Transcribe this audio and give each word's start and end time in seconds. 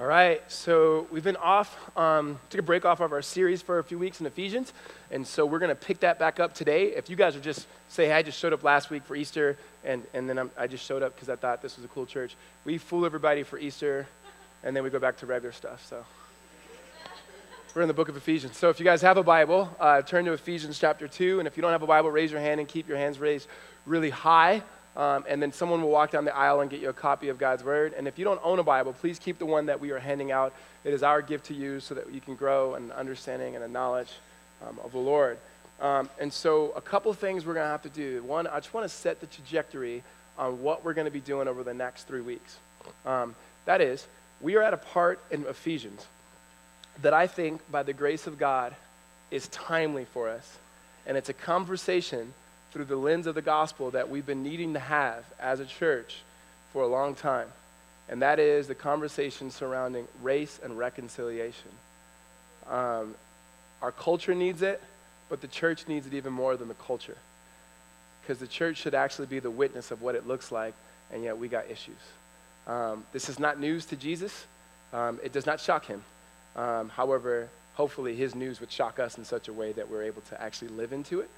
All 0.00 0.06
right, 0.06 0.40
so 0.50 1.06
we've 1.10 1.22
been 1.24 1.36
off, 1.36 1.76
um, 1.94 2.40
took 2.48 2.60
a 2.60 2.62
break 2.62 2.86
off 2.86 3.00
of 3.00 3.12
our 3.12 3.20
series 3.20 3.60
for 3.60 3.80
a 3.80 3.84
few 3.84 3.98
weeks 3.98 4.18
in 4.18 4.24
Ephesians, 4.24 4.72
and 5.10 5.26
so 5.26 5.44
we're 5.44 5.58
going 5.58 5.68
to 5.68 5.74
pick 5.74 6.00
that 6.00 6.18
back 6.18 6.40
up 6.40 6.54
today. 6.54 6.94
If 6.96 7.10
you 7.10 7.16
guys 7.16 7.36
are 7.36 7.40
just 7.40 7.66
say, 7.88 8.06
hey, 8.06 8.14
I 8.14 8.22
just 8.22 8.38
showed 8.38 8.54
up 8.54 8.64
last 8.64 8.88
week 8.88 9.04
for 9.04 9.14
Easter, 9.14 9.58
and, 9.84 10.02
and 10.14 10.26
then 10.26 10.38
I'm, 10.38 10.50
i 10.56 10.66
just 10.66 10.86
showed 10.86 11.02
up 11.02 11.14
because 11.14 11.28
I 11.28 11.36
thought 11.36 11.60
this 11.60 11.76
was 11.76 11.84
a 11.84 11.88
cool 11.88 12.06
church, 12.06 12.34
we 12.64 12.78
fool 12.78 13.04
everybody 13.04 13.42
for 13.42 13.58
Easter, 13.58 14.06
and 14.64 14.74
then 14.74 14.84
we 14.84 14.88
go 14.88 14.98
back 14.98 15.18
to 15.18 15.26
regular 15.26 15.52
stuff. 15.52 15.84
So 15.86 16.02
we're 17.74 17.82
in 17.82 17.88
the 17.88 17.92
book 17.92 18.08
of 18.08 18.16
Ephesians. 18.16 18.56
So 18.56 18.70
if 18.70 18.80
you 18.80 18.84
guys 18.84 19.02
have 19.02 19.18
a 19.18 19.22
Bible, 19.22 19.68
uh, 19.78 20.00
turn 20.00 20.24
to 20.24 20.32
Ephesians 20.32 20.78
chapter 20.78 21.08
2, 21.08 21.40
and 21.40 21.46
if 21.46 21.58
you 21.58 21.60
don't 21.60 21.72
have 21.72 21.82
a 21.82 21.86
Bible, 21.86 22.10
raise 22.10 22.32
your 22.32 22.40
hand 22.40 22.58
and 22.58 22.66
keep 22.66 22.88
your 22.88 22.96
hands 22.96 23.18
raised 23.18 23.48
really 23.84 24.08
high. 24.08 24.62
Um, 24.96 25.24
and 25.28 25.40
then 25.40 25.52
someone 25.52 25.82
will 25.82 25.90
walk 25.90 26.10
down 26.10 26.24
the 26.24 26.34
aisle 26.34 26.60
and 26.60 26.70
get 26.70 26.80
you 26.80 26.88
a 26.88 26.92
copy 26.92 27.28
of 27.28 27.38
God's 27.38 27.62
Word. 27.62 27.94
And 27.96 28.08
if 28.08 28.18
you 28.18 28.24
don't 28.24 28.40
own 28.42 28.58
a 28.58 28.62
Bible, 28.62 28.92
please 28.92 29.18
keep 29.18 29.38
the 29.38 29.46
one 29.46 29.66
that 29.66 29.80
we 29.80 29.90
are 29.92 29.98
handing 29.98 30.32
out. 30.32 30.52
It 30.84 30.92
is 30.92 31.02
our 31.02 31.22
gift 31.22 31.46
to 31.46 31.54
you 31.54 31.80
so 31.80 31.94
that 31.94 32.12
you 32.12 32.20
can 32.20 32.34
grow 32.34 32.74
in 32.74 32.90
understanding 32.92 33.54
and 33.54 33.64
a 33.64 33.68
knowledge 33.68 34.10
um, 34.66 34.78
of 34.82 34.92
the 34.92 34.98
Lord. 34.98 35.38
Um, 35.80 36.10
and 36.18 36.32
so, 36.32 36.72
a 36.76 36.80
couple 36.80 37.12
things 37.14 37.46
we're 37.46 37.54
going 37.54 37.64
to 37.64 37.70
have 37.70 37.82
to 37.82 37.88
do. 37.88 38.22
One, 38.24 38.46
I 38.46 38.58
just 38.58 38.74
want 38.74 38.84
to 38.84 38.94
set 38.94 39.20
the 39.20 39.26
trajectory 39.26 40.02
on 40.38 40.62
what 40.62 40.84
we're 40.84 40.92
going 40.92 41.06
to 41.06 41.10
be 41.10 41.20
doing 41.20 41.48
over 41.48 41.62
the 41.62 41.72
next 41.72 42.06
three 42.06 42.20
weeks. 42.20 42.56
Um, 43.06 43.34
that 43.64 43.80
is, 43.80 44.06
we 44.40 44.56
are 44.56 44.62
at 44.62 44.74
a 44.74 44.78
part 44.78 45.20
in 45.30 45.46
Ephesians 45.46 46.06
that 47.02 47.14
I 47.14 47.26
think, 47.26 47.60
by 47.70 47.82
the 47.82 47.92
grace 47.92 48.26
of 48.26 48.38
God, 48.38 48.74
is 49.30 49.48
timely 49.48 50.04
for 50.04 50.28
us. 50.28 50.58
And 51.06 51.16
it's 51.16 51.28
a 51.28 51.34
conversation 51.34 52.34
through 52.72 52.84
the 52.84 52.96
lens 52.96 53.26
of 53.26 53.34
the 53.34 53.42
gospel 53.42 53.90
that 53.90 54.08
we've 54.08 54.26
been 54.26 54.42
needing 54.42 54.74
to 54.74 54.80
have 54.80 55.24
as 55.38 55.60
a 55.60 55.66
church 55.66 56.18
for 56.72 56.82
a 56.82 56.86
long 56.86 57.14
time. 57.14 57.48
And 58.08 58.22
that 58.22 58.38
is 58.38 58.66
the 58.66 58.74
conversation 58.74 59.50
surrounding 59.50 60.06
race 60.22 60.58
and 60.62 60.76
reconciliation. 60.76 61.70
Um, 62.68 63.14
our 63.82 63.92
culture 63.92 64.34
needs 64.34 64.62
it, 64.62 64.82
but 65.28 65.40
the 65.40 65.48
church 65.48 65.86
needs 65.88 66.06
it 66.06 66.14
even 66.14 66.32
more 66.32 66.56
than 66.56 66.68
the 66.68 66.74
culture. 66.74 67.16
Because 68.20 68.38
the 68.38 68.46
church 68.46 68.76
should 68.76 68.94
actually 68.94 69.26
be 69.26 69.38
the 69.38 69.50
witness 69.50 69.90
of 69.90 70.02
what 70.02 70.14
it 70.14 70.26
looks 70.26 70.52
like, 70.52 70.74
and 71.12 71.22
yet 71.24 71.38
we 71.38 71.48
got 71.48 71.70
issues. 71.70 72.00
Um, 72.66 73.04
this 73.12 73.28
is 73.28 73.38
not 73.38 73.58
news 73.58 73.86
to 73.86 73.96
Jesus. 73.96 74.46
Um, 74.92 75.18
it 75.22 75.32
does 75.32 75.46
not 75.46 75.60
shock 75.60 75.86
him. 75.86 76.02
Um, 76.56 76.88
however, 76.88 77.48
hopefully 77.74 78.14
his 78.14 78.34
news 78.34 78.60
would 78.60 78.70
shock 78.70 78.98
us 78.98 79.18
in 79.18 79.24
such 79.24 79.48
a 79.48 79.52
way 79.52 79.72
that 79.72 79.88
we're 79.88 80.02
able 80.02 80.22
to 80.22 80.40
actually 80.40 80.68
live 80.68 80.92
into 80.92 81.20
it. 81.20 81.30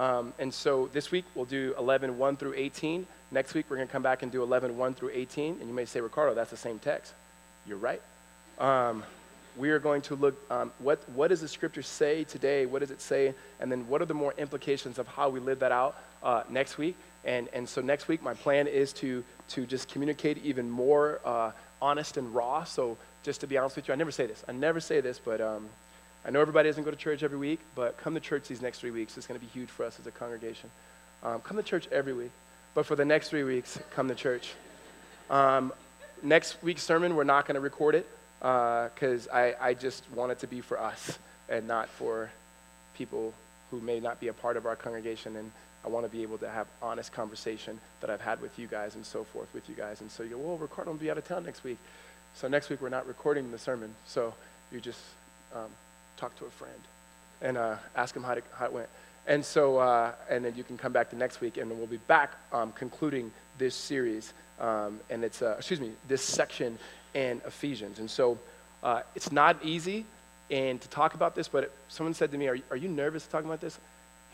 Um, 0.00 0.32
and 0.38 0.52
so 0.52 0.88
this 0.94 1.10
week 1.10 1.26
we'll 1.34 1.44
do 1.44 1.74
11, 1.78 2.16
1 2.16 2.36
through 2.38 2.54
18. 2.56 3.06
Next 3.30 3.52
week 3.52 3.66
we're 3.68 3.76
going 3.76 3.86
to 3.86 3.92
come 3.92 4.02
back 4.02 4.22
and 4.22 4.32
do 4.32 4.42
11, 4.42 4.78
1 4.78 4.94
through 4.94 5.10
18. 5.12 5.58
And 5.60 5.68
you 5.68 5.74
may 5.74 5.84
say, 5.84 6.00
Ricardo, 6.00 6.34
that's 6.34 6.50
the 6.50 6.56
same 6.56 6.78
text. 6.78 7.12
You're 7.66 7.76
right. 7.76 8.00
Um, 8.58 9.04
we 9.58 9.68
are 9.68 9.78
going 9.78 10.00
to 10.02 10.14
look, 10.14 10.36
um, 10.50 10.72
what, 10.78 11.06
what 11.10 11.28
does 11.28 11.42
the 11.42 11.48
scripture 11.48 11.82
say 11.82 12.24
today? 12.24 12.64
What 12.64 12.78
does 12.78 12.90
it 12.90 13.02
say? 13.02 13.34
And 13.60 13.70
then 13.70 13.86
what 13.88 14.00
are 14.00 14.06
the 14.06 14.14
more 14.14 14.32
implications 14.38 14.98
of 14.98 15.06
how 15.06 15.28
we 15.28 15.38
live 15.38 15.58
that 15.58 15.70
out 15.70 15.96
uh, 16.22 16.44
next 16.48 16.78
week? 16.78 16.96
And, 17.26 17.48
and 17.52 17.68
so 17.68 17.82
next 17.82 18.08
week, 18.08 18.22
my 18.22 18.32
plan 18.32 18.68
is 18.68 18.94
to, 18.94 19.22
to 19.48 19.66
just 19.66 19.90
communicate 19.90 20.38
even 20.42 20.70
more 20.70 21.20
uh, 21.26 21.50
honest 21.82 22.16
and 22.16 22.34
raw. 22.34 22.64
So 22.64 22.96
just 23.22 23.42
to 23.42 23.46
be 23.46 23.58
honest 23.58 23.76
with 23.76 23.86
you, 23.86 23.92
I 23.92 23.98
never 23.98 24.12
say 24.12 24.26
this. 24.26 24.42
I 24.48 24.52
never 24.52 24.80
say 24.80 25.02
this, 25.02 25.20
but 25.22 25.42
um, 25.42 25.68
I 26.24 26.30
know 26.30 26.40
everybody 26.40 26.68
doesn't 26.68 26.84
go 26.84 26.90
to 26.90 26.96
church 26.96 27.22
every 27.22 27.38
week, 27.38 27.60
but 27.74 27.96
come 27.96 28.14
to 28.14 28.20
church 28.20 28.46
these 28.46 28.60
next 28.60 28.80
three 28.80 28.90
weeks. 28.90 29.16
It's 29.16 29.26
going 29.26 29.40
to 29.40 29.44
be 29.44 29.50
huge 29.52 29.70
for 29.70 29.84
us 29.84 29.98
as 29.98 30.06
a 30.06 30.10
congregation. 30.10 30.70
Um, 31.22 31.40
come 31.40 31.56
to 31.56 31.62
church 31.62 31.88
every 31.90 32.12
week, 32.12 32.30
but 32.74 32.84
for 32.84 32.94
the 32.94 33.04
next 33.04 33.30
three 33.30 33.42
weeks, 33.42 33.78
come 33.94 34.08
to 34.08 34.14
church. 34.14 34.52
Um, 35.30 35.72
next 36.22 36.62
week's 36.62 36.82
sermon, 36.82 37.16
we're 37.16 37.24
not 37.24 37.46
going 37.46 37.54
to 37.54 37.60
record 37.60 37.94
it 37.94 38.06
because 38.38 39.28
uh, 39.28 39.34
I, 39.34 39.54
I 39.60 39.74
just 39.74 40.04
want 40.14 40.32
it 40.32 40.40
to 40.40 40.46
be 40.46 40.60
for 40.60 40.78
us 40.78 41.18
and 41.48 41.66
not 41.66 41.88
for 41.88 42.30
people 42.96 43.32
who 43.70 43.80
may 43.80 43.98
not 43.98 44.20
be 44.20 44.28
a 44.28 44.32
part 44.32 44.56
of 44.56 44.66
our 44.66 44.76
congregation. 44.76 45.36
And 45.36 45.50
I 45.84 45.88
want 45.88 46.04
to 46.04 46.12
be 46.12 46.22
able 46.22 46.38
to 46.38 46.50
have 46.50 46.66
honest 46.82 47.12
conversation 47.12 47.80
that 48.02 48.10
I've 48.10 48.20
had 48.20 48.42
with 48.42 48.58
you 48.58 48.66
guys 48.66 48.94
and 48.94 49.06
so 49.06 49.24
forth 49.24 49.48
with 49.54 49.68
you 49.70 49.74
guys. 49.74 50.02
And 50.02 50.10
so 50.10 50.22
you 50.22 50.30
go, 50.30 50.38
well, 50.38 50.58
Ricardo 50.58 50.90
will 50.90 50.98
be 50.98 51.10
out 51.10 51.16
of 51.16 51.26
town 51.26 51.44
next 51.44 51.64
week. 51.64 51.78
So 52.34 52.46
next 52.46 52.68
week, 52.68 52.82
we're 52.82 52.90
not 52.90 53.06
recording 53.06 53.50
the 53.50 53.58
sermon. 53.58 53.94
So 54.06 54.34
you 54.70 54.80
just. 54.80 55.00
Um, 55.54 55.70
talk 56.20 56.36
to 56.38 56.44
a 56.44 56.50
friend 56.50 56.80
and 57.40 57.56
uh, 57.56 57.76
ask 57.96 58.14
them 58.14 58.22
how, 58.22 58.34
to, 58.34 58.42
how 58.54 58.66
it 58.66 58.72
went. 58.72 58.88
And 59.26 59.44
so, 59.44 59.78
uh, 59.78 60.12
and 60.28 60.44
then 60.44 60.54
you 60.54 60.64
can 60.64 60.76
come 60.76 60.92
back 60.92 61.10
the 61.10 61.16
next 61.16 61.40
week, 61.40 61.56
and 61.56 61.70
we'll 61.70 61.86
be 61.86 61.96
back 61.98 62.32
um, 62.52 62.72
concluding 62.72 63.30
this 63.58 63.74
series, 63.74 64.32
um, 64.60 65.00
and 65.08 65.24
it's, 65.24 65.42
uh, 65.42 65.56
excuse 65.58 65.80
me, 65.80 65.92
this 66.08 66.22
section 66.22 66.78
in 67.14 67.40
Ephesians. 67.46 67.98
And 67.98 68.10
so, 68.10 68.38
uh, 68.82 69.02
it's 69.14 69.30
not 69.32 69.56
easy 69.64 70.04
and 70.50 70.80
to 70.80 70.88
talk 70.88 71.14
about 71.14 71.34
this, 71.34 71.48
but 71.48 71.70
someone 71.88 72.14
said 72.14 72.32
to 72.32 72.38
me, 72.38 72.48
are, 72.48 72.58
are 72.70 72.76
you 72.76 72.88
nervous 72.88 73.26
talking 73.26 73.46
about 73.46 73.60
this? 73.60 73.78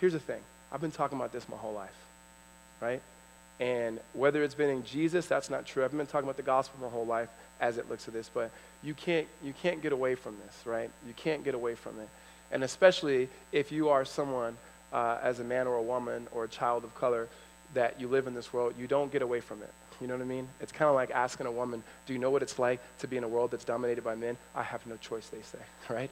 Here's 0.00 0.12
the 0.12 0.20
thing 0.20 0.40
I've 0.72 0.80
been 0.80 0.92
talking 0.92 1.18
about 1.18 1.32
this 1.32 1.48
my 1.48 1.56
whole 1.56 1.74
life, 1.74 1.94
right? 2.80 3.02
And 3.58 4.00
whether 4.12 4.42
it's 4.42 4.54
been 4.54 4.70
in 4.70 4.84
Jesus, 4.84 5.26
that's 5.26 5.50
not 5.50 5.66
true. 5.66 5.84
I've 5.84 5.96
been 5.96 6.06
talking 6.06 6.26
about 6.26 6.36
the 6.36 6.42
gospel 6.42 6.78
my 6.80 6.88
whole 6.88 7.06
life 7.06 7.28
as 7.60 7.78
it 7.78 7.88
looks 7.88 8.08
at 8.08 8.14
this, 8.14 8.30
but 8.32 8.50
you 8.82 8.94
can't, 8.94 9.26
you 9.42 9.52
can't 9.62 9.82
get 9.82 9.92
away 9.92 10.14
from 10.14 10.36
this, 10.44 10.66
right? 10.66 10.90
You 11.06 11.14
can't 11.14 11.44
get 11.44 11.54
away 11.54 11.74
from 11.74 11.98
it. 12.00 12.08
And 12.52 12.62
especially 12.62 13.28
if 13.52 13.72
you 13.72 13.88
are 13.88 14.04
someone, 14.04 14.56
uh, 14.92 15.18
as 15.22 15.40
a 15.40 15.44
man 15.44 15.66
or 15.66 15.74
a 15.74 15.82
woman 15.82 16.26
or 16.32 16.44
a 16.44 16.48
child 16.48 16.84
of 16.84 16.94
color, 16.94 17.28
that 17.74 18.00
you 18.00 18.08
live 18.08 18.26
in 18.26 18.34
this 18.34 18.52
world, 18.52 18.74
you 18.78 18.86
don't 18.86 19.12
get 19.12 19.22
away 19.22 19.40
from 19.40 19.62
it. 19.62 19.72
You 20.00 20.06
know 20.06 20.14
what 20.14 20.22
I 20.22 20.26
mean? 20.26 20.48
It's 20.60 20.72
kind 20.72 20.88
of 20.88 20.94
like 20.94 21.10
asking 21.10 21.46
a 21.46 21.50
woman, 21.50 21.82
Do 22.06 22.12
you 22.12 22.18
know 22.18 22.30
what 22.30 22.42
it's 22.42 22.58
like 22.58 22.80
to 22.98 23.08
be 23.08 23.16
in 23.16 23.24
a 23.24 23.28
world 23.28 23.50
that's 23.50 23.64
dominated 23.64 24.04
by 24.04 24.14
men? 24.14 24.36
I 24.54 24.62
have 24.62 24.86
no 24.86 24.96
choice, 24.96 25.28
they 25.28 25.42
say, 25.42 25.58
right? 25.94 26.10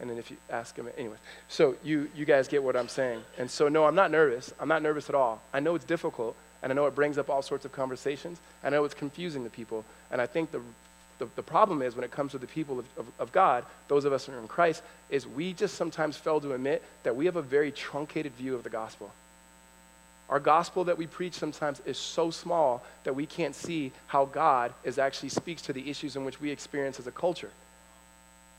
And 0.00 0.10
then 0.10 0.18
if 0.18 0.30
you 0.30 0.36
ask 0.50 0.74
them, 0.74 0.88
anyway. 0.98 1.16
So 1.48 1.76
you, 1.82 2.10
you 2.14 2.24
guys 2.24 2.48
get 2.48 2.62
what 2.62 2.76
I'm 2.76 2.88
saying. 2.88 3.22
And 3.38 3.50
so, 3.50 3.68
no, 3.68 3.86
I'm 3.86 3.94
not 3.94 4.10
nervous. 4.10 4.52
I'm 4.60 4.68
not 4.68 4.82
nervous 4.82 5.08
at 5.08 5.14
all. 5.14 5.40
I 5.54 5.60
know 5.60 5.74
it's 5.74 5.86
difficult, 5.86 6.36
and 6.62 6.70
I 6.70 6.74
know 6.74 6.86
it 6.86 6.94
brings 6.94 7.16
up 7.16 7.30
all 7.30 7.40
sorts 7.40 7.64
of 7.64 7.72
conversations. 7.72 8.38
I 8.62 8.68
know 8.70 8.84
it's 8.84 8.94
confusing 8.94 9.44
to 9.44 9.50
people. 9.50 9.84
And 10.10 10.20
I 10.20 10.26
think 10.26 10.50
the 10.50 10.60
the, 11.18 11.28
the 11.36 11.42
problem 11.42 11.82
is 11.82 11.94
when 11.94 12.04
it 12.04 12.10
comes 12.10 12.32
to 12.32 12.38
the 12.38 12.46
people 12.46 12.78
of, 12.78 12.86
of, 12.98 13.06
of, 13.18 13.32
God, 13.32 13.64
those 13.88 14.04
of 14.04 14.12
us 14.12 14.26
who 14.26 14.32
are 14.32 14.38
in 14.38 14.48
Christ, 14.48 14.82
is 15.10 15.26
we 15.26 15.52
just 15.52 15.74
sometimes 15.74 16.16
fail 16.16 16.40
to 16.40 16.52
admit 16.52 16.82
that 17.02 17.16
we 17.16 17.26
have 17.26 17.36
a 17.36 17.42
very 17.42 17.72
truncated 17.72 18.32
view 18.34 18.54
of 18.54 18.62
the 18.62 18.70
gospel. 18.70 19.10
Our 20.28 20.40
gospel 20.40 20.84
that 20.84 20.98
we 20.98 21.06
preach 21.06 21.34
sometimes 21.34 21.80
is 21.86 21.98
so 21.98 22.30
small 22.30 22.84
that 23.04 23.14
we 23.14 23.26
can't 23.26 23.54
see 23.54 23.92
how 24.08 24.24
God 24.24 24.72
is 24.82 24.98
actually 24.98 25.28
speaks 25.28 25.62
to 25.62 25.72
the 25.72 25.88
issues 25.88 26.16
in 26.16 26.24
which 26.24 26.40
we 26.40 26.50
experience 26.50 26.98
as 26.98 27.06
a 27.06 27.12
culture. 27.12 27.50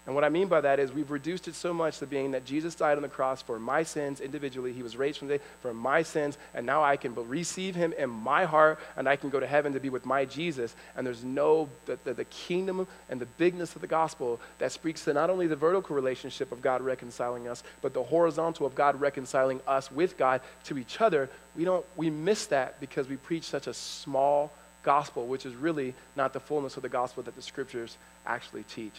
And 0.08 0.16
what 0.16 0.24
I 0.24 0.30
mean 0.30 0.48
by 0.48 0.62
that 0.62 0.80
is 0.80 0.94
we've 0.94 1.12
reduced 1.12 1.50
it 1.50 1.56
so 1.56 1.74
much 1.74 2.00
to 2.00 2.08
being 2.08 2.32
that 2.32 2.46
Jesus 2.46 2.76
died 2.76 2.96
on 2.96 3.02
the 3.02 3.10
cross 3.10 3.42
for 3.42 3.60
my 3.60 3.84
sins 3.84 4.22
individually. 4.22 4.72
He 4.72 4.82
was 4.82 4.96
raised 4.96 5.20
from 5.20 5.28
the 5.28 5.42
for 5.60 5.74
my 5.74 6.02
sins, 6.02 6.38
and 6.54 6.66
now 6.66 6.82
I 6.82 6.96
can 6.96 7.14
receive 7.14 7.76
him 7.76 7.92
in 7.92 8.10
my 8.10 8.46
heart, 8.46 8.80
and 8.96 9.08
I 9.10 9.18
can 9.18 9.30
go 9.30 9.42
to 9.42 9.46
heaven 9.46 9.74
to 9.74 9.82
be 9.82 9.90
with 9.90 10.06
my 10.06 10.24
Jesus. 10.24 10.74
And 10.96 11.06
there's 11.06 11.26
no, 11.26 11.68
the, 11.88 12.00
the, 12.06 12.14
the 12.14 12.26
kingdom 12.26 12.88
and 13.10 13.20
the 13.20 13.26
bigness 13.26 13.76
of 13.76 13.82
the 13.82 13.88
gospel 13.88 14.40
that 14.60 14.72
speaks 14.72 15.04
to 15.04 15.14
not 15.14 15.30
only 15.30 15.46
the 15.46 15.58
vertical 15.58 15.94
relationship 15.94 16.54
of 16.54 16.62
God 16.62 16.82
reconciling 16.82 17.50
us, 17.50 17.62
but 17.82 17.94
the 17.94 18.04
horizontal 18.04 18.66
of 18.66 18.76
God 18.76 19.02
reconciling 19.02 19.60
us 19.68 19.92
with 19.92 20.18
God 20.18 20.40
to 20.64 20.78
each 20.78 21.02
other. 21.02 21.30
We 21.54 21.66
don't, 21.66 21.86
we 21.98 22.10
miss 22.10 22.46
that 22.46 22.80
because 22.80 23.10
we 23.10 23.18
preach 23.18 23.44
such 23.44 23.68
a 23.68 23.74
small 23.74 24.54
gospel, 24.84 25.28
which 25.28 25.46
is 25.46 25.54
really 25.54 25.94
not 26.16 26.32
the 26.32 26.40
fullness 26.40 26.78
of 26.78 26.84
the 26.84 26.88
gospel 26.88 27.24
that 27.24 27.36
the 27.36 27.42
scriptures 27.42 27.98
actually 28.26 28.64
teach. 28.64 28.96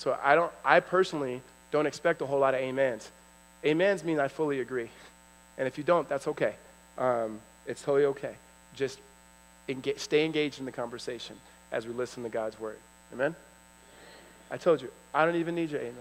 So 0.00 0.18
I 0.24 0.34
don't, 0.34 0.50
I 0.64 0.80
personally 0.80 1.42
don't 1.70 1.84
expect 1.84 2.22
a 2.22 2.26
whole 2.26 2.38
lot 2.38 2.54
of 2.54 2.62
amens. 2.62 3.10
Amens 3.62 4.02
mean 4.02 4.18
I 4.18 4.28
fully 4.28 4.60
agree. 4.60 4.88
And 5.58 5.68
if 5.68 5.76
you 5.76 5.84
don't, 5.84 6.08
that's 6.08 6.26
okay. 6.26 6.54
Um, 6.96 7.38
it's 7.66 7.82
totally 7.82 8.06
okay. 8.06 8.34
Just 8.74 8.98
engage, 9.68 9.98
stay 9.98 10.24
engaged 10.24 10.58
in 10.58 10.64
the 10.64 10.72
conversation 10.72 11.36
as 11.70 11.86
we 11.86 11.92
listen 11.92 12.22
to 12.22 12.30
God's 12.30 12.58
word. 12.58 12.78
Amen? 13.12 13.36
I 14.50 14.56
told 14.56 14.80
you, 14.80 14.90
I 15.12 15.26
don't 15.26 15.36
even 15.36 15.54
need 15.54 15.70
your 15.70 15.82
amens. 15.82 15.98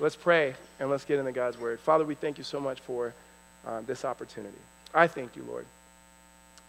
let's 0.00 0.16
pray 0.16 0.54
and 0.80 0.88
let's 0.88 1.04
get 1.04 1.18
into 1.18 1.32
God's 1.32 1.58
word. 1.58 1.80
Father, 1.80 2.06
we 2.06 2.14
thank 2.14 2.38
you 2.38 2.44
so 2.44 2.60
much 2.60 2.80
for 2.80 3.12
um, 3.66 3.84
this 3.84 4.06
opportunity. 4.06 4.56
I 4.94 5.06
thank 5.06 5.36
you, 5.36 5.44
Lord. 5.44 5.66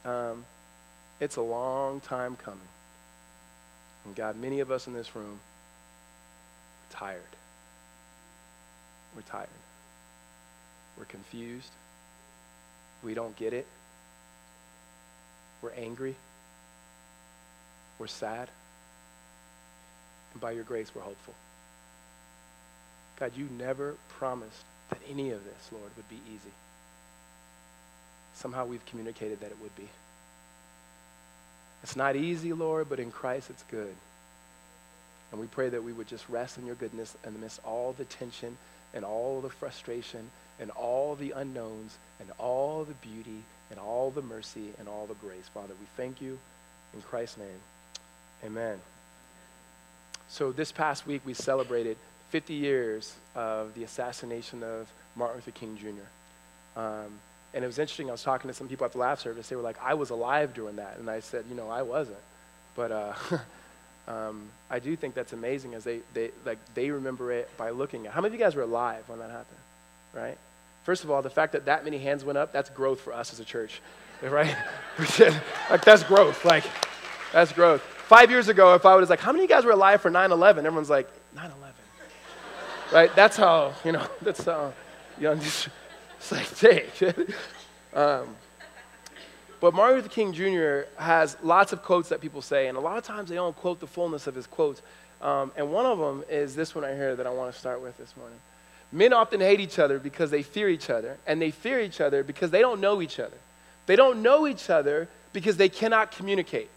Um, 0.03 0.43
it's 1.21 1.37
a 1.37 1.41
long 1.41 2.01
time 2.01 2.35
coming. 2.35 2.59
And 4.05 4.15
God, 4.15 4.37
many 4.37 4.59
of 4.59 4.71
us 4.71 4.87
in 4.87 4.93
this 4.93 5.15
room 5.15 5.39
are 6.89 6.97
tired. 6.97 7.21
We're 9.15 9.21
tired. 9.23 9.47
We're 10.97 11.05
confused. 11.05 11.71
We 13.03 13.13
don't 13.13 13.35
get 13.35 13.53
it. 13.53 13.67
We're 15.61 15.71
angry. 15.71 16.15
We're 17.97 18.07
sad. 18.07 18.49
And 20.33 20.41
by 20.41 20.51
your 20.51 20.63
grace, 20.63 20.91
we're 20.93 21.01
hopeful. 21.01 21.33
God, 23.19 23.31
you 23.35 23.49
never 23.57 23.95
promised 24.07 24.63
that 24.89 24.99
any 25.09 25.31
of 25.31 25.43
this, 25.43 25.69
Lord, 25.71 25.91
would 25.95 26.09
be 26.09 26.19
easy. 26.27 26.53
Somehow 28.35 28.65
we've 28.65 28.85
communicated 28.85 29.41
that 29.41 29.51
it 29.51 29.57
would 29.61 29.75
be. 29.75 29.89
It's 31.83 31.95
not 31.95 32.15
easy, 32.15 32.53
Lord, 32.53 32.89
but 32.89 32.99
in 32.99 33.11
Christ 33.11 33.49
it's 33.49 33.63
good. 33.63 33.95
And 35.31 35.39
we 35.39 35.47
pray 35.47 35.69
that 35.69 35.83
we 35.83 35.93
would 35.93 36.07
just 36.07 36.27
rest 36.27 36.57
in 36.57 36.65
your 36.65 36.75
goodness 36.75 37.15
and 37.23 37.35
amidst 37.35 37.59
all 37.63 37.93
the 37.97 38.05
tension 38.05 38.57
and 38.93 39.05
all 39.05 39.41
the 39.41 39.49
frustration 39.49 40.29
and 40.59 40.71
all 40.71 41.15
the 41.15 41.31
unknowns 41.31 41.97
and 42.19 42.29
all 42.37 42.83
the 42.83 42.93
beauty 42.95 43.43
and 43.69 43.79
all 43.79 44.11
the 44.11 44.21
mercy 44.21 44.69
and 44.79 44.87
all 44.87 45.05
the 45.05 45.13
grace. 45.15 45.47
Father, 45.53 45.73
we 45.79 45.85
thank 45.95 46.21
you 46.21 46.37
in 46.93 47.01
Christ's 47.01 47.37
name. 47.37 47.47
Amen. 48.43 48.79
So 50.27 50.51
this 50.51 50.71
past 50.71 51.05
week 51.05 51.21
we 51.25 51.33
celebrated 51.33 51.97
50 52.29 52.53
years 52.53 53.15
of 53.35 53.73
the 53.75 53.83
assassination 53.83 54.63
of 54.63 54.91
Martin 55.15 55.37
Luther 55.37 55.51
King 55.51 55.77
Jr. 55.77 56.79
Um, 56.79 57.19
and 57.53 57.63
it 57.63 57.67
was 57.67 57.79
interesting. 57.79 58.09
I 58.09 58.11
was 58.11 58.23
talking 58.23 58.47
to 58.47 58.53
some 58.53 58.67
people 58.67 58.85
at 58.85 58.91
the 58.91 58.99
laugh 58.99 59.19
service. 59.19 59.49
They 59.49 59.55
were 59.55 59.61
like, 59.61 59.77
"I 59.83 59.95
was 59.95 60.09
alive 60.09 60.53
during 60.53 60.75
that," 60.77 60.97
and 60.99 61.09
I 61.09 61.19
said, 61.19 61.45
"You 61.49 61.55
know, 61.55 61.69
I 61.69 61.81
wasn't." 61.81 62.17
But 62.75 62.91
uh, 62.91 63.13
um, 64.07 64.49
I 64.69 64.79
do 64.79 64.95
think 64.95 65.15
that's 65.15 65.33
amazing, 65.33 65.73
as 65.73 65.83
they, 65.83 66.01
they 66.13 66.31
like 66.45 66.59
they 66.75 66.91
remember 66.91 67.31
it 67.31 67.49
by 67.57 67.71
looking 67.71 68.05
at. 68.07 68.13
How 68.13 68.21
many 68.21 68.35
of 68.35 68.39
you 68.39 68.45
guys 68.45 68.55
were 68.55 68.63
alive 68.63 69.03
when 69.07 69.19
that 69.19 69.31
happened? 69.31 69.59
Right. 70.13 70.37
First 70.83 71.03
of 71.03 71.11
all, 71.11 71.21
the 71.21 71.29
fact 71.29 71.53
that 71.53 71.65
that 71.65 71.83
many 71.83 71.97
hands 71.97 72.23
went 72.23 72.37
up, 72.37 72.51
that's 72.51 72.69
growth 72.69 73.01
for 73.01 73.13
us 73.13 73.33
as 73.33 73.39
a 73.39 73.45
church, 73.45 73.81
right? 74.23 74.55
like, 75.69 75.85
that's 75.85 76.03
growth. 76.03 76.45
Like, 76.45 76.63
that's 77.31 77.51
growth. 77.51 77.81
Five 77.81 78.31
years 78.31 78.47
ago, 78.47 78.73
if 78.73 78.85
I 78.85 78.95
was 78.95 79.09
like, 79.09 79.19
how 79.19 79.31
many 79.31 79.43
of 79.43 79.49
you 79.49 79.55
guys 79.55 79.65
were 79.65 79.71
alive 79.71 80.01
for 80.01 80.09
9 80.09 80.31
11? 80.31 80.65
Everyone's 80.65 80.89
like, 80.89 81.07
9 81.35 81.45
11. 81.45 81.75
right? 82.91 83.15
That's 83.15 83.37
how, 83.37 83.75
you 83.85 83.91
know, 83.91 84.07
that's 84.21 84.45
how, 84.45 84.73
you 85.17 85.25
know, 85.25 85.35
just, 85.35 85.69
it's 86.19 86.31
like, 86.31 86.59
dang. 86.99 87.25
um, 87.93 88.35
but 89.59 89.73
Martin 89.73 89.97
Luther 89.97 90.09
King 90.09 90.33
Jr. 90.33 90.87
has 91.01 91.37
lots 91.43 91.73
of 91.73 91.83
quotes 91.83 92.09
that 92.09 92.21
people 92.21 92.41
say, 92.41 92.67
and 92.67 92.77
a 92.77 92.81
lot 92.81 92.97
of 92.97 93.03
times 93.03 93.29
they 93.29 93.35
don't 93.35 93.55
quote 93.55 93.79
the 93.79 93.87
fullness 93.87 94.27
of 94.27 94.35
his 94.35 94.47
quotes. 94.47 94.81
Um, 95.21 95.51
and 95.57 95.71
one 95.71 95.85
of 95.85 95.99
them 95.99 96.23
is 96.29 96.55
this 96.55 96.73
one 96.73 96.85
right 96.85 96.95
here 96.95 97.15
that 97.15 97.27
I 97.27 97.29
want 97.29 97.53
to 97.53 97.59
start 97.59 97.81
with 97.81 97.97
this 97.97 98.15
morning. 98.15 98.39
Men 98.91 99.13
often 99.13 99.41
hate 99.41 99.59
each 99.59 99.77
other 99.77 99.99
because 99.99 100.31
they 100.31 100.43
fear 100.43 100.69
each 100.69 100.89
other, 100.89 101.17
and 101.27 101.41
they 101.41 101.51
fear 101.51 101.79
each 101.79 102.01
other 102.01 102.23
because 102.23 102.51
they 102.51 102.61
don't 102.61 102.79
know 102.79 103.01
each 103.01 103.19
other. 103.19 103.37
They 103.85 103.95
don't 103.95 104.21
know 104.21 104.47
each 104.47 104.69
other 104.69 105.07
because 105.33 105.57
they 105.57 105.69
cannot 105.69 106.11
communicate. 106.11 106.69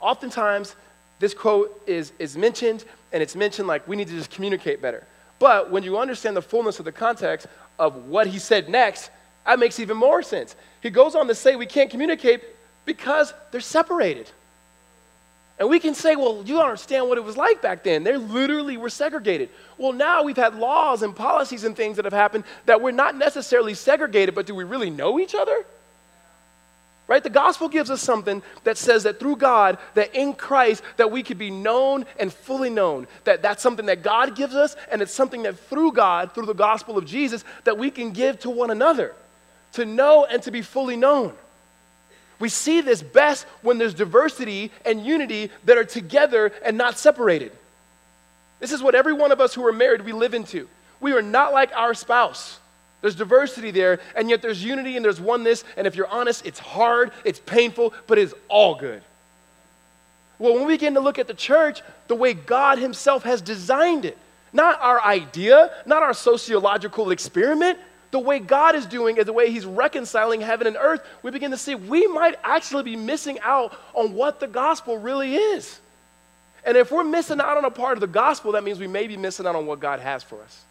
Oftentimes, 0.00 0.76
this 1.18 1.34
quote 1.34 1.82
is, 1.86 2.12
is 2.18 2.36
mentioned, 2.36 2.84
and 3.12 3.22
it's 3.22 3.36
mentioned 3.36 3.68
like 3.68 3.86
we 3.86 3.96
need 3.96 4.08
to 4.08 4.14
just 4.14 4.30
communicate 4.30 4.80
better. 4.80 5.04
But 5.38 5.70
when 5.70 5.82
you 5.82 5.98
understand 5.98 6.36
the 6.36 6.42
fullness 6.42 6.78
of 6.78 6.84
the 6.84 6.92
context 6.92 7.48
of 7.82 8.06
what 8.06 8.28
he 8.28 8.38
said 8.38 8.68
next, 8.68 9.10
that 9.44 9.58
makes 9.58 9.80
even 9.80 9.96
more 9.96 10.22
sense. 10.22 10.54
He 10.80 10.88
goes 10.88 11.16
on 11.16 11.26
to 11.26 11.34
say 11.34 11.56
we 11.56 11.66
can't 11.66 11.90
communicate 11.90 12.44
because 12.84 13.34
they're 13.50 13.60
separated. 13.60 14.30
And 15.58 15.68
we 15.68 15.80
can 15.80 15.92
say, 15.92 16.14
well, 16.14 16.44
you 16.46 16.54
don't 16.54 16.64
understand 16.64 17.08
what 17.08 17.18
it 17.18 17.24
was 17.24 17.36
like 17.36 17.60
back 17.60 17.82
then. 17.82 18.04
They 18.04 18.16
literally 18.16 18.76
were 18.76 18.88
segregated. 18.88 19.48
Well, 19.78 19.92
now 19.92 20.22
we've 20.22 20.36
had 20.36 20.54
laws 20.54 21.02
and 21.02 21.14
policies 21.14 21.64
and 21.64 21.76
things 21.76 21.96
that 21.96 22.04
have 22.04 22.12
happened 22.12 22.44
that 22.66 22.80
we're 22.80 22.92
not 22.92 23.16
necessarily 23.16 23.74
segregated, 23.74 24.34
but 24.36 24.46
do 24.46 24.54
we 24.54 24.62
really 24.62 24.90
know 24.90 25.18
each 25.18 25.34
other? 25.34 25.64
Right? 27.08 27.22
The 27.22 27.30
gospel 27.30 27.68
gives 27.68 27.90
us 27.90 28.00
something 28.00 28.42
that 28.64 28.78
says 28.78 29.02
that 29.02 29.18
through 29.18 29.36
God, 29.36 29.78
that 29.94 30.14
in 30.14 30.34
Christ, 30.34 30.82
that 30.96 31.10
we 31.10 31.22
could 31.22 31.36
be 31.36 31.50
known 31.50 32.06
and 32.18 32.32
fully 32.32 32.70
known. 32.70 33.06
That 33.24 33.42
that's 33.42 33.62
something 33.62 33.86
that 33.86 34.02
God 34.02 34.36
gives 34.36 34.54
us, 34.54 34.76
and 34.90 35.02
it's 35.02 35.12
something 35.12 35.42
that 35.42 35.58
through 35.58 35.92
God, 35.92 36.32
through 36.32 36.46
the 36.46 36.54
gospel 36.54 36.96
of 36.96 37.04
Jesus, 37.04 37.44
that 37.64 37.76
we 37.76 37.90
can 37.90 38.12
give 38.12 38.38
to 38.40 38.50
one 38.50 38.70
another. 38.70 39.14
To 39.72 39.84
know 39.84 40.24
and 40.24 40.42
to 40.44 40.50
be 40.50 40.62
fully 40.62 40.96
known. 40.96 41.32
We 42.38 42.48
see 42.48 42.80
this 42.80 43.02
best 43.02 43.46
when 43.62 43.78
there's 43.78 43.94
diversity 43.94 44.70
and 44.84 45.04
unity 45.04 45.50
that 45.64 45.78
are 45.78 45.84
together 45.84 46.52
and 46.64 46.76
not 46.76 46.98
separated. 46.98 47.52
This 48.58 48.72
is 48.72 48.82
what 48.82 48.94
every 48.94 49.12
one 49.12 49.32
of 49.32 49.40
us 49.40 49.54
who 49.54 49.64
are 49.66 49.72
married 49.72 50.02
we 50.02 50.12
live 50.12 50.34
into. 50.34 50.68
We 51.00 51.12
are 51.12 51.22
not 51.22 51.52
like 51.52 51.72
our 51.74 51.94
spouse. 51.94 52.58
There's 53.02 53.16
diversity 53.16 53.72
there, 53.72 54.00
and 54.16 54.30
yet 54.30 54.40
there's 54.40 54.64
unity 54.64 54.96
and 54.96 55.04
there's 55.04 55.20
oneness. 55.20 55.64
And 55.76 55.86
if 55.86 55.96
you're 55.96 56.08
honest, 56.08 56.46
it's 56.46 56.60
hard, 56.60 57.10
it's 57.24 57.40
painful, 57.40 57.92
but 58.06 58.16
it's 58.16 58.32
all 58.48 58.76
good. 58.76 59.02
Well, 60.38 60.54
when 60.54 60.66
we 60.66 60.74
begin 60.74 60.94
to 60.94 61.00
look 61.00 61.18
at 61.18 61.26
the 61.26 61.34
church, 61.34 61.82
the 62.08 62.14
way 62.14 62.32
God 62.32 62.78
Himself 62.78 63.24
has 63.24 63.42
designed 63.42 64.04
it, 64.04 64.16
not 64.52 64.80
our 64.80 65.02
idea, 65.02 65.72
not 65.84 66.02
our 66.02 66.14
sociological 66.14 67.10
experiment, 67.10 67.78
the 68.12 68.18
way 68.18 68.38
God 68.38 68.74
is 68.74 68.86
doing 68.86 69.16
is 69.16 69.26
the 69.26 69.32
way 69.32 69.50
He's 69.50 69.66
reconciling 69.66 70.40
heaven 70.40 70.66
and 70.66 70.76
earth, 70.78 71.00
we 71.22 71.30
begin 71.30 71.50
to 71.50 71.56
see 71.56 71.74
we 71.74 72.06
might 72.06 72.36
actually 72.44 72.84
be 72.84 72.96
missing 72.96 73.40
out 73.40 73.76
on 73.94 74.14
what 74.14 74.38
the 74.38 74.46
gospel 74.46 74.96
really 74.98 75.34
is. 75.34 75.80
And 76.64 76.76
if 76.76 76.92
we're 76.92 77.04
missing 77.04 77.40
out 77.40 77.56
on 77.56 77.64
a 77.64 77.70
part 77.70 77.94
of 77.94 78.00
the 78.00 78.06
gospel, 78.06 78.52
that 78.52 78.62
means 78.62 78.78
we 78.78 78.86
may 78.86 79.08
be 79.08 79.16
missing 79.16 79.46
out 79.46 79.56
on 79.56 79.66
what 79.66 79.80
God 79.80 79.98
has 79.98 80.22
for 80.22 80.40
us. 80.42 80.62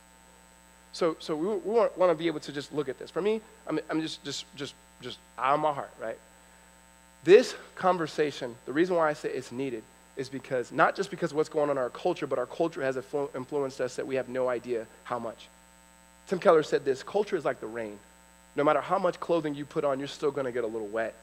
So, 0.93 1.15
so 1.19 1.35
we, 1.35 1.47
we 1.47 1.73
want, 1.73 1.95
to 1.95 2.15
be 2.15 2.27
able 2.27 2.41
to 2.41 2.51
just 2.51 2.73
look 2.73 2.89
at 2.89 2.99
this. 2.99 3.09
For 3.09 3.21
me, 3.21 3.41
I'm, 3.67 3.79
I'm 3.89 4.01
just, 4.01 4.23
just, 4.23 4.45
just, 4.55 4.73
just 5.01 5.17
out 5.37 5.55
of 5.55 5.59
my 5.59 5.73
heart, 5.73 5.91
right? 6.01 6.17
This 7.23 7.55
conversation, 7.75 8.55
the 8.65 8.73
reason 8.73 8.95
why 8.95 9.09
I 9.09 9.13
say 9.13 9.29
it's 9.29 9.51
needed 9.51 9.83
is 10.17 10.27
because, 10.27 10.71
not 10.71 10.95
just 10.95 11.09
because 11.09 11.33
what's 11.33 11.49
going 11.49 11.69
on 11.69 11.77
in 11.77 11.77
our 11.77 11.89
culture, 11.89 12.27
but 12.27 12.39
our 12.39 12.45
culture 12.45 12.81
has 12.81 12.97
influenced 13.35 13.79
us 13.79 13.95
that 13.95 14.05
we 14.05 14.15
have 14.15 14.27
no 14.27 14.49
idea 14.49 14.85
how 15.03 15.19
much. 15.19 15.47
Tim 16.27 16.39
Keller 16.39 16.63
said 16.63 16.83
this 16.83 17.03
culture 17.03 17.35
is 17.35 17.45
like 17.45 17.59
the 17.59 17.67
rain. 17.67 17.97
No 18.55 18.63
matter 18.63 18.81
how 18.81 18.99
much 18.99 19.19
clothing 19.19 19.55
you 19.55 19.65
put 19.65 19.85
on, 19.85 19.99
you're 19.99 20.07
still 20.07 20.31
going 20.31 20.45
to 20.45 20.51
get 20.51 20.63
a 20.63 20.67
little 20.67 20.87
wet. 20.87 21.15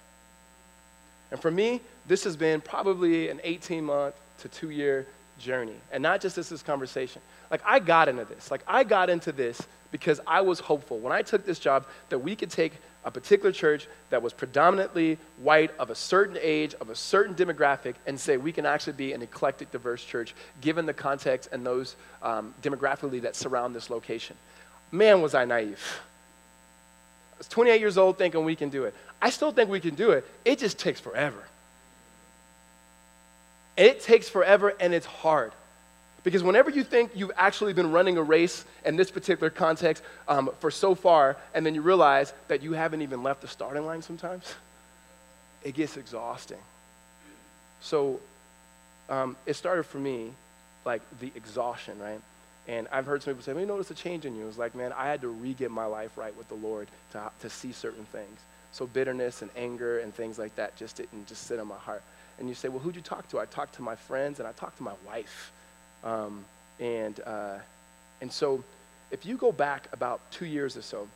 And 1.30 1.40
for 1.40 1.50
me, 1.50 1.80
this 2.06 2.24
has 2.24 2.36
been 2.36 2.60
probably 2.60 3.28
an 3.28 3.40
18 3.44 3.84
month 3.84 4.14
to 4.38 4.48
two 4.48 4.70
year 4.70 5.06
journey. 5.38 5.76
And 5.92 6.02
not 6.02 6.20
just 6.20 6.36
this, 6.36 6.48
this 6.48 6.62
conversation. 6.62 7.22
Like, 7.50 7.62
I 7.64 7.78
got 7.78 8.08
into 8.08 8.24
this. 8.24 8.50
Like, 8.50 8.62
I 8.66 8.84
got 8.84 9.10
into 9.10 9.32
this 9.32 9.60
because 9.90 10.20
I 10.26 10.42
was 10.42 10.60
hopeful 10.60 10.98
when 10.98 11.12
I 11.12 11.22
took 11.22 11.46
this 11.46 11.58
job 11.58 11.86
that 12.10 12.18
we 12.18 12.36
could 12.36 12.50
take 12.50 12.74
a 13.04 13.10
particular 13.10 13.52
church 13.52 13.86
that 14.10 14.22
was 14.22 14.32
predominantly 14.32 15.16
white, 15.38 15.70
of 15.78 15.88
a 15.88 15.94
certain 15.94 16.36
age, 16.40 16.74
of 16.74 16.90
a 16.90 16.94
certain 16.94 17.34
demographic, 17.34 17.94
and 18.06 18.18
say 18.18 18.36
we 18.36 18.52
can 18.52 18.66
actually 18.66 18.92
be 18.92 19.12
an 19.12 19.22
eclectic, 19.22 19.70
diverse 19.70 20.04
church 20.04 20.34
given 20.60 20.84
the 20.84 20.92
context 20.92 21.48
and 21.52 21.64
those 21.64 21.96
um, 22.22 22.52
demographically 22.62 23.22
that 23.22 23.34
surround 23.34 23.74
this 23.74 23.88
location. 23.88 24.36
Man, 24.92 25.22
was 25.22 25.34
I 25.34 25.44
naive. 25.44 26.00
I 27.34 27.38
was 27.38 27.48
28 27.48 27.80
years 27.80 27.96
old 27.96 28.18
thinking 28.18 28.44
we 28.44 28.56
can 28.56 28.68
do 28.68 28.84
it. 28.84 28.94
I 29.22 29.30
still 29.30 29.52
think 29.52 29.70
we 29.70 29.80
can 29.80 29.94
do 29.94 30.10
it. 30.10 30.26
It 30.44 30.58
just 30.58 30.78
takes 30.78 31.00
forever. 31.00 31.42
It 33.78 34.02
takes 34.02 34.28
forever 34.28 34.74
and 34.80 34.92
it's 34.92 35.06
hard. 35.06 35.52
Because 36.24 36.42
whenever 36.42 36.68
you 36.68 36.82
think 36.82 37.12
you've 37.14 37.30
actually 37.36 37.72
been 37.72 37.92
running 37.92 38.18
a 38.18 38.22
race 38.22 38.64
in 38.84 38.96
this 38.96 39.10
particular 39.10 39.50
context 39.50 40.02
um, 40.26 40.50
for 40.58 40.70
so 40.70 40.94
far, 40.94 41.36
and 41.54 41.64
then 41.64 41.74
you 41.74 41.80
realize 41.80 42.34
that 42.48 42.60
you 42.60 42.72
haven't 42.72 43.02
even 43.02 43.22
left 43.22 43.40
the 43.40 43.48
starting 43.48 43.86
line 43.86 44.02
sometimes, 44.02 44.44
it 45.62 45.74
gets 45.74 45.96
exhausting. 45.96 46.58
So 47.80 48.20
um, 49.08 49.36
it 49.46 49.54
started 49.54 49.84
for 49.84 49.98
me 49.98 50.32
like 50.84 51.02
the 51.20 51.30
exhaustion, 51.36 51.98
right? 52.00 52.20
And 52.66 52.88
I've 52.92 53.06
heard 53.06 53.22
some 53.22 53.32
people 53.32 53.44
say, 53.44 53.52
"We 53.52 53.64
noticed 53.64 53.90
a 53.90 53.94
change 53.94 54.26
in 54.26 54.36
you." 54.36 54.46
It's 54.48 54.58
like, 54.58 54.74
man, 54.74 54.92
I 54.92 55.06
had 55.06 55.22
to 55.22 55.28
re-get 55.28 55.70
my 55.70 55.86
life 55.86 56.18
right 56.18 56.36
with 56.36 56.48
the 56.48 56.56
Lord 56.56 56.88
to, 57.12 57.30
to 57.40 57.48
see 57.48 57.72
certain 57.72 58.04
things. 58.06 58.40
So 58.72 58.86
bitterness 58.86 59.40
and 59.40 59.50
anger 59.56 60.00
and 60.00 60.14
things 60.14 60.38
like 60.38 60.54
that 60.56 60.76
just 60.76 60.96
didn't 60.96 61.26
just 61.26 61.46
sit 61.46 61.58
in 61.58 61.66
my 61.66 61.76
heart. 61.78 62.02
And 62.38 62.48
you 62.48 62.54
say, 62.54 62.68
well, 62.68 62.78
who'd 62.78 62.96
you 62.96 63.02
talk 63.02 63.28
to? 63.30 63.38
I 63.38 63.46
talked 63.46 63.74
to 63.74 63.82
my 63.82 63.96
friends 63.96 64.38
and 64.38 64.48
I 64.48 64.52
talked 64.52 64.76
to 64.78 64.82
my 64.82 64.94
wife. 65.06 65.52
Um, 66.04 66.44
and, 66.78 67.20
uh, 67.26 67.56
and 68.20 68.30
so 68.30 68.62
if 69.10 69.26
you 69.26 69.36
go 69.36 69.52
back 69.52 69.88
about 69.92 70.20
two 70.30 70.46
years 70.46 70.76
or 70.76 70.82
so, 70.82 71.08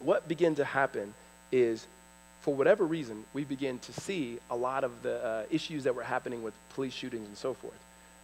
what 0.00 0.28
began 0.28 0.54
to 0.56 0.64
happen 0.64 1.14
is, 1.52 1.86
for 2.42 2.54
whatever 2.54 2.84
reason, 2.84 3.24
we 3.34 3.44
begin 3.44 3.78
to 3.80 3.92
see 3.92 4.38
a 4.50 4.56
lot 4.56 4.84
of 4.84 5.02
the 5.02 5.24
uh, 5.24 5.42
issues 5.50 5.84
that 5.84 5.94
were 5.94 6.02
happening 6.02 6.42
with 6.42 6.54
police 6.74 6.92
shootings 6.92 7.26
and 7.28 7.36
so 7.36 7.54
forth. 7.54 7.78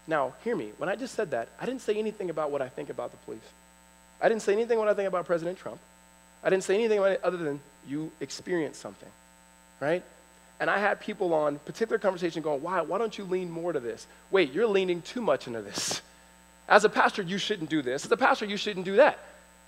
Now, 0.07 0.35
hear 0.45 0.57
me. 0.57 0.73
When 0.79 0.89
I 0.89 0.97
just 0.97 1.15
said 1.15 1.33
that, 1.33 1.49
I 1.61 1.67
didn't 1.67 1.83
say 1.83 1.97
anything 1.97 2.31
about 2.31 2.51
what 2.51 2.63
I 2.63 2.69
think 2.69 2.91
about 2.91 3.11
the 3.11 3.19
police. 3.19 3.41
I 4.21 4.29
didn't 4.29 4.43
say 4.43 4.53
anything 4.53 4.79
what 4.79 4.89
I 4.89 4.95
think 4.95 5.09
about 5.09 5.27
President 5.27 5.59
Trump. 5.59 5.79
I 6.43 6.51
didn't 6.51 6.65
say 6.65 6.75
anything 6.75 6.99
about 6.99 7.13
it 7.13 7.21
other 7.25 7.37
than 7.37 7.61
you 7.89 8.11
experienced 8.21 8.81
something, 8.81 9.09
right? 9.81 10.03
And 10.59 10.71
I 10.71 10.79
had 10.79 11.01
people 11.01 11.35
on 11.35 11.59
particular 11.61 11.99
conversation 11.99 12.43
going, 12.43 12.63
why, 12.63 12.81
why 12.81 12.99
don't 12.99 13.17
you 13.19 13.25
lean 13.25 13.51
more 13.51 13.73
to 13.73 13.81
this? 13.81 14.07
Wait, 14.31 14.53
you're 14.53 14.67
leaning 14.67 15.03
too 15.03 15.21
much 15.21 15.47
into 15.47 15.61
this. 15.61 16.01
As 16.69 16.85
a 16.85 16.89
pastor, 16.89 17.23
you 17.23 17.39
shouldn't 17.39 17.71
do 17.71 17.83
this. 17.83 18.05
As 18.05 18.11
a 18.11 18.17
pastor, 18.17 18.47
you 18.47 18.57
shouldn't 18.57 18.87
do 18.87 18.97
that. 18.97 19.19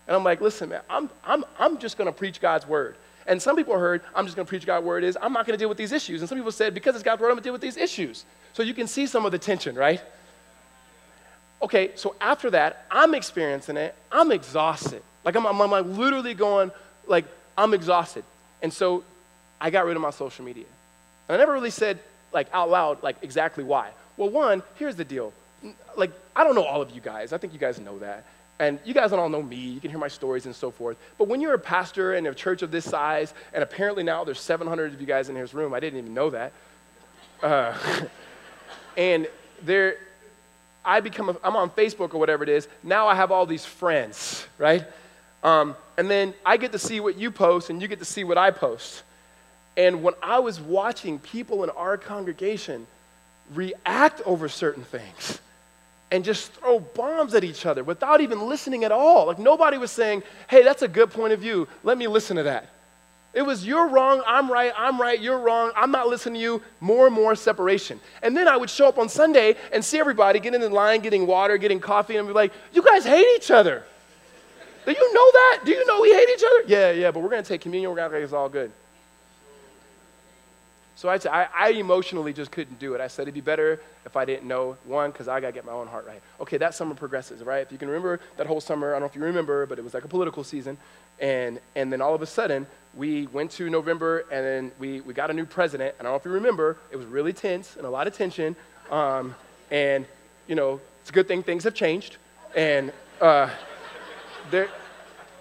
And 0.07 0.17
I'm 0.17 0.25
like, 0.25 0.41
listen, 0.41 0.71
man, 0.71 0.81
I'm, 0.89 1.11
I'm, 1.25 1.45
I'm 1.59 1.79
just 1.79 1.99
going 1.99 2.07
to 2.07 2.13
preach 2.13 2.41
God's 2.41 2.67
word. 2.67 2.97
And 3.27 3.41
some 3.41 3.57
people 3.57 3.79
heard, 3.79 4.01
I'm 4.15 4.25
just 4.25 4.37
going 4.37 4.47
to 4.47 4.49
preach 4.49 4.65
God's 4.65 4.87
word 4.87 5.05
is, 5.05 5.19
I'm 5.21 5.35
not 5.35 5.47
going 5.47 5.57
to 5.57 5.63
deal 5.63 5.69
with 5.69 5.77
these 5.77 5.93
issues. 5.93 6.23
And 6.23 6.29
some 6.29 6.39
people 6.39 6.51
said, 6.51 6.73
because 6.73 6.95
it's 6.95 7.05
God's 7.05 7.21
word, 7.21 7.29
I'm 7.29 7.35
going 7.35 7.43
to 7.43 7.45
deal 7.45 7.53
with 7.53 7.61
these 7.61 7.77
issues. 7.77 8.25
So 8.55 8.63
you 8.63 8.73
can 8.73 8.87
see 8.87 9.07
some 9.07 9.27
of 9.27 9.33
the 9.33 9.39
tension, 9.39 9.75
right? 9.77 10.01
Okay, 11.61 11.91
so 11.95 12.15
after 12.21 12.51
that, 12.51 12.87
I'm 12.91 13.15
experiencing 13.15 13.77
it. 13.77 13.95
I'm 14.11 14.33
exhausted. 14.33 15.03
Like, 15.25 15.37
I'm, 15.37 15.47
I'm, 15.47 15.61
I'm 15.61 15.71
like 15.71 15.85
literally 15.85 16.33
going, 16.33 16.71
like, 17.07 17.27
I'm 17.59 17.75
exhausted. 17.75 18.25
And 18.63 18.73
so 18.73 19.05
I 19.61 19.69
got 19.69 19.85
rid 19.85 19.95
of 19.95 20.03
my 20.03 20.11
social 20.11 20.45
media. 20.45 20.65
And 21.29 21.37
I 21.37 21.39
never 21.39 21.53
really 21.53 21.71
said 21.71 21.99
like 22.33 22.49
out 22.53 22.71
loud, 22.71 23.03
like 23.03 23.17
exactly 23.23 23.65
why. 23.65 23.91
Well, 24.17 24.31
one, 24.31 24.63
here's 24.77 24.97
the 24.97 25.05
deal. 25.05 25.33
Like, 25.97 26.13
I 26.35 26.45
don't 26.45 26.55
know 26.55 26.65
all 26.65 26.83
of 26.83 26.91
you 26.91 27.01
guys. 27.01 27.33
I 27.33 27.39
think 27.39 27.53
you 27.53 27.59
guys 27.59 27.81
know 27.81 27.99
that. 27.99 28.25
And 28.61 28.81
you 28.85 28.93
guys 28.93 29.11
don't 29.11 29.21
all 29.21 29.29
know 29.29 29.43
me. 29.43 29.57
You 29.57 29.81
can 29.81 29.91
hear 29.91 30.01
my 30.01 30.09
stories 30.09 30.47
and 30.47 30.55
so 30.55 30.71
forth. 30.73 30.97
But 31.17 31.29
when 31.29 31.41
you're 31.41 31.55
a 31.55 31.59
pastor 31.59 32.15
in 32.15 32.27
a 32.27 32.35
church 32.35 32.63
of 32.63 32.73
this 32.73 32.85
size, 32.85 33.33
and 33.53 33.63
apparently 33.63 34.03
now 34.03 34.25
there's 34.25 34.41
700 34.41 34.95
of 34.95 35.01
you 35.01 35.07
guys 35.07 35.29
in 35.29 35.37
this 35.37 35.55
room, 35.55 35.73
I 35.73 35.81
didn't 35.81 36.01
even 36.01 36.15
know 36.15 36.31
that. 36.31 36.53
Uh, 37.41 37.77
and 38.97 39.29
there, 39.63 39.99
I 40.85 40.99
become, 41.01 41.29
a, 41.29 41.37
I'm 41.45 41.55
on 41.55 41.71
Facebook 41.71 42.15
or 42.15 42.19
whatever 42.19 42.43
it 42.43 42.49
is. 42.49 42.67
Now 42.83 43.07
I 43.07 43.15
have 43.15 43.31
all 43.31 43.47
these 43.47 43.65
friends, 43.65 44.45
right? 44.59 44.85
Um, 45.45 45.77
and 45.97 46.11
then 46.11 46.35
I 46.45 46.57
get 46.57 46.73
to 46.73 46.79
see 46.81 46.99
what 46.99 47.17
you 47.17 47.31
post, 47.31 47.71
and 47.71 47.81
you 47.81 47.87
get 47.87 48.01
to 48.01 48.05
see 48.05 48.25
what 48.25 48.39
I 48.39 48.51
post. 48.51 49.05
And 49.79 50.03
when 50.03 50.13
I 50.23 50.41
was 50.41 50.61
watching 50.61 51.19
people 51.19 51.65
in 51.65 51.71
our 51.71 51.97
congregation 51.97 52.87
react 53.55 54.21
over 54.27 54.51
certain 54.51 54.85
things, 54.85 55.41
and 56.11 56.25
just 56.25 56.53
throw 56.55 56.81
bombs 56.81 57.35
at 57.35 57.45
each 57.45 57.67
other 57.67 57.85
without 57.85 58.21
even 58.21 58.49
listening 58.49 58.85
at 58.85 58.93
all. 58.93 59.27
Like 59.27 59.39
nobody 59.39 59.79
was 59.79 59.91
saying, 59.91 60.23
hey, 60.49 60.63
that's 60.63 60.83
a 60.83 60.89
good 60.89 61.11
point 61.11 61.33
of 61.33 61.41
view. 61.41 61.69
Let 61.85 61.99
me 61.99 62.07
listen 62.07 62.37
to 62.37 62.45
that. 62.45 62.69
It 63.35 63.43
was 63.43 63.67
you're 63.67 63.89
wrong, 63.89 64.23
I'm 64.27 64.51
right, 64.51 64.73
I'm 64.77 64.99
right, 64.99 65.21
you're 65.21 65.39
wrong, 65.39 65.71
I'm 65.77 65.91
not 65.91 66.09
listening 66.09 66.35
to 66.35 66.41
you. 66.41 66.63
More 66.81 67.07
and 67.07 67.15
more 67.15 67.35
separation. 67.35 68.01
And 68.23 68.35
then 68.37 68.49
I 68.49 68.57
would 68.57 68.71
show 68.71 68.89
up 68.89 68.99
on 68.99 69.09
Sunday 69.09 69.55
and 69.71 69.85
see 69.85 69.99
everybody 69.99 70.41
getting 70.41 70.63
in 70.63 70.73
line, 70.73 71.03
getting 71.03 71.27
water, 71.27 71.59
getting 71.59 71.79
coffee, 71.79 72.17
and 72.17 72.27
be 72.27 72.33
like, 72.33 72.53
you 72.73 72.83
guys 72.83 73.05
hate 73.05 73.27
each 73.37 73.51
other. 73.51 73.85
Do 74.87 74.93
you 74.93 75.15
know 75.15 75.31
that? 75.31 75.61
Do 75.67 75.73
you 75.73 75.85
know 75.87 76.01
we 76.01 76.15
hate 76.15 76.29
each 76.31 76.43
other? 76.43 76.63
Yeah, 76.67 76.91
yeah, 76.93 77.11
but 77.11 77.21
we're 77.21 77.29
going 77.29 77.43
to 77.43 77.49
take 77.49 77.61
communion, 77.61 77.91
we're 77.91 77.97
going 77.97 78.11
to 78.11 78.17
it's 78.17 78.33
all 78.33 78.49
good. 78.49 78.73
So 80.99 81.09
I, 81.09 81.21
I, 81.31 81.47
I 81.57 81.69
emotionally 81.75 82.33
just 82.33 82.51
couldn't 82.51 82.81
do 82.81 82.95
it. 82.95 83.01
I 83.01 83.07
said 83.07 83.23
it'd 83.23 83.35
be 83.35 83.41
better 83.41 83.81
if 84.05 84.17
I 84.17 84.25
didn't 84.25 84.49
know, 84.49 84.77
one, 84.85 85.13
because 85.13 85.29
I 85.29 85.39
got 85.39 85.47
to 85.47 85.53
get 85.53 85.65
my 85.65 85.71
own 85.71 85.87
heart 85.87 86.05
right. 86.09 86.21
Okay, 86.41 86.57
that 86.57 86.75
summer 86.75 86.93
progresses, 86.97 87.41
right? 87.45 87.63
If 87.63 87.71
you 87.71 87.79
can 87.79 87.87
remember 87.87 88.19
that 88.37 88.49
whole 88.49 88.61
summer, 88.61 88.89
I 88.89 88.93
don't 88.95 89.03
know 89.03 89.07
if 89.07 89.15
you 89.15 89.23
remember, 89.23 89.65
but 89.65 89.79
it 89.79 89.83
was 89.83 89.95
like 89.95 90.05
a 90.05 90.09
political 90.09 90.43
season. 90.43 90.77
And, 91.21 91.61
and 91.77 91.93
then 91.93 92.01
all 92.01 92.17
of 92.17 92.23
a 92.23 92.27
sudden, 92.27 92.67
we 92.97 93.29
went 93.29 93.53
to 93.53 93.71
November 93.71 94.25
and 94.33 94.45
then 94.45 94.73
we, 94.81 95.01
we 95.03 95.15
got 95.15 95.31
a 95.31 95.33
new 95.33 95.47
president. 95.47 95.95
And 96.01 96.09
I 96.09 96.11
don't 96.11 96.15
know 96.15 96.19
if 96.19 96.25
you 96.25 96.33
remember, 96.33 96.79
it 96.91 96.97
was 96.97 97.07
really 97.07 97.33
tense 97.33 97.77
and 97.77 97.87
a 97.87 97.91
lot 97.91 98.09
of 98.09 98.17
tension. 98.17 98.57
Um, 98.91 99.37
and, 99.71 100.05
you 100.49 100.57
know, 100.57 100.81
it's 101.01 101.11
a 101.11 101.13
good 101.13 101.29
thing 101.29 101.45
things 101.45 101.63
have 101.63 101.75
changed. 101.75 102.17
And 102.57 102.93
uh, 103.21 103.51
there, 104.51 104.69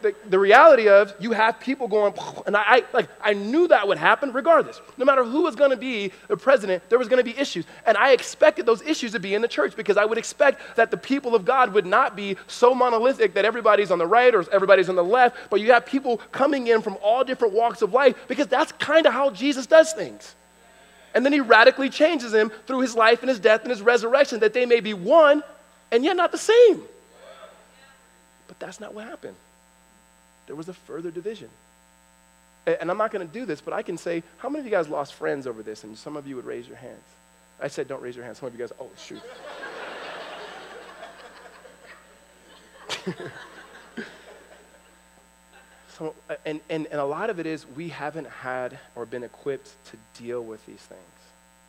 the, 0.02 0.16
the 0.30 0.40
reality 0.40 0.88
of 0.90 1.14
you 1.20 1.32
have 1.32 1.60
people 1.60 1.88
going, 1.88 2.14
and 2.46 2.56
I, 2.56 2.62
I, 2.66 2.84
like 2.94 3.10
I 3.22 3.34
knew 3.34 3.68
that 3.68 3.88
would 3.88 3.98
happen 3.98 4.32
regardless. 4.32 4.80
No 4.98 5.06
matter 5.06 5.24
who 5.24 5.44
was 5.44 5.56
going 5.56 5.72
to 5.72 5.78
be 5.78 6.12
the 6.28 6.38
president, 6.38 6.88
there 6.90 7.00
was 7.00 7.08
going 7.08 7.24
to 7.24 7.24
be 7.24 7.38
issues, 7.38 7.66
and 7.86 7.98
I 7.98 8.12
expected 8.12 8.66
those 8.66 8.82
issues 8.82 9.12
to 9.14 9.20
be 9.20 9.34
in 9.34 9.42
the 9.42 9.48
church 9.48 9.76
because 9.76 9.98
I 9.98 10.06
would 10.06 10.18
expect 10.18 10.76
that 10.76 10.92
the 10.92 10.98
people 10.98 11.36
of 11.36 11.46
God 11.46 11.74
would 11.74 11.86
not 11.86 12.16
be 12.16 12.38
so 12.48 12.74
monolithic 12.74 13.34
that 13.34 13.46
everybody's 13.46 13.92
on 13.92 13.98
the 13.98 14.08
right 14.08 14.34
or 14.34 14.46
everybody's 14.52 14.90
on 14.90 14.96
the 14.96 15.04
left, 15.04 15.38
but 15.50 15.62
you 15.62 15.72
have 15.72 15.86
people 15.86 16.18
coming 16.32 16.68
in 16.68 16.82
from 16.82 16.98
all 17.02 17.24
different 17.24 17.54
walks 17.54 17.82
of 17.82 17.94
life 17.94 18.16
because 18.28 18.48
that's 18.48 18.72
kind 18.74 19.06
of 19.06 19.14
how 19.14 19.30
Jesus 19.30 19.66
does 19.66 19.94
things. 19.94 20.36
And 21.16 21.26
then 21.26 21.34
he 21.34 21.40
radically 21.40 21.90
changes 21.90 22.32
them 22.32 22.52
through 22.68 22.82
his 22.82 22.96
life 22.96 23.22
and 23.22 23.30
his 23.30 23.40
death 23.40 23.62
and 23.62 23.72
his 23.72 23.82
resurrection 23.82 24.42
that 24.42 24.54
they 24.54 24.66
may 24.66 24.82
be 24.82 24.94
one 24.94 25.42
and 25.92 26.04
yet 26.04 26.16
not 26.16 26.32
the 26.32 26.38
same. 26.38 26.84
But 28.48 28.60
that's 28.60 28.80
not 28.80 28.94
what 28.94 29.06
happened 29.06 29.36
there 30.48 30.56
was 30.56 30.70
a 30.70 30.74
further 30.74 31.12
division. 31.12 31.50
And 32.66 32.90
I'm 32.92 32.98
not 32.98 33.12
going 33.12 33.26
to 33.26 33.34
do 33.34 33.46
this, 33.46 33.62
but 33.62 33.74
I 33.74 33.82
can 33.82 33.98
say, 33.98 34.24
how 34.40 34.50
many 34.50 34.60
of 34.60 34.66
you 34.66 34.72
guys 34.72 34.90
lost 34.90 35.14
friends 35.14 35.48
over 35.48 35.64
this? 35.64 35.86
And 35.86 35.98
some 35.98 36.18
of 36.18 36.28
you 36.28 36.36
would 36.36 36.46
raise 36.46 36.68
your 36.68 36.76
hands. 36.76 37.04
I 37.62 37.70
said, 37.70 37.88
don't 37.88 38.02
raise 38.02 38.16
your 38.16 38.26
hands. 38.26 38.40
Some 38.40 38.48
of 38.48 38.54
you 38.54 38.60
guys, 38.60 38.74
oh, 38.80 38.90
shoot. 38.98 39.22
so, 45.98 46.14
and, 46.46 46.60
and, 46.70 46.88
and 46.88 47.00
a 47.00 47.06
lot 47.06 47.30
of 47.30 47.40
it 47.40 47.46
is 47.46 47.66
we 47.76 47.88
haven't 47.88 48.28
had 48.28 48.78
or 48.96 49.06
been 49.06 49.24
equipped 49.24 49.70
to 49.92 49.98
deal 50.22 50.44
with 50.44 50.66
these 50.66 50.76
things. 50.76 51.00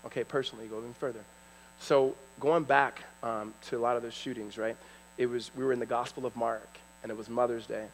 Okay, 0.06 0.25
personally, 0.25 0.66
go 0.66 0.80
going 0.80 0.94
further. 0.94 1.20
So 1.80 2.16
going 2.40 2.64
back 2.64 3.02
um, 3.23 3.54
to 3.66 3.76
a 3.76 3.80
lot 3.80 3.97
of 3.97 4.02
those 4.02 4.14
shootings, 4.14 4.58
right? 4.58 4.76
It 5.16 5.26
was 5.26 5.50
we 5.56 5.64
were 5.64 5.73
in 5.73 5.78
the 5.78 5.87
Gospel 5.87 6.26
of 6.26 6.35
Mark, 6.37 6.68
and 7.02 7.11
it 7.11 7.16
was 7.16 7.28
Mother's 7.28 7.66
Day, 7.66 7.87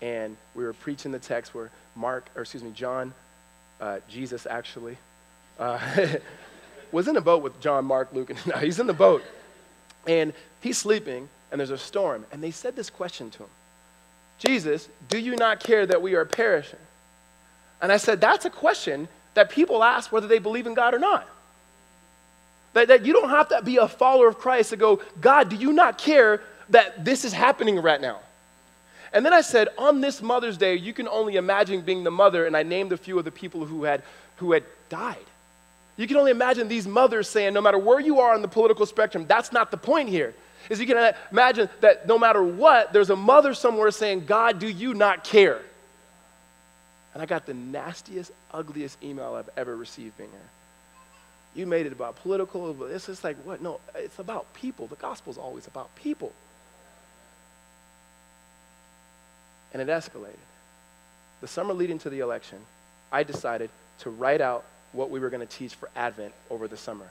and 0.00 0.36
we 0.54 0.64
were 0.64 0.72
preaching 0.72 1.12
the 1.12 1.18
text 1.18 1.54
where 1.54 1.70
Mark, 1.96 2.26
or 2.36 2.42
excuse 2.42 2.62
me, 2.62 2.70
John, 2.70 3.12
uh, 3.80 3.98
Jesus 4.08 4.46
actually, 4.46 4.96
uh, 5.58 5.78
was 6.92 7.08
in 7.08 7.16
a 7.16 7.20
boat 7.20 7.42
with 7.42 7.60
John, 7.60 7.84
Mark, 7.84 8.12
Luke, 8.12 8.30
and 8.30 8.38
he's 8.62 8.78
in 8.78 8.86
the 8.86 8.92
boat. 8.92 9.22
And 10.06 10.32
he's 10.60 10.78
sleeping, 10.78 11.28
and 11.50 11.58
there's 11.58 11.70
a 11.70 11.78
storm. 11.78 12.24
And 12.32 12.42
they 12.42 12.50
said 12.50 12.76
this 12.76 12.90
question 12.90 13.30
to 13.30 13.44
him 13.44 13.50
Jesus, 14.38 14.88
do 15.08 15.18
you 15.18 15.36
not 15.36 15.60
care 15.60 15.84
that 15.86 16.00
we 16.00 16.14
are 16.14 16.24
perishing? 16.24 16.78
And 17.80 17.92
I 17.92 17.96
said, 17.96 18.20
that's 18.20 18.44
a 18.44 18.50
question 18.50 19.08
that 19.34 19.50
people 19.50 19.84
ask 19.84 20.10
whether 20.10 20.26
they 20.26 20.38
believe 20.38 20.66
in 20.66 20.74
God 20.74 20.94
or 20.94 20.98
not. 20.98 21.28
That, 22.72 22.88
that 22.88 23.06
you 23.06 23.12
don't 23.12 23.30
have 23.30 23.48
to 23.48 23.62
be 23.62 23.76
a 23.76 23.88
follower 23.88 24.28
of 24.28 24.38
Christ 24.38 24.70
to 24.70 24.76
go, 24.76 25.00
God, 25.20 25.48
do 25.48 25.56
you 25.56 25.72
not 25.72 25.98
care 25.98 26.42
that 26.70 27.04
this 27.04 27.24
is 27.24 27.32
happening 27.32 27.80
right 27.80 28.00
now? 28.00 28.20
And 29.12 29.24
then 29.24 29.32
I 29.32 29.40
said, 29.40 29.68
on 29.78 30.00
this 30.00 30.20
Mother's 30.20 30.58
Day, 30.58 30.76
you 30.76 30.92
can 30.92 31.08
only 31.08 31.36
imagine 31.36 31.80
being 31.80 32.04
the 32.04 32.10
mother, 32.10 32.46
and 32.46 32.56
I 32.56 32.62
named 32.62 32.92
a 32.92 32.96
few 32.96 33.18
of 33.18 33.24
the 33.24 33.30
people 33.30 33.64
who 33.64 33.84
had, 33.84 34.02
who 34.36 34.52
had 34.52 34.64
died. 34.88 35.16
You 35.96 36.06
can 36.06 36.16
only 36.16 36.30
imagine 36.30 36.68
these 36.68 36.86
mothers 36.86 37.28
saying, 37.28 37.54
no 37.54 37.60
matter 37.60 37.78
where 37.78 38.00
you 38.00 38.20
are 38.20 38.34
on 38.34 38.42
the 38.42 38.48
political 38.48 38.86
spectrum, 38.86 39.26
that's 39.26 39.52
not 39.52 39.70
the 39.70 39.76
point 39.76 40.08
here. 40.08 40.34
Is 40.68 40.78
you 40.78 40.86
can 40.86 41.14
imagine 41.32 41.68
that 41.80 42.06
no 42.06 42.18
matter 42.18 42.42
what, 42.42 42.92
there's 42.92 43.10
a 43.10 43.16
mother 43.16 43.54
somewhere 43.54 43.90
saying, 43.90 44.26
God, 44.26 44.58
do 44.58 44.68
you 44.68 44.94
not 44.94 45.24
care? 45.24 45.62
And 47.14 47.22
I 47.22 47.26
got 47.26 47.46
the 47.46 47.54
nastiest, 47.54 48.30
ugliest 48.52 49.02
email 49.02 49.34
I've 49.34 49.48
ever 49.56 49.74
received 49.74 50.16
being 50.18 50.30
here. 50.30 50.40
You 51.54 51.66
made 51.66 51.86
it 51.86 51.92
about 51.92 52.16
political, 52.16 52.72
but 52.74 52.90
it's 52.90 53.06
just 53.06 53.24
like, 53.24 53.36
what? 53.44 53.62
No, 53.62 53.80
it's 53.94 54.18
about 54.18 54.52
people. 54.54 54.86
The 54.86 54.96
gospel's 54.96 55.38
always 55.38 55.66
about 55.66 55.92
people. 55.96 56.32
And 59.72 59.82
it 59.82 59.88
escalated. 59.88 60.36
The 61.40 61.48
summer 61.48 61.74
leading 61.74 61.98
to 62.00 62.10
the 62.10 62.20
election, 62.20 62.58
I 63.12 63.22
decided 63.22 63.70
to 64.00 64.10
write 64.10 64.40
out 64.40 64.64
what 64.92 65.10
we 65.10 65.20
were 65.20 65.30
going 65.30 65.46
to 65.46 65.58
teach 65.58 65.74
for 65.74 65.88
Advent 65.94 66.32
over 66.50 66.66
the 66.68 66.76
summer. 66.76 67.06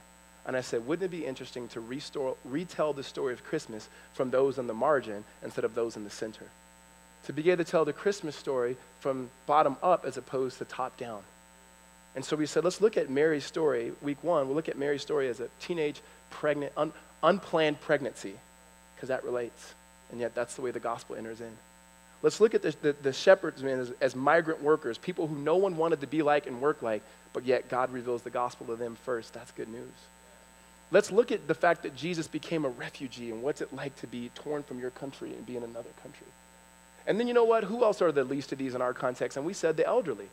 And 0.46 0.56
I 0.56 0.62
said, 0.62 0.86
wouldn't 0.86 1.12
it 1.12 1.16
be 1.16 1.26
interesting 1.26 1.68
to 1.68 1.80
restore, 1.80 2.36
retell 2.44 2.92
the 2.92 3.02
story 3.02 3.32
of 3.34 3.44
Christmas 3.44 3.88
from 4.14 4.30
those 4.30 4.58
on 4.58 4.66
the 4.66 4.74
margin 4.74 5.24
instead 5.42 5.64
of 5.64 5.74
those 5.74 5.96
in 5.96 6.04
the 6.04 6.10
center? 6.10 6.46
To 7.26 7.32
be 7.32 7.50
able 7.50 7.64
to 7.64 7.70
tell 7.70 7.84
the 7.84 7.92
Christmas 7.92 8.34
story 8.34 8.76
from 9.00 9.28
bottom 9.46 9.76
up 9.82 10.04
as 10.06 10.16
opposed 10.16 10.58
to 10.58 10.64
top 10.64 10.96
down. 10.96 11.20
And 12.16 12.24
so 12.24 12.34
we 12.34 12.46
said, 12.46 12.64
let's 12.64 12.80
look 12.80 12.96
at 12.96 13.10
Mary's 13.10 13.44
story. 13.44 13.92
Week 14.00 14.22
one, 14.22 14.46
we'll 14.46 14.56
look 14.56 14.68
at 14.68 14.78
Mary's 14.78 15.02
story 15.02 15.28
as 15.28 15.40
a 15.40 15.48
teenage, 15.60 16.00
pregnant, 16.30 16.72
un, 16.76 16.92
unplanned 17.22 17.80
pregnancy, 17.80 18.34
because 18.94 19.10
that 19.10 19.24
relates. 19.24 19.74
And 20.10 20.20
yet 20.20 20.34
that's 20.34 20.54
the 20.54 20.62
way 20.62 20.70
the 20.70 20.80
gospel 20.80 21.16
enters 21.16 21.40
in. 21.40 21.52
Let's 22.22 22.40
look 22.40 22.54
at 22.54 22.62
the, 22.62 22.74
the, 22.82 22.96
the 23.02 23.12
shepherds 23.12 23.62
man, 23.62 23.78
as, 23.78 23.92
as 24.00 24.16
migrant 24.16 24.62
workers, 24.62 24.98
people 24.98 25.26
who 25.26 25.36
no 25.36 25.56
one 25.56 25.76
wanted 25.76 26.00
to 26.00 26.06
be 26.06 26.22
like 26.22 26.46
and 26.46 26.60
work 26.60 26.82
like, 26.82 27.02
but 27.32 27.44
yet 27.44 27.68
God 27.68 27.92
reveals 27.92 28.22
the 28.22 28.30
gospel 28.30 28.66
to 28.66 28.76
them 28.76 28.96
first. 29.04 29.32
That's 29.34 29.52
good 29.52 29.68
news. 29.68 29.92
Let's 30.90 31.12
look 31.12 31.30
at 31.30 31.46
the 31.46 31.54
fact 31.54 31.82
that 31.82 31.94
Jesus 31.94 32.26
became 32.26 32.64
a 32.64 32.70
refugee 32.70 33.30
and 33.30 33.42
what's 33.42 33.60
it 33.60 33.74
like 33.74 33.94
to 34.00 34.06
be 34.06 34.30
torn 34.34 34.62
from 34.62 34.80
your 34.80 34.90
country 34.90 35.32
and 35.34 35.44
be 35.46 35.56
in 35.56 35.62
another 35.62 35.90
country. 36.02 36.26
And 37.06 37.20
then 37.20 37.28
you 37.28 37.34
know 37.34 37.44
what? 37.44 37.64
Who 37.64 37.84
else 37.84 38.02
are 38.02 38.10
the 38.10 38.24
least 38.24 38.52
of 38.52 38.58
these 38.58 38.74
in 38.74 38.82
our 38.82 38.94
context? 38.94 39.36
And 39.36 39.46
we 39.46 39.52
said 39.52 39.76
the 39.76 39.86
elderly, 39.86 40.28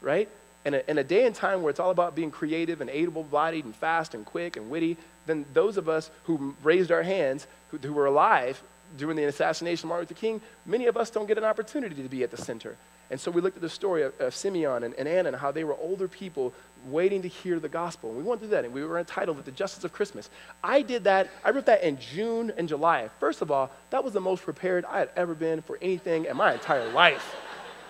right? 0.00 0.28
In 0.64 0.74
a, 0.74 0.82
in 0.88 0.98
a 0.98 1.04
day 1.04 1.26
and 1.26 1.34
time 1.34 1.62
where 1.62 1.70
it's 1.70 1.80
all 1.80 1.90
about 1.90 2.14
being 2.16 2.30
creative 2.30 2.80
and 2.80 2.88
able 2.90 3.24
bodied 3.24 3.64
and 3.64 3.74
fast 3.74 4.14
and 4.14 4.24
quick 4.24 4.56
and 4.56 4.70
witty, 4.70 4.96
then 5.26 5.44
those 5.52 5.76
of 5.76 5.88
us 5.88 6.10
who 6.24 6.54
raised 6.62 6.90
our 6.90 7.02
hands, 7.02 7.46
who, 7.70 7.78
who 7.78 7.92
were 7.92 8.06
alive, 8.06 8.60
during 8.96 9.16
the 9.16 9.24
assassination 9.24 9.86
of 9.86 9.88
Martin 9.90 10.06
Luther 10.08 10.20
King, 10.20 10.40
many 10.64 10.86
of 10.86 10.96
us 10.96 11.10
don't 11.10 11.26
get 11.26 11.38
an 11.38 11.44
opportunity 11.44 12.02
to 12.02 12.08
be 12.08 12.22
at 12.22 12.30
the 12.30 12.36
center. 12.36 12.76
And 13.10 13.20
so 13.20 13.30
we 13.30 13.40
looked 13.40 13.56
at 13.56 13.62
the 13.62 13.68
story 13.68 14.02
of, 14.02 14.20
of 14.20 14.34
Simeon 14.34 14.82
and, 14.82 14.94
and, 14.94 15.06
Anna 15.06 15.28
and 15.28 15.36
how 15.36 15.52
they 15.52 15.62
were 15.62 15.76
older 15.80 16.08
people 16.08 16.52
waiting 16.88 17.22
to 17.22 17.28
hear 17.28 17.60
the 17.60 17.68
gospel. 17.68 18.10
And 18.10 18.18
we 18.18 18.24
went 18.24 18.40
through 18.40 18.50
that, 18.50 18.64
and 18.64 18.74
we 18.74 18.84
were 18.84 18.98
entitled 18.98 19.36
to 19.36 19.44
The 19.44 19.52
Justice 19.52 19.84
of 19.84 19.92
Christmas. 19.92 20.28
I 20.62 20.82
did 20.82 21.04
that, 21.04 21.30
I 21.44 21.50
wrote 21.50 21.66
that 21.66 21.82
in 21.84 21.98
June 22.00 22.52
and 22.56 22.68
July. 22.68 23.08
First 23.20 23.42
of 23.42 23.50
all, 23.50 23.70
that 23.90 24.02
was 24.02 24.12
the 24.12 24.20
most 24.20 24.42
prepared 24.42 24.84
I 24.84 24.98
had 24.98 25.10
ever 25.16 25.34
been 25.34 25.62
for 25.62 25.78
anything 25.80 26.24
in 26.24 26.36
my 26.36 26.54
entire 26.54 26.90
life. 26.92 27.36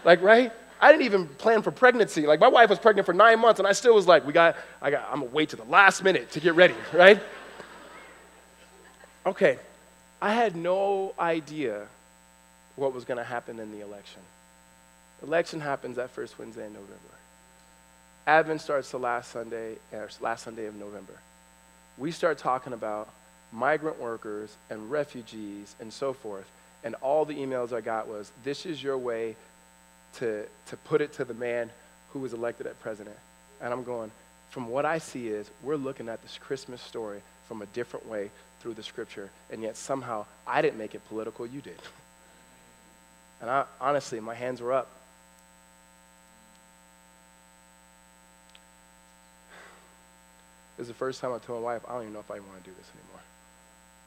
like, 0.05 0.21
right? 0.23 0.53
I 0.81 0.93
didn't 0.93 1.07
even 1.07 1.27
plan 1.27 1.63
for 1.63 1.71
pregnancy. 1.71 2.27
Like, 2.27 2.41
my 2.41 2.49
wife 2.49 2.69
was 2.69 2.79
pregnant 2.79 3.07
for 3.07 3.15
nine 3.15 3.39
months, 3.41 3.59
and 3.59 3.67
I 3.67 3.73
still 3.73 3.95
was 3.95 4.07
like, 4.07 4.27
we 4.27 4.35
got, 4.35 4.57
I 4.83 4.91
got, 4.91 5.09
I'm 5.11 5.21
gonna 5.21 5.33
wait 5.33 5.49
to 5.51 5.57
the 5.57 5.65
last 5.65 6.05
minute 6.05 6.31
to 6.33 6.41
get 6.41 6.55
ready, 6.55 6.75
right? 6.93 7.21
Okay, 9.25 9.59
I 10.21 10.33
had 10.33 10.57
no 10.57 11.15
idea 11.19 11.87
what 12.77 12.95
was 12.95 13.05
going 13.05 13.19
to 13.19 13.25
happen 13.25 13.59
in 13.59 13.73
the 13.73 13.81
election. 13.85 14.21
Election 15.23 15.61
happens 15.61 15.97
that 15.97 16.11
first 16.11 16.39
Wednesday 16.39 16.67
in 16.67 16.73
November. 16.73 16.97
Advent 18.27 18.61
starts 18.61 18.91
the 18.91 18.99
last 18.99 19.31
Sunday, 19.31 19.77
or 19.93 20.09
last 20.21 20.45
Sunday 20.45 20.67
of 20.67 20.75
November. 20.75 21.13
We 21.97 22.11
start 22.11 22.39
talking 22.39 22.73
about 22.73 23.09
migrant 23.53 24.01
workers 24.01 24.55
and 24.69 24.91
refugees 24.91 25.75
and 25.81 25.93
so 25.93 26.13
forth. 26.13 26.47
And 26.85 26.95
all 26.97 27.25
the 27.25 27.35
emails 27.35 27.73
I 27.73 27.81
got 27.81 28.09
was, 28.09 28.31
this 28.45 28.67
is 28.67 28.83
your 28.83 28.99
way 28.99 29.37
to, 30.17 30.45
to 30.67 30.77
put 30.79 31.01
it 31.01 31.15
to 31.15 31.25
the 31.25 31.35
man 31.35 31.71
who 32.11 32.19
was 32.19 32.33
elected 32.33 32.67
as 32.67 32.75
president. 32.77 33.17
And 33.61 33.73
I'm 33.73 33.85
going, 33.85 34.11
from 34.51 34.69
what 34.69 34.85
I 34.85 34.99
see 34.99 35.29
is 35.29 35.51
we're 35.63 35.77
looking 35.77 36.09
at 36.09 36.23
this 36.23 36.39
Christmas 36.39 36.83
story 36.83 37.21
from 37.49 37.63
a 37.63 37.67
different 37.67 38.07
way 38.09 38.31
through 38.61 38.75
the 38.75 38.83
scripture. 38.83 39.31
And 39.51 39.63
yet 39.63 39.77
somehow 39.77 40.27
I 40.47 40.63
didn't 40.63 40.79
make 40.79 40.95
it 40.95 41.07
political, 41.09 41.47
you 41.47 41.61
did. 41.61 41.81
And 43.39 43.51
I, 43.51 43.67
honestly, 43.83 44.19
my 44.19 44.35
hands 44.35 44.63
were 44.63 44.73
up. 44.73 44.89
It 50.77 50.81
was 50.81 50.89
the 50.89 50.95
first 50.95 51.21
time 51.21 51.33
I 51.33 51.39
told 51.39 51.63
my 51.63 51.73
wife, 51.73 51.83
I 51.89 51.93
don't 51.93 52.03
even 52.03 52.13
know 52.13 52.21
if 52.21 52.31
I 52.31 52.41
want 52.41 52.65
to 52.65 52.71
do 52.71 52.77
this 52.77 52.91
anymore. 52.95 53.21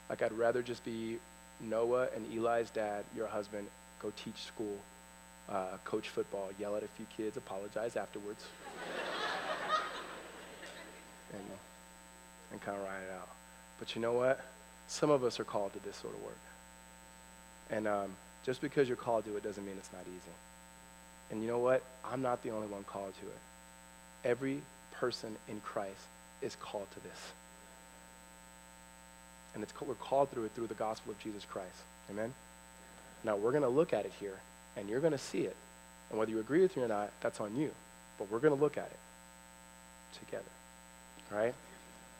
Like, 0.08 0.22
I'd 0.22 0.32
rather 0.32 0.62
just 0.62 0.84
be 0.84 1.18
Noah 1.60 2.08
and 2.14 2.32
Eli's 2.32 2.70
dad, 2.70 3.04
your 3.14 3.26
husband, 3.26 3.66
go 4.00 4.12
teach 4.16 4.42
school, 4.42 4.76
uh, 5.48 5.76
coach 5.84 6.08
football, 6.08 6.50
yell 6.58 6.76
at 6.76 6.82
a 6.82 6.88
few 6.88 7.06
kids, 7.16 7.36
apologize 7.36 7.96
afterwards, 7.96 8.44
and, 11.32 11.42
and 12.52 12.60
kind 12.60 12.78
of 12.78 12.84
ride 12.84 13.02
it 13.02 13.12
out. 13.12 13.28
But 13.80 13.96
you 13.96 14.00
know 14.00 14.12
what? 14.12 14.38
Some 14.86 15.10
of 15.10 15.24
us 15.24 15.40
are 15.40 15.44
called 15.44 15.72
to 15.72 15.80
this 15.80 15.96
sort 15.96 16.14
of 16.14 16.22
work. 16.22 16.38
And 17.70 17.88
um, 17.88 18.10
just 18.44 18.60
because 18.60 18.86
you're 18.86 18.96
called 18.96 19.24
to 19.24 19.36
it 19.36 19.42
doesn't 19.42 19.64
mean 19.64 19.74
it's 19.78 19.92
not 19.92 20.02
easy. 20.02 20.34
And 21.30 21.42
you 21.42 21.48
know 21.48 21.58
what? 21.58 21.82
I'm 22.04 22.22
not 22.22 22.42
the 22.42 22.50
only 22.50 22.66
one 22.66 22.84
called 22.84 23.14
to 23.20 23.26
it. 23.26 23.38
Every 24.24 24.60
person 24.92 25.34
in 25.48 25.60
Christ 25.60 26.02
is 26.42 26.56
called 26.56 26.86
to 26.92 27.00
this. 27.00 27.32
And 29.54 29.62
it's, 29.62 29.72
we're 29.80 29.94
called 29.94 30.30
through 30.30 30.44
it 30.44 30.52
through 30.54 30.66
the 30.66 30.74
gospel 30.74 31.12
of 31.12 31.18
Jesus 31.20 31.44
Christ. 31.44 31.68
Amen? 32.10 32.32
Now, 33.24 33.36
we're 33.36 33.52
going 33.52 33.62
to 33.62 33.68
look 33.68 33.92
at 33.92 34.04
it 34.04 34.12
here, 34.20 34.38
and 34.76 34.88
you're 34.88 35.00
going 35.00 35.12
to 35.12 35.18
see 35.18 35.40
it. 35.40 35.56
And 36.10 36.18
whether 36.18 36.30
you 36.30 36.40
agree 36.40 36.60
with 36.60 36.76
me 36.76 36.82
or 36.82 36.88
not, 36.88 37.10
that's 37.20 37.40
on 37.40 37.56
you. 37.56 37.70
But 38.18 38.30
we're 38.30 38.38
going 38.38 38.54
to 38.54 38.60
look 38.60 38.76
at 38.76 38.86
it 38.86 40.18
together. 40.24 40.44
All 41.32 41.38
right? 41.38 41.54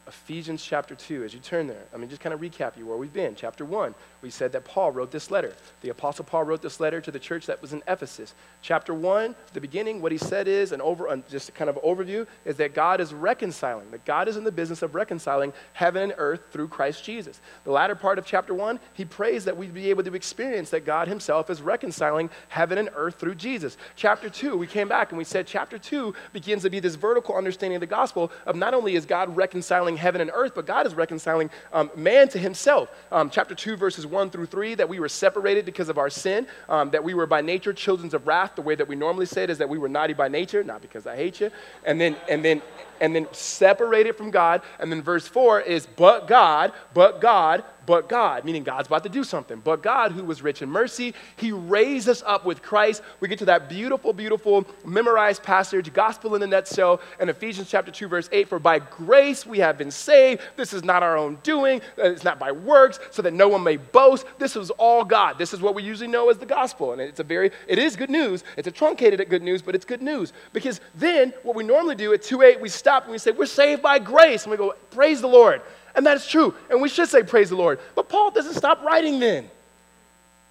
Ephesians 0.07 0.63
chapter 0.63 0.95
2, 0.95 1.23
as 1.23 1.33
you 1.33 1.39
turn 1.39 1.67
there, 1.67 1.83
I 1.93 1.97
mean, 1.97 2.09
just 2.09 2.21
kind 2.21 2.33
of 2.33 2.41
recap 2.41 2.75
you 2.75 2.87
where 2.87 2.97
we've 2.97 3.13
been. 3.13 3.35
Chapter 3.35 3.63
1, 3.63 3.93
we 4.23 4.31
said 4.31 4.51
that 4.53 4.65
Paul 4.65 4.91
wrote 4.91 5.11
this 5.11 5.29
letter. 5.29 5.53
The 5.81 5.89
Apostle 5.89 6.25
Paul 6.25 6.43
wrote 6.43 6.63
this 6.63 6.79
letter 6.79 6.99
to 7.01 7.11
the 7.11 7.19
church 7.19 7.45
that 7.45 7.61
was 7.61 7.71
in 7.71 7.83
Ephesus. 7.87 8.33
Chapter 8.63 8.95
1, 8.95 9.35
the 9.53 9.61
beginning, 9.61 10.01
what 10.01 10.11
he 10.11 10.17
said 10.17 10.47
is, 10.47 10.71
and 10.71 10.81
over, 10.81 11.07
uh, 11.07 11.17
just 11.29 11.53
kind 11.53 11.69
of 11.69 11.75
overview, 11.83 12.25
is 12.45 12.55
that 12.57 12.73
God 12.73 12.99
is 12.99 13.13
reconciling, 13.13 13.91
that 13.91 14.03
God 14.03 14.27
is 14.27 14.37
in 14.37 14.43
the 14.43 14.51
business 14.51 14.81
of 14.81 14.95
reconciling 14.95 15.53
heaven 15.73 16.01
and 16.01 16.13
earth 16.17 16.41
through 16.51 16.69
Christ 16.69 17.03
Jesus. 17.03 17.39
The 17.63 17.71
latter 17.71 17.95
part 17.95 18.17
of 18.17 18.25
chapter 18.25 18.55
1, 18.55 18.79
he 18.93 19.05
prays 19.05 19.45
that 19.45 19.55
we'd 19.55 19.73
be 19.73 19.91
able 19.91 20.03
to 20.03 20.15
experience 20.15 20.71
that 20.71 20.83
God 20.83 21.07
himself 21.09 21.51
is 21.51 21.61
reconciling 21.61 22.31
heaven 22.49 22.79
and 22.79 22.89
earth 22.95 23.15
through 23.15 23.35
Jesus. 23.35 23.77
Chapter 23.95 24.31
2, 24.31 24.57
we 24.57 24.65
came 24.65 24.87
back 24.87 25.11
and 25.11 25.17
we 25.19 25.23
said 25.23 25.45
chapter 25.45 25.77
2 25.77 26.15
begins 26.33 26.63
to 26.63 26.71
be 26.71 26.79
this 26.79 26.95
vertical 26.95 27.35
understanding 27.35 27.75
of 27.75 27.81
the 27.81 27.85
gospel 27.85 28.31
of 28.47 28.55
not 28.55 28.73
only 28.73 28.95
is 28.95 29.05
God 29.05 29.35
reconciling 29.35 29.90
reconciling 29.91 29.97
heaven 29.97 30.21
and 30.21 30.31
earth, 30.33 30.53
but 30.55 30.65
God 30.65 30.87
is 30.87 30.95
reconciling 30.95 31.49
um, 31.73 31.89
man 31.95 32.27
to 32.29 32.39
himself. 32.39 32.89
Um, 33.11 33.29
chapter 33.29 33.55
2, 33.55 33.75
verses 33.75 34.05
1 34.05 34.29
through 34.29 34.47
3, 34.47 34.75
that 34.75 34.89
we 34.89 34.99
were 34.99 35.09
separated 35.09 35.65
because 35.65 35.89
of 35.89 35.97
our 35.97 36.09
sin, 36.09 36.47
um, 36.69 36.91
that 36.91 37.03
we 37.03 37.13
were 37.13 37.27
by 37.27 37.41
nature 37.41 37.73
children 37.73 38.13
of 38.13 38.27
wrath. 38.27 38.55
The 38.55 38.61
way 38.61 38.75
that 38.75 38.87
we 38.87 38.95
normally 38.95 39.25
say 39.25 39.43
it 39.43 39.49
is 39.49 39.57
that 39.57 39.69
we 39.69 39.77
were 39.77 39.89
naughty 39.89 40.13
by 40.13 40.27
nature, 40.27 40.63
not 40.63 40.81
because 40.81 41.07
I 41.07 41.15
hate 41.15 41.39
you. 41.41 41.51
And 41.85 41.99
then, 41.99 42.15
and 42.29 42.43
then, 42.43 42.61
and 43.01 43.13
then 43.13 43.27
separated 43.33 44.15
from 44.15 44.31
God. 44.31 44.61
And 44.79 44.89
then 44.89 45.01
verse 45.01 45.27
4 45.27 45.61
is, 45.61 45.85
but 45.85 46.27
God, 46.27 46.71
but 46.93 47.19
God, 47.19 47.65
but 47.85 48.07
God, 48.07 48.45
meaning 48.45 48.63
God's 48.63 48.87
about 48.87 49.03
to 49.03 49.09
do 49.09 49.23
something. 49.23 49.59
But 49.63 49.81
God, 49.81 50.11
who 50.11 50.23
was 50.23 50.41
rich 50.41 50.61
in 50.61 50.69
mercy, 50.69 51.13
He 51.35 51.51
raised 51.51 52.07
us 52.07 52.23
up 52.25 52.45
with 52.45 52.61
Christ. 52.61 53.01
We 53.19 53.27
get 53.27 53.39
to 53.39 53.45
that 53.45 53.69
beautiful, 53.69 54.13
beautiful 54.13 54.65
memorized 54.85 55.43
passage, 55.43 55.91
gospel 55.91 56.35
in 56.35 56.41
the 56.41 56.47
nutshell, 56.47 57.01
in 57.19 57.29
Ephesians 57.29 57.69
chapter 57.69 57.91
2, 57.91 58.07
verse 58.07 58.29
8 58.31 58.47
For 58.47 58.59
by 58.59 58.79
grace 58.79 59.45
we 59.45 59.59
have 59.59 59.77
been 59.77 59.91
saved. 59.91 60.41
This 60.55 60.73
is 60.73 60.83
not 60.83 61.03
our 61.03 61.17
own 61.17 61.37
doing, 61.43 61.81
uh, 61.97 62.11
it's 62.11 62.23
not 62.23 62.39
by 62.39 62.51
works, 62.51 62.99
so 63.09 63.21
that 63.23 63.33
no 63.33 63.47
one 63.47 63.63
may 63.63 63.77
boast. 63.77 64.25
This 64.37 64.55
is 64.55 64.69
all 64.71 65.03
God. 65.03 65.37
This 65.37 65.53
is 65.53 65.61
what 65.61 65.73
we 65.73 65.83
usually 65.83 66.09
know 66.09 66.29
as 66.29 66.37
the 66.37 66.45
gospel. 66.45 66.93
And 66.93 67.01
it's 67.01 67.19
a 67.19 67.23
very, 67.23 67.51
it 67.67 67.79
is 67.79 67.95
good 67.95 68.09
news. 68.09 68.43
It's 68.57 68.67
a 68.67 68.71
truncated 68.71 69.27
good 69.29 69.43
news, 69.43 69.61
but 69.61 69.75
it's 69.75 69.85
good 69.85 70.01
news. 70.01 70.33
Because 70.53 70.81
then 70.95 71.33
what 71.43 71.55
we 71.55 71.63
normally 71.63 71.95
do 71.95 72.13
at 72.13 72.21
2 72.21 72.41
8, 72.41 72.61
we 72.61 72.69
stop 72.69 72.90
and 72.99 73.11
we 73.11 73.17
say, 73.17 73.31
We're 73.31 73.45
saved 73.45 73.81
by 73.81 73.99
grace. 73.99 74.43
And 74.43 74.51
we 74.51 74.57
go, 74.57 74.73
Praise 74.91 75.21
the 75.21 75.27
Lord. 75.27 75.61
And 75.95 76.05
that 76.05 76.17
is 76.17 76.27
true. 76.27 76.53
And 76.69 76.81
we 76.81 76.89
should 76.89 77.09
say, 77.09 77.23
Praise 77.23 77.49
the 77.49 77.55
Lord. 77.55 77.79
But 77.95 78.09
Paul 78.09 78.31
doesn't 78.31 78.55
stop 78.55 78.83
writing 78.83 79.19
then. 79.19 79.49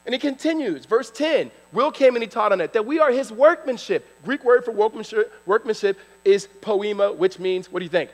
And 0.06 0.14
he 0.14 0.18
continues, 0.18 0.86
verse 0.86 1.10
10 1.10 1.50
Will 1.72 1.92
came 1.92 2.16
and 2.16 2.22
he 2.22 2.28
taught 2.28 2.52
on 2.52 2.60
it, 2.60 2.72
that 2.72 2.84
we 2.84 2.98
are 2.98 3.10
his 3.10 3.30
workmanship. 3.30 4.06
Greek 4.24 4.44
word 4.44 4.64
for 4.64 4.72
workmanship, 4.72 5.32
workmanship 5.46 5.98
is 6.24 6.48
poiema, 6.60 7.16
which 7.16 7.38
means, 7.38 7.70
what 7.70 7.80
do 7.80 7.84
you 7.84 7.90
think? 7.90 8.10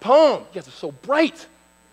Poem. 0.00 0.40
You 0.40 0.60
guys 0.60 0.66
are 0.66 0.72
so 0.72 0.90
bright, 0.90 1.46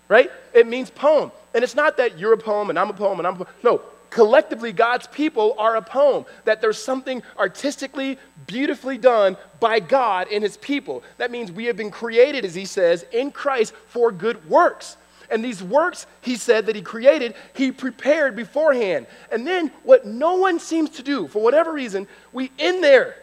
right? 0.07 0.31
It 0.53 0.65
means 0.65 0.89
poem. 0.89 1.31
And 1.53 1.63
it's 1.63 1.75
not 1.75 1.97
that 1.97 2.17
you're 2.17 2.33
a 2.33 2.37
poem 2.37 2.69
and 2.69 2.79
I'm 2.79 2.89
a 2.89 2.93
poem 2.93 3.19
and 3.19 3.27
I'm 3.27 3.33
a 3.33 3.45
poem. 3.45 3.55
No, 3.63 3.81
collectively, 4.09 4.71
God's 4.71 5.07
people 5.07 5.55
are 5.57 5.75
a 5.75 5.81
poem, 5.81 6.25
that 6.45 6.61
there's 6.61 6.81
something 6.81 7.23
artistically, 7.37 8.17
beautifully 8.47 8.97
done 8.97 9.37
by 9.59 9.79
God 9.79 10.27
and 10.31 10.43
his 10.43 10.57
people. 10.57 11.03
That 11.17 11.31
means 11.31 11.51
we 11.51 11.65
have 11.65 11.77
been 11.77 11.91
created, 11.91 12.45
as 12.45 12.55
he 12.55 12.65
says, 12.65 13.05
in 13.11 13.31
Christ 13.31 13.73
for 13.87 14.11
good 14.11 14.49
works. 14.49 14.97
And 15.31 15.43
these 15.43 15.61
works, 15.61 16.07
he 16.21 16.35
said, 16.35 16.65
that 16.65 16.75
he 16.75 16.81
created, 16.81 17.35
he 17.53 17.71
prepared 17.71 18.35
beforehand. 18.35 19.05
And 19.31 19.45
then, 19.45 19.71
what 19.83 20.05
no 20.05 20.35
one 20.35 20.59
seems 20.59 20.89
to 20.91 21.03
do, 21.03 21.27
for 21.27 21.41
whatever 21.41 21.71
reason, 21.71 22.07
we 22.33 22.51
in 22.57 22.81
there. 22.81 23.15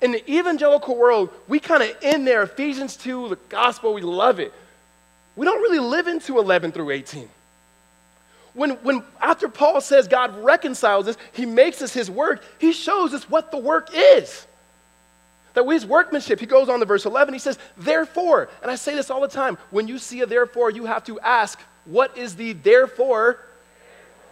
In 0.00 0.12
the 0.12 0.30
evangelical 0.30 0.96
world, 0.96 1.30
we 1.48 1.58
kind 1.58 1.82
of 1.82 1.90
in 2.02 2.24
there, 2.24 2.42
Ephesians 2.44 2.96
2, 2.96 3.30
the 3.30 3.36
gospel, 3.48 3.92
we 3.92 4.02
love 4.02 4.38
it. 4.38 4.52
We 5.34 5.44
don't 5.44 5.60
really 5.60 5.80
live 5.80 6.06
into 6.06 6.38
11 6.38 6.70
through 6.70 6.90
18 6.90 7.28
when, 8.58 8.70
when 8.82 9.02
after 9.20 9.48
Paul 9.48 9.80
says 9.80 10.08
God 10.08 10.36
reconciles 10.44 11.06
us, 11.08 11.16
he 11.32 11.46
makes 11.46 11.80
us 11.80 11.94
his 11.94 12.10
work, 12.10 12.42
he 12.58 12.72
shows 12.72 13.14
us 13.14 13.30
what 13.30 13.50
the 13.50 13.58
work 13.58 13.88
is. 13.94 14.46
That 15.54 15.64
his 15.64 15.86
workmanship, 15.86 16.40
he 16.40 16.46
goes 16.46 16.68
on 16.68 16.80
to 16.80 16.84
verse 16.84 17.06
11, 17.06 17.32
he 17.32 17.40
says, 17.40 17.58
therefore, 17.76 18.48
and 18.62 18.70
I 18.70 18.74
say 18.74 18.94
this 18.94 19.10
all 19.10 19.20
the 19.20 19.28
time, 19.28 19.56
when 19.70 19.88
you 19.88 19.98
see 19.98 20.20
a 20.20 20.26
therefore, 20.26 20.70
you 20.70 20.84
have 20.86 21.04
to 21.04 21.18
ask, 21.20 21.58
what 21.84 22.16
is 22.18 22.36
the 22.36 22.52
therefore? 22.52 23.38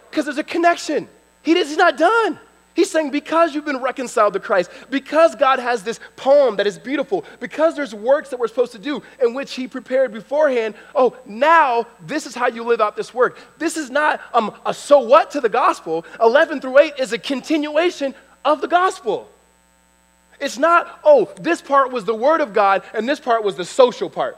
Because 0.09 0.25
there's 0.25 0.37
a 0.37 0.43
connection. 0.43 1.07
He, 1.41 1.53
he's 1.53 1.77
not 1.77 1.97
done. 1.97 2.39
He's 2.77 2.91
saying, 2.91 3.09
because 3.09 3.55
you've 3.55 3.65
been 3.65 3.81
reconciled 3.81 4.33
to 4.33 4.39
Christ, 4.39 4.69
because 4.91 5.33
God 5.33 5.57
has 5.57 5.81
this 5.81 5.99
poem 6.15 6.57
that 6.57 6.67
is 6.67 6.77
beautiful, 6.77 7.25
because 7.39 7.75
there's 7.75 7.95
works 7.95 8.29
that 8.29 8.39
we're 8.39 8.47
supposed 8.47 8.73
to 8.73 8.77
do 8.77 9.01
in 9.19 9.33
which 9.33 9.55
He 9.55 9.67
prepared 9.67 10.13
beforehand, 10.13 10.75
oh, 10.93 11.17
now 11.25 11.87
this 12.05 12.27
is 12.27 12.35
how 12.35 12.45
you 12.45 12.63
live 12.63 12.79
out 12.79 12.95
this 12.95 13.15
work. 13.15 13.39
This 13.57 13.77
is 13.77 13.89
not 13.89 14.21
um, 14.31 14.53
a 14.63 14.75
so 14.75 14.99
what 14.99 15.31
to 15.31 15.41
the 15.41 15.49
gospel. 15.49 16.05
11 16.21 16.61
through 16.61 16.77
8 16.77 16.93
is 16.99 17.13
a 17.13 17.17
continuation 17.17 18.13
of 18.45 18.61
the 18.61 18.67
gospel. 18.67 19.27
It's 20.39 20.59
not, 20.59 20.99
oh, 21.03 21.33
this 21.41 21.63
part 21.63 21.91
was 21.91 22.05
the 22.05 22.13
word 22.13 22.41
of 22.41 22.53
God 22.53 22.83
and 22.93 23.09
this 23.09 23.19
part 23.19 23.43
was 23.43 23.55
the 23.55 23.65
social 23.65 24.07
part. 24.07 24.37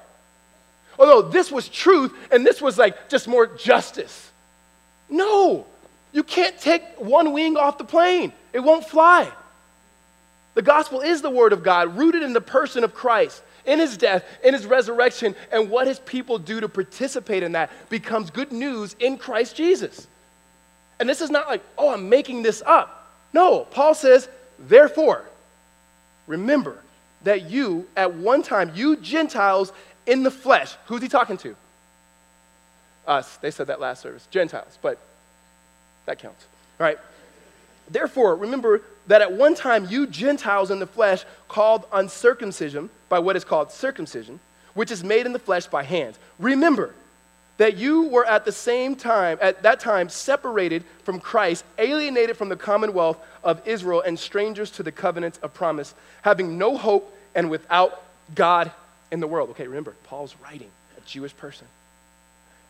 Although 0.97 1.23
this 1.23 1.51
was 1.51 1.67
truth 1.67 2.15
and 2.31 2.45
this 2.45 2.61
was 2.61 2.77
like 2.77 3.09
just 3.09 3.27
more 3.27 3.47
justice. 3.47 4.31
No, 5.09 5.65
you 6.11 6.23
can't 6.23 6.57
take 6.59 6.83
one 6.97 7.33
wing 7.33 7.57
off 7.57 7.77
the 7.77 7.83
plane, 7.83 8.33
it 8.53 8.59
won't 8.59 8.85
fly. 8.85 9.31
The 10.55 10.61
gospel 10.61 11.01
is 11.01 11.21
the 11.21 11.29
word 11.29 11.53
of 11.53 11.63
God, 11.63 11.95
rooted 11.95 12.23
in 12.23 12.33
the 12.33 12.41
person 12.41 12.83
of 12.83 12.93
Christ, 12.93 13.43
in 13.65 13.79
his 13.79 13.97
death, 13.97 14.25
in 14.43 14.53
his 14.53 14.65
resurrection, 14.65 15.35
and 15.51 15.69
what 15.69 15.87
his 15.87 15.99
people 15.99 16.39
do 16.39 16.59
to 16.59 16.67
participate 16.67 17.43
in 17.43 17.53
that 17.53 17.71
becomes 17.89 18.29
good 18.29 18.51
news 18.51 18.95
in 18.99 19.17
Christ 19.17 19.55
Jesus. 19.55 20.07
And 20.99 21.07
this 21.07 21.21
is 21.21 21.29
not 21.29 21.47
like, 21.47 21.61
oh, 21.77 21.93
I'm 21.93 22.09
making 22.09 22.43
this 22.43 22.61
up. 22.65 23.07
No, 23.31 23.61
Paul 23.71 23.93
says, 23.93 24.27
therefore, 24.57 25.23
remember 26.27 26.81
that 27.23 27.49
you, 27.49 27.87
at 27.95 28.13
one 28.13 28.41
time, 28.41 28.71
you 28.75 28.97
Gentiles 28.97 29.71
in 30.07 30.23
the 30.23 30.31
flesh, 30.31 30.75
who's 30.87 31.01
he 31.01 31.07
talking 31.07 31.37
to? 31.37 31.55
Us. 33.07 33.37
They 33.37 33.51
said 33.51 33.67
that 33.67 33.79
last 33.79 34.01
service, 34.01 34.27
Gentiles. 34.31 34.77
But 34.81 34.99
that 36.05 36.19
counts. 36.19 36.45
All 36.79 36.85
right. 36.85 36.97
Therefore, 37.89 38.35
remember 38.35 38.81
that 39.07 39.21
at 39.21 39.31
one 39.31 39.55
time 39.55 39.87
you 39.89 40.05
Gentiles 40.05 40.71
in 40.71 40.79
the 40.79 40.87
flesh 40.87 41.25
called 41.47 41.85
uncircumcision 41.91 42.89
by 43.09 43.19
what 43.19 43.35
is 43.35 43.43
called 43.43 43.71
circumcision, 43.71 44.39
which 44.75 44.91
is 44.91 45.03
made 45.03 45.25
in 45.25 45.33
the 45.33 45.39
flesh 45.39 45.65
by 45.65 45.83
hands. 45.83 46.19
Remember 46.37 46.93
that 47.57 47.75
you 47.75 48.03
were 48.03 48.25
at 48.25 48.45
the 48.45 48.51
same 48.51 48.95
time, 48.95 49.37
at 49.41 49.63
that 49.63 49.79
time, 49.81 50.07
separated 50.07 50.83
from 51.03 51.19
Christ, 51.19 51.65
alienated 51.77 52.37
from 52.37 52.47
the 52.47 52.55
commonwealth 52.55 53.17
of 53.43 53.67
Israel, 53.67 54.01
and 54.01 54.17
strangers 54.17 54.71
to 54.71 54.83
the 54.83 54.91
covenants 54.91 55.39
of 55.39 55.53
promise, 55.53 55.93
having 56.21 56.57
no 56.57 56.77
hope 56.77 57.13
and 57.35 57.49
without 57.49 58.01
God 58.33 58.71
in 59.11 59.19
the 59.19 59.27
world. 59.27 59.49
Okay, 59.49 59.67
remember, 59.67 59.93
Paul's 60.05 60.35
writing, 60.41 60.69
a 60.97 61.01
Jewish 61.01 61.35
person. 61.35 61.67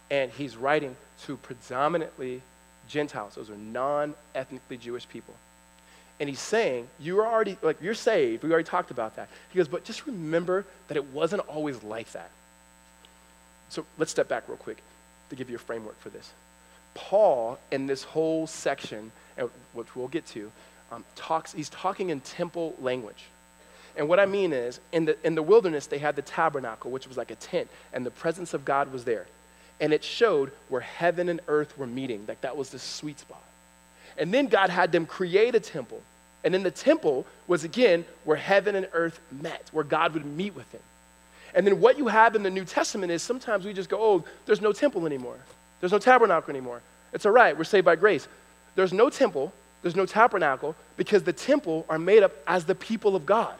And 0.09 0.31
he's 0.31 0.57
writing 0.57 0.95
to 1.25 1.37
predominantly 1.37 2.41
Gentiles. 2.89 3.35
Those 3.35 3.49
are 3.49 3.57
non 3.57 4.13
ethnically 4.35 4.77
Jewish 4.77 5.07
people. 5.07 5.33
And 6.19 6.27
he's 6.27 6.39
saying, 6.39 6.87
You're 6.99 7.25
already, 7.25 7.57
like, 7.61 7.81
you're 7.81 7.93
saved. 7.93 8.43
We 8.43 8.51
already 8.51 8.67
talked 8.67 8.91
about 8.91 9.15
that. 9.15 9.29
He 9.51 9.57
goes, 9.57 9.69
But 9.69 9.85
just 9.85 10.05
remember 10.05 10.65
that 10.89 10.97
it 10.97 11.05
wasn't 11.13 11.43
always 11.47 11.81
like 11.83 12.11
that. 12.11 12.31
So 13.69 13.85
let's 13.97 14.11
step 14.11 14.27
back 14.27 14.49
real 14.49 14.57
quick 14.57 14.83
to 15.29 15.35
give 15.35 15.49
you 15.49 15.55
a 15.55 15.59
framework 15.59 15.99
for 16.01 16.09
this. 16.09 16.31
Paul, 16.95 17.59
in 17.71 17.85
this 17.85 18.03
whole 18.03 18.47
section, 18.47 19.11
which 19.73 19.95
we'll 19.95 20.07
get 20.07 20.25
to, 20.27 20.51
um, 20.91 21.05
talks, 21.15 21.53
he's 21.53 21.69
talking 21.69 22.09
in 22.09 22.19
temple 22.19 22.75
language. 22.81 23.25
And 23.95 24.09
what 24.09 24.19
I 24.19 24.25
mean 24.25 24.53
is, 24.53 24.79
in 24.91 25.05
the, 25.05 25.17
in 25.25 25.35
the 25.35 25.43
wilderness, 25.43 25.87
they 25.87 25.97
had 25.99 26.15
the 26.15 26.21
tabernacle, 26.21 26.89
which 26.89 27.07
was 27.07 27.17
like 27.17 27.31
a 27.31 27.35
tent, 27.35 27.69
and 27.93 28.05
the 28.05 28.11
presence 28.11 28.53
of 28.53 28.65
God 28.65 28.91
was 28.91 29.03
there. 29.03 29.27
And 29.81 29.93
it 29.93 30.03
showed 30.03 30.51
where 30.67 30.81
heaven 30.81 31.29
and 31.29 31.39
earth 31.47 31.77
were 31.77 31.87
meeting. 31.87 32.25
Like 32.27 32.41
that 32.41 32.57
was 32.57 32.69
the 32.69 32.79
sweet 32.79 33.19
spot. 33.19 33.43
And 34.17 34.33
then 34.33 34.47
God 34.47 34.69
had 34.69 34.91
them 34.91 35.05
create 35.05 35.55
a 35.55 35.59
temple. 35.59 36.01
And 36.43 36.53
then 36.53 36.63
the 36.63 36.71
temple 36.71 37.25
was 37.47 37.63
again 37.63 38.05
where 38.23 38.37
heaven 38.37 38.75
and 38.75 38.87
earth 38.93 39.19
met, 39.31 39.69
where 39.71 39.83
God 39.83 40.13
would 40.13 40.25
meet 40.25 40.55
with 40.55 40.69
them. 40.71 40.81
And 41.53 41.65
then 41.65 41.79
what 41.79 41.97
you 41.97 42.07
have 42.07 42.35
in 42.35 42.43
the 42.43 42.49
New 42.49 42.65
Testament 42.65 43.11
is 43.11 43.23
sometimes 43.23 43.65
we 43.65 43.73
just 43.73 43.89
go, 43.89 43.97
oh, 43.99 44.23
there's 44.45 44.61
no 44.61 44.71
temple 44.71 45.05
anymore. 45.05 45.37
There's 45.79 45.91
no 45.91 45.99
tabernacle 45.99 46.49
anymore. 46.49 46.81
It's 47.13 47.25
all 47.25 47.31
right, 47.31 47.57
we're 47.57 47.63
saved 47.63 47.85
by 47.85 47.95
grace. 47.95 48.27
There's 48.75 48.93
no 48.93 49.09
temple, 49.09 49.51
there's 49.81 49.95
no 49.95 50.05
tabernacle, 50.05 50.75
because 50.95 51.23
the 51.23 51.33
temple 51.33 51.85
are 51.89 51.97
made 51.97 52.21
up 52.21 52.33
as 52.45 52.65
the 52.65 52.75
people 52.75 53.15
of 53.15 53.25
God. 53.25 53.55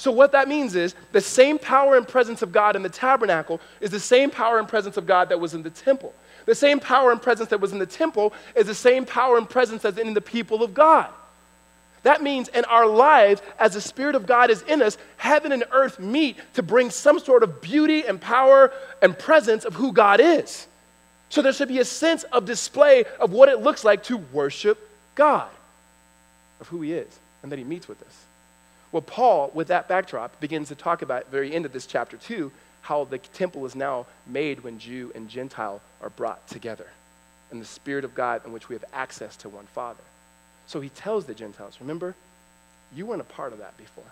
So, 0.00 0.10
what 0.10 0.32
that 0.32 0.48
means 0.48 0.76
is 0.76 0.94
the 1.12 1.20
same 1.20 1.58
power 1.58 1.94
and 1.94 2.08
presence 2.08 2.40
of 2.40 2.52
God 2.52 2.74
in 2.74 2.82
the 2.82 2.88
tabernacle 2.88 3.60
is 3.82 3.90
the 3.90 4.00
same 4.00 4.30
power 4.30 4.58
and 4.58 4.66
presence 4.66 4.96
of 4.96 5.06
God 5.06 5.28
that 5.28 5.38
was 5.38 5.52
in 5.52 5.62
the 5.62 5.68
temple. 5.68 6.14
The 6.46 6.54
same 6.54 6.80
power 6.80 7.12
and 7.12 7.20
presence 7.20 7.50
that 7.50 7.60
was 7.60 7.72
in 7.72 7.78
the 7.78 7.84
temple 7.84 8.32
is 8.56 8.66
the 8.66 8.74
same 8.74 9.04
power 9.04 9.36
and 9.36 9.46
presence 9.46 9.82
that's 9.82 9.98
in 9.98 10.14
the 10.14 10.22
people 10.22 10.62
of 10.62 10.72
God. 10.72 11.10
That 12.02 12.22
means 12.22 12.48
in 12.48 12.64
our 12.64 12.86
lives, 12.86 13.42
as 13.58 13.74
the 13.74 13.82
Spirit 13.82 14.14
of 14.14 14.24
God 14.24 14.48
is 14.48 14.62
in 14.62 14.80
us, 14.80 14.96
heaven 15.18 15.52
and 15.52 15.64
earth 15.70 16.00
meet 16.00 16.38
to 16.54 16.62
bring 16.62 16.88
some 16.88 17.18
sort 17.18 17.42
of 17.42 17.60
beauty 17.60 18.06
and 18.06 18.18
power 18.18 18.72
and 19.02 19.18
presence 19.18 19.66
of 19.66 19.74
who 19.74 19.92
God 19.92 20.18
is. 20.18 20.66
So 21.28 21.42
there 21.42 21.52
should 21.52 21.68
be 21.68 21.80
a 21.80 21.84
sense 21.84 22.22
of 22.22 22.46
display 22.46 23.04
of 23.20 23.32
what 23.32 23.50
it 23.50 23.60
looks 23.60 23.84
like 23.84 24.04
to 24.04 24.16
worship 24.16 24.78
God, 25.14 25.50
of 26.58 26.68
who 26.68 26.80
He 26.80 26.94
is, 26.94 27.18
and 27.42 27.52
that 27.52 27.58
He 27.58 27.66
meets 27.66 27.86
with 27.86 28.00
us. 28.00 28.29
Well, 28.92 29.02
Paul, 29.02 29.50
with 29.54 29.68
that 29.68 29.88
backdrop, 29.88 30.40
begins 30.40 30.68
to 30.68 30.74
talk 30.74 31.02
about 31.02 31.20
at 31.20 31.24
the 31.26 31.30
very 31.30 31.54
end 31.54 31.64
of 31.64 31.72
this 31.72 31.86
chapter 31.86 32.16
2 32.16 32.50
how 32.82 33.04
the 33.04 33.18
temple 33.18 33.64
is 33.66 33.76
now 33.76 34.06
made 34.26 34.64
when 34.64 34.78
Jew 34.78 35.12
and 35.14 35.28
Gentile 35.28 35.80
are 36.00 36.10
brought 36.10 36.46
together 36.48 36.86
in 37.52 37.58
the 37.58 37.64
Spirit 37.64 38.04
of 38.04 38.14
God 38.14 38.44
in 38.44 38.52
which 38.52 38.68
we 38.68 38.74
have 38.74 38.84
access 38.92 39.36
to 39.38 39.48
one 39.48 39.66
Father. 39.66 40.02
So 40.66 40.80
he 40.80 40.88
tells 40.88 41.26
the 41.26 41.34
Gentiles, 41.34 41.76
remember, 41.80 42.14
you 42.94 43.06
weren't 43.06 43.20
a 43.20 43.24
part 43.24 43.52
of 43.52 43.58
that 43.58 43.76
before. 43.76 44.04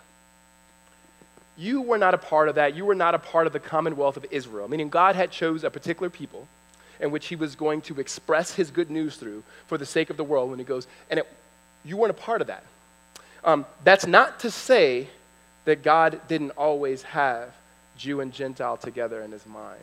You 1.57 1.81
were 1.81 1.97
not 1.97 2.13
a 2.13 2.17
part 2.17 2.47
of 2.47 2.55
that. 2.55 2.75
You 2.75 2.85
were 2.85 2.95
not 2.95 3.15
a 3.15 3.19
part 3.19 3.47
of 3.47 3.53
the 3.53 3.59
commonwealth 3.59 4.17
of 4.17 4.25
Israel, 4.31 4.69
meaning 4.69 4.89
God 4.89 5.15
had 5.15 5.31
chose 5.31 5.63
a 5.63 5.69
particular 5.69 6.09
people 6.09 6.47
in 6.99 7.11
which 7.11 7.27
he 7.27 7.35
was 7.35 7.55
going 7.55 7.81
to 7.81 7.99
express 7.99 8.53
his 8.53 8.71
good 8.71 8.89
news 8.89 9.17
through 9.17 9.43
for 9.67 9.77
the 9.77 9.85
sake 9.85 10.09
of 10.09 10.17
the 10.17 10.23
world 10.23 10.49
when 10.49 10.59
he 10.59 10.65
goes, 10.65 10.87
and 11.09 11.19
it, 11.19 11.27
you 11.83 11.97
weren't 11.97 12.11
a 12.11 12.13
part 12.13 12.41
of 12.41 12.47
that. 12.47 12.63
Um, 13.43 13.65
that's 13.83 14.05
not 14.05 14.39
to 14.41 14.51
say 14.51 15.07
that 15.65 15.83
God 15.83 16.19
didn't 16.27 16.51
always 16.51 17.03
have 17.03 17.53
Jew 17.97 18.21
and 18.21 18.33
Gentile 18.33 18.77
together 18.77 19.21
in 19.21 19.31
his 19.31 19.45
mind. 19.45 19.79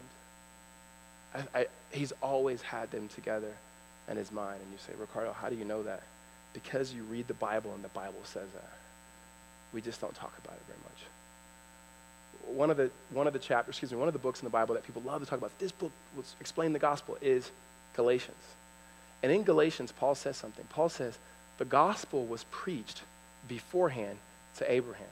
I, 1.35 1.61
I, 1.61 1.66
he's 1.90 2.12
always 2.23 2.62
had 2.62 2.90
them 2.90 3.09
together 3.09 3.53
in 4.11 4.16
his 4.16 4.33
mind. 4.33 4.61
And 4.62 4.73
you 4.73 4.79
say, 4.79 4.92
Ricardo, 4.99 5.33
how 5.33 5.49
do 5.49 5.57
you 5.57 5.64
know 5.64 5.83
that? 5.83 6.03
Because 6.53 6.92
you 6.92 7.03
read 7.05 7.29
the 7.29 7.35
Bible 7.35 7.73
and 7.75 7.85
the 7.85 7.88
Bible 7.88 8.21
says 8.25 8.49
that. 8.55 8.73
We 9.73 9.81
just 9.81 10.01
don't 10.01 10.14
talk 10.14 10.33
about 10.42 10.55
it 10.55 10.62
very 10.66 10.79
much. 10.83 12.57
One 12.57 12.71
of 12.71 12.77
the, 12.77 12.90
one 13.11 13.27
of 13.27 13.33
the 13.33 13.38
chapters, 13.38 13.75
excuse 13.75 13.92
me, 13.92 13.99
one 13.99 14.09
of 14.09 14.14
the 14.14 14.21
books 14.21 14.40
in 14.40 14.45
the 14.45 14.51
Bible 14.51 14.75
that 14.75 14.85
people 14.85 15.03
love 15.03 15.21
to 15.21 15.27
talk 15.27 15.38
about, 15.38 15.59
this 15.59 15.73
book 15.73 15.92
will 16.14 16.25
explain 16.40 16.73
the 16.73 16.79
gospel, 16.79 17.19
is 17.21 17.51
Galatians. 17.95 18.37
And 19.23 19.33
in 19.33 19.42
Galatians, 19.42 19.92
Paul 19.92 20.14
says 20.14 20.37
something. 20.37 20.64
Paul 20.71 20.88
says, 20.88 21.19
the 21.59 21.64
gospel 21.64 22.25
was 22.27 22.45
preached 22.51 23.03
beforehand 23.49 24.19
to 24.59 24.71
Abraham. 24.71 25.07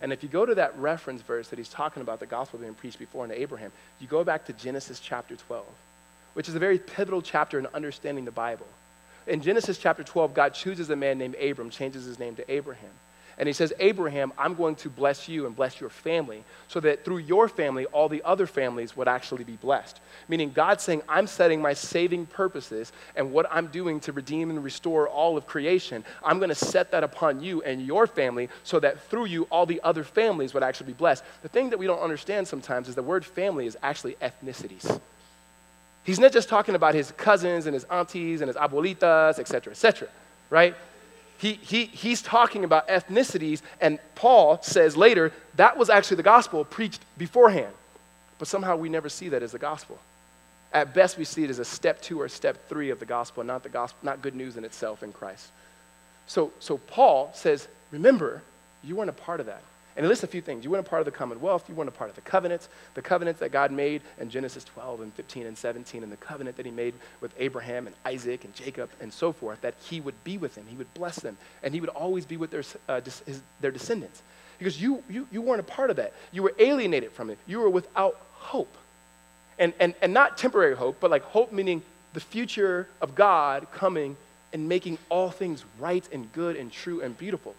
And 0.00 0.12
if 0.12 0.22
you 0.22 0.28
go 0.28 0.44
to 0.44 0.54
that 0.56 0.78
reference 0.78 1.22
verse 1.22 1.48
that 1.48 1.58
he's 1.58 1.68
talking 1.68 2.02
about 2.02 2.20
the 2.20 2.26
gospel 2.26 2.58
being 2.58 2.74
preached 2.74 2.98
before 2.98 3.26
to 3.26 3.40
Abraham, 3.40 3.72
you 4.00 4.06
go 4.06 4.24
back 4.24 4.44
to 4.46 4.52
Genesis 4.52 5.00
chapter 5.00 5.36
12, 5.36 5.64
which 6.34 6.48
is 6.48 6.54
a 6.54 6.58
very 6.58 6.78
pivotal 6.78 7.22
chapter 7.22 7.58
in 7.58 7.66
understanding 7.74 8.24
the 8.24 8.30
Bible. 8.30 8.66
In 9.26 9.40
Genesis 9.40 9.78
chapter 9.78 10.02
12, 10.02 10.34
God 10.34 10.52
chooses 10.52 10.90
a 10.90 10.96
man 10.96 11.16
named 11.16 11.36
Abram, 11.36 11.70
changes 11.70 12.04
his 12.04 12.18
name 12.18 12.36
to 12.36 12.52
Abraham. 12.52 12.90
And 13.36 13.48
he 13.48 13.52
says, 13.52 13.72
Abraham, 13.80 14.32
I'm 14.38 14.54
going 14.54 14.76
to 14.76 14.88
bless 14.88 15.28
you 15.28 15.46
and 15.46 15.56
bless 15.56 15.80
your 15.80 15.90
family 15.90 16.44
so 16.68 16.78
that 16.80 17.04
through 17.04 17.18
your 17.18 17.48
family, 17.48 17.86
all 17.86 18.08
the 18.08 18.22
other 18.24 18.46
families 18.46 18.96
would 18.96 19.08
actually 19.08 19.44
be 19.44 19.56
blessed. 19.56 19.98
Meaning, 20.28 20.52
God's 20.52 20.84
saying, 20.84 21.02
I'm 21.08 21.26
setting 21.26 21.60
my 21.60 21.72
saving 21.72 22.26
purposes 22.26 22.92
and 23.16 23.32
what 23.32 23.46
I'm 23.50 23.66
doing 23.66 23.98
to 24.00 24.12
redeem 24.12 24.50
and 24.50 24.62
restore 24.62 25.08
all 25.08 25.36
of 25.36 25.46
creation. 25.46 26.04
I'm 26.24 26.38
going 26.38 26.48
to 26.50 26.54
set 26.54 26.92
that 26.92 27.02
upon 27.02 27.42
you 27.42 27.62
and 27.62 27.84
your 27.84 28.06
family 28.06 28.48
so 28.62 28.78
that 28.80 29.00
through 29.02 29.26
you, 29.26 29.44
all 29.50 29.66
the 29.66 29.80
other 29.82 30.04
families 30.04 30.54
would 30.54 30.62
actually 30.62 30.86
be 30.86 30.92
blessed. 30.92 31.24
The 31.42 31.48
thing 31.48 31.70
that 31.70 31.78
we 31.78 31.86
don't 31.86 32.00
understand 32.00 32.46
sometimes 32.46 32.88
is 32.88 32.94
the 32.94 33.02
word 33.02 33.24
family 33.24 33.66
is 33.66 33.76
actually 33.82 34.16
ethnicities. 34.22 35.00
He's 36.04 36.20
not 36.20 36.32
just 36.32 36.48
talking 36.48 36.74
about 36.74 36.94
his 36.94 37.12
cousins 37.12 37.66
and 37.66 37.74
his 37.74 37.84
aunties 37.84 38.42
and 38.42 38.48
his 38.48 38.56
abuelitas, 38.56 39.38
et 39.38 39.48
cetera, 39.48 39.72
et 39.72 39.76
cetera, 39.76 40.08
right? 40.50 40.74
He, 41.38 41.54
he, 41.54 41.86
he's 41.86 42.22
talking 42.22 42.64
about 42.64 42.88
ethnicities, 42.88 43.60
and 43.80 43.98
Paul 44.14 44.62
says 44.62 44.96
later 44.96 45.32
that 45.56 45.76
was 45.76 45.90
actually 45.90 46.18
the 46.18 46.22
gospel 46.22 46.64
preached 46.64 47.00
beforehand. 47.18 47.72
But 48.38 48.48
somehow 48.48 48.76
we 48.76 48.88
never 48.88 49.08
see 49.08 49.28
that 49.30 49.42
as 49.42 49.52
the 49.52 49.58
gospel. 49.58 49.98
At 50.72 50.92
best, 50.92 51.16
we 51.16 51.24
see 51.24 51.44
it 51.44 51.50
as 51.50 51.60
a 51.60 51.64
step 51.64 52.02
two 52.02 52.20
or 52.20 52.28
step 52.28 52.68
three 52.68 52.90
of 52.90 52.98
the 52.98 53.06
gospel, 53.06 53.44
not 53.44 53.62
the 53.62 53.68
gospel, 53.68 53.98
not 54.02 54.22
good 54.22 54.34
news 54.34 54.56
in 54.56 54.64
itself 54.64 55.04
in 55.04 55.12
Christ. 55.12 55.48
So, 56.26 56.52
so 56.58 56.78
Paul 56.78 57.30
says, 57.34 57.68
remember, 57.92 58.42
you 58.82 58.96
weren't 58.96 59.10
a 59.10 59.14
part 59.14 59.38
of 59.38 59.46
that. 59.46 59.62
And 59.96 60.04
it 60.04 60.08
lists 60.08 60.24
a 60.24 60.28
few 60.28 60.40
things. 60.40 60.64
You 60.64 60.70
weren't 60.70 60.86
a 60.86 60.90
part 60.90 61.00
of 61.00 61.06
the 61.06 61.12
commonwealth. 61.12 61.68
You 61.68 61.74
weren't 61.74 61.88
a 61.88 61.92
part 61.92 62.10
of 62.10 62.16
the 62.16 62.22
covenants, 62.22 62.68
the 62.94 63.02
covenants 63.02 63.40
that 63.40 63.52
God 63.52 63.70
made 63.70 64.02
in 64.18 64.28
Genesis 64.28 64.64
12 64.64 65.02
and 65.02 65.14
15 65.14 65.46
and 65.46 65.56
17, 65.56 66.02
and 66.02 66.10
the 66.10 66.16
covenant 66.16 66.56
that 66.56 66.66
he 66.66 66.72
made 66.72 66.94
with 67.20 67.32
Abraham 67.38 67.86
and 67.86 67.94
Isaac 68.04 68.44
and 68.44 68.52
Jacob 68.54 68.90
and 69.00 69.12
so 69.12 69.32
forth, 69.32 69.60
that 69.60 69.74
he 69.84 70.00
would 70.00 70.22
be 70.24 70.36
with 70.36 70.56
them, 70.56 70.64
he 70.68 70.76
would 70.76 70.92
bless 70.94 71.20
them, 71.20 71.36
and 71.62 71.72
he 71.72 71.80
would 71.80 71.90
always 71.90 72.26
be 72.26 72.36
with 72.36 72.50
their, 72.50 72.64
uh, 72.88 73.00
his, 73.02 73.40
their 73.60 73.70
descendants. 73.70 74.22
Because 74.58 74.80
you, 74.80 75.02
you, 75.08 75.28
you 75.30 75.42
weren't 75.42 75.60
a 75.60 75.64
part 75.64 75.90
of 75.90 75.96
that. 75.96 76.12
You 76.32 76.42
were 76.42 76.54
alienated 76.58 77.12
from 77.12 77.30
it. 77.30 77.38
You 77.46 77.60
were 77.60 77.70
without 77.70 78.20
hope. 78.32 78.74
And, 79.58 79.72
and, 79.78 79.94
and 80.02 80.12
not 80.12 80.36
temporary 80.38 80.74
hope, 80.74 80.96
but 81.00 81.10
like 81.10 81.22
hope 81.22 81.52
meaning 81.52 81.82
the 82.14 82.20
future 82.20 82.88
of 83.00 83.14
God 83.14 83.66
coming 83.72 84.16
and 84.52 84.68
making 84.68 84.98
all 85.08 85.30
things 85.30 85.64
right 85.78 86.08
and 86.12 86.32
good 86.32 86.56
and 86.56 86.72
true 86.72 87.00
and 87.00 87.16
beautiful. 87.16 87.54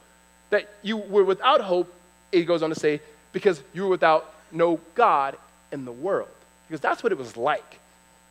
That 0.49 0.69
you 0.81 0.97
were 0.97 1.23
without 1.23 1.61
hope 1.61 1.93
he 2.31 2.45
goes 2.45 2.63
on 2.63 2.69
to 2.69 2.75
say, 2.75 3.01
because 3.31 3.61
you 3.73 3.83
were 3.83 3.89
without 3.89 4.33
no 4.51 4.79
God 4.93 5.37
in 5.71 5.85
the 5.85 5.91
world. 5.91 6.29
Because 6.67 6.81
that's 6.81 7.03
what 7.03 7.11
it 7.11 7.17
was 7.17 7.37
like. 7.37 7.79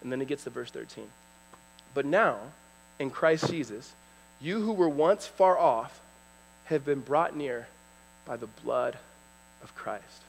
And 0.02 0.10
then 0.10 0.20
he 0.20 0.26
gets 0.26 0.44
to 0.44 0.50
verse 0.50 0.70
13. 0.70 1.06
But 1.94 2.04
now, 2.04 2.38
in 2.98 3.10
Christ 3.10 3.50
Jesus, 3.50 3.92
you 4.40 4.60
who 4.60 4.72
were 4.72 4.88
once 4.88 5.26
far 5.26 5.58
off 5.58 6.00
have 6.64 6.84
been 6.84 7.00
brought 7.00 7.36
near 7.36 7.66
by 8.26 8.36
the 8.36 8.46
blood 8.46 8.96
of 9.62 9.74
Christ. 9.74 10.22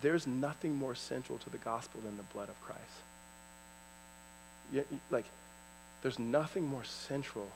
There's 0.00 0.26
nothing 0.26 0.76
more 0.76 0.94
central 0.94 1.38
to 1.38 1.50
the 1.50 1.58
gospel 1.58 2.00
than 2.04 2.16
the 2.16 2.22
blood 2.22 2.48
of 2.48 2.54
Christ. 2.62 2.82
like, 5.10 5.24
there's 6.02 6.18
nothing 6.18 6.66
more 6.66 6.84
central 6.84 7.48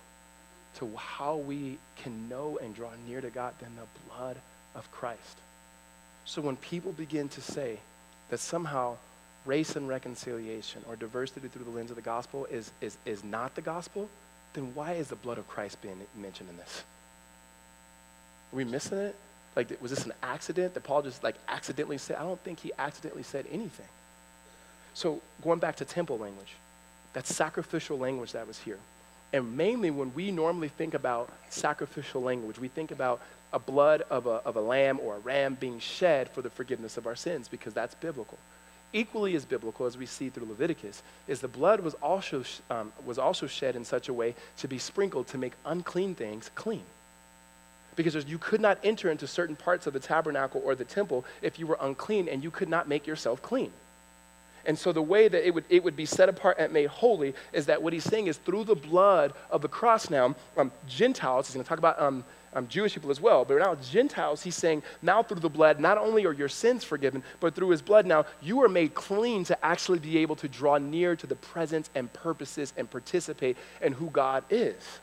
to 0.78 0.90
how 0.96 1.36
we 1.36 1.78
can 1.96 2.28
know 2.28 2.58
and 2.62 2.74
draw 2.74 2.90
near 3.06 3.20
to 3.20 3.30
God 3.30 3.54
than 3.60 3.74
the 3.76 3.86
blood 4.08 4.36
of 4.74 4.90
Christ. 4.90 5.38
So 6.24 6.40
when 6.40 6.56
people 6.56 6.92
begin 6.92 7.28
to 7.30 7.40
say 7.40 7.78
that 8.30 8.38
somehow 8.38 8.96
race 9.44 9.76
and 9.76 9.88
reconciliation 9.88 10.82
or 10.88 10.96
diversity 10.96 11.48
through 11.48 11.64
the 11.64 11.70
lens 11.70 11.90
of 11.90 11.96
the 11.96 12.02
gospel 12.02 12.46
is, 12.46 12.70
is, 12.80 12.96
is 13.04 13.24
not 13.24 13.54
the 13.54 13.60
gospel, 13.60 14.08
then 14.54 14.74
why 14.74 14.92
is 14.92 15.08
the 15.08 15.16
blood 15.16 15.38
of 15.38 15.48
Christ 15.48 15.82
being 15.82 16.00
mentioned 16.16 16.48
in 16.48 16.56
this? 16.56 16.84
Are 18.52 18.56
we 18.56 18.64
missing 18.64 18.98
it? 18.98 19.16
Like, 19.56 19.80
was 19.82 19.90
this 19.90 20.06
an 20.06 20.12
accident 20.22 20.74
that 20.74 20.84
Paul 20.84 21.02
just 21.02 21.22
like 21.22 21.34
accidentally 21.48 21.98
said? 21.98 22.16
I 22.16 22.22
don't 22.22 22.40
think 22.40 22.60
he 22.60 22.72
accidentally 22.78 23.22
said 23.22 23.46
anything. 23.50 23.88
So 24.94 25.20
going 25.42 25.58
back 25.58 25.76
to 25.76 25.84
temple 25.84 26.18
language, 26.18 26.54
that 27.12 27.26
sacrificial 27.26 27.98
language 27.98 28.32
that 28.32 28.46
was 28.46 28.58
here, 28.58 28.78
And 29.32 29.56
mainly 29.56 29.90
when 29.90 30.12
we 30.14 30.30
normally 30.30 30.68
think 30.68 30.94
about 30.94 31.30
sacrificial 31.48 32.20
language, 32.22 32.58
we 32.58 32.68
think 32.68 32.90
about 32.90 33.20
a 33.52 33.58
blood 33.58 34.02
of 34.10 34.26
a, 34.26 34.40
of 34.44 34.56
a 34.56 34.60
lamb 34.60 34.98
or 35.00 35.16
a 35.16 35.18
ram 35.20 35.56
being 35.58 35.78
shed 35.78 36.28
for 36.30 36.42
the 36.42 36.50
forgiveness 36.50 36.96
of 36.96 37.06
our 37.06 37.16
sins 37.16 37.48
because 37.48 37.74
that's 37.74 37.94
biblical. 37.94 38.38
Equally 38.94 39.34
as 39.34 39.44
biblical 39.44 39.86
as 39.86 39.96
we 39.96 40.04
see 40.04 40.28
through 40.28 40.46
Leviticus 40.46 41.02
is 41.26 41.40
the 41.40 41.48
blood 41.48 41.80
was 41.80 41.94
also, 41.94 42.44
um, 42.70 42.92
was 43.06 43.18
also 43.18 43.46
shed 43.46 43.74
in 43.74 43.84
such 43.84 44.08
a 44.08 44.12
way 44.12 44.34
to 44.58 44.68
be 44.68 44.78
sprinkled 44.78 45.28
to 45.28 45.38
make 45.38 45.52
unclean 45.64 46.14
things 46.14 46.50
clean. 46.54 46.82
Because 47.96 48.14
you 48.26 48.38
could 48.38 48.60
not 48.60 48.78
enter 48.84 49.10
into 49.10 49.26
certain 49.26 49.56
parts 49.56 49.86
of 49.86 49.92
the 49.92 50.00
tabernacle 50.00 50.62
or 50.64 50.74
the 50.74 50.84
temple 50.84 51.24
if 51.40 51.58
you 51.58 51.66
were 51.66 51.78
unclean 51.80 52.28
and 52.28 52.42
you 52.42 52.50
could 52.50 52.68
not 52.68 52.88
make 52.88 53.06
yourself 53.06 53.40
clean. 53.40 53.72
And 54.66 54.78
so 54.78 54.92
the 54.92 55.02
way 55.02 55.28
that 55.28 55.46
it 55.46 55.52
would, 55.52 55.64
it 55.68 55.82
would 55.82 55.96
be 55.96 56.06
set 56.06 56.28
apart 56.28 56.56
and 56.58 56.72
made 56.72 56.86
holy 56.86 57.34
is 57.52 57.66
that 57.66 57.82
what 57.82 57.92
he's 57.92 58.04
saying 58.04 58.26
is 58.26 58.36
through 58.38 58.64
the 58.64 58.74
blood 58.74 59.32
of 59.50 59.62
the 59.62 59.68
cross 59.68 60.10
now, 60.10 60.34
um, 60.56 60.70
Gentiles, 60.86 61.46
he's 61.46 61.54
going 61.54 61.64
to 61.64 61.68
talk 61.68 61.78
about 61.78 62.00
um, 62.00 62.24
um, 62.54 62.68
Jewish 62.68 62.94
people 62.94 63.10
as 63.10 63.20
well, 63.20 63.44
but 63.44 63.58
now 63.58 63.74
Gentiles, 63.76 64.42
he's 64.42 64.54
saying 64.54 64.82
now 65.00 65.22
through 65.22 65.40
the 65.40 65.48
blood, 65.48 65.80
not 65.80 65.98
only 65.98 66.26
are 66.26 66.32
your 66.32 66.48
sins 66.48 66.84
forgiven, 66.84 67.22
but 67.40 67.54
through 67.54 67.70
his 67.70 67.82
blood 67.82 68.06
now, 68.06 68.26
you 68.40 68.62
are 68.62 68.68
made 68.68 68.94
clean 68.94 69.44
to 69.44 69.64
actually 69.64 69.98
be 69.98 70.18
able 70.18 70.36
to 70.36 70.48
draw 70.48 70.78
near 70.78 71.16
to 71.16 71.26
the 71.26 71.36
presence 71.36 71.90
and 71.94 72.12
purposes 72.12 72.72
and 72.76 72.90
participate 72.90 73.56
in 73.80 73.92
who 73.92 74.10
God 74.10 74.44
is. 74.50 75.00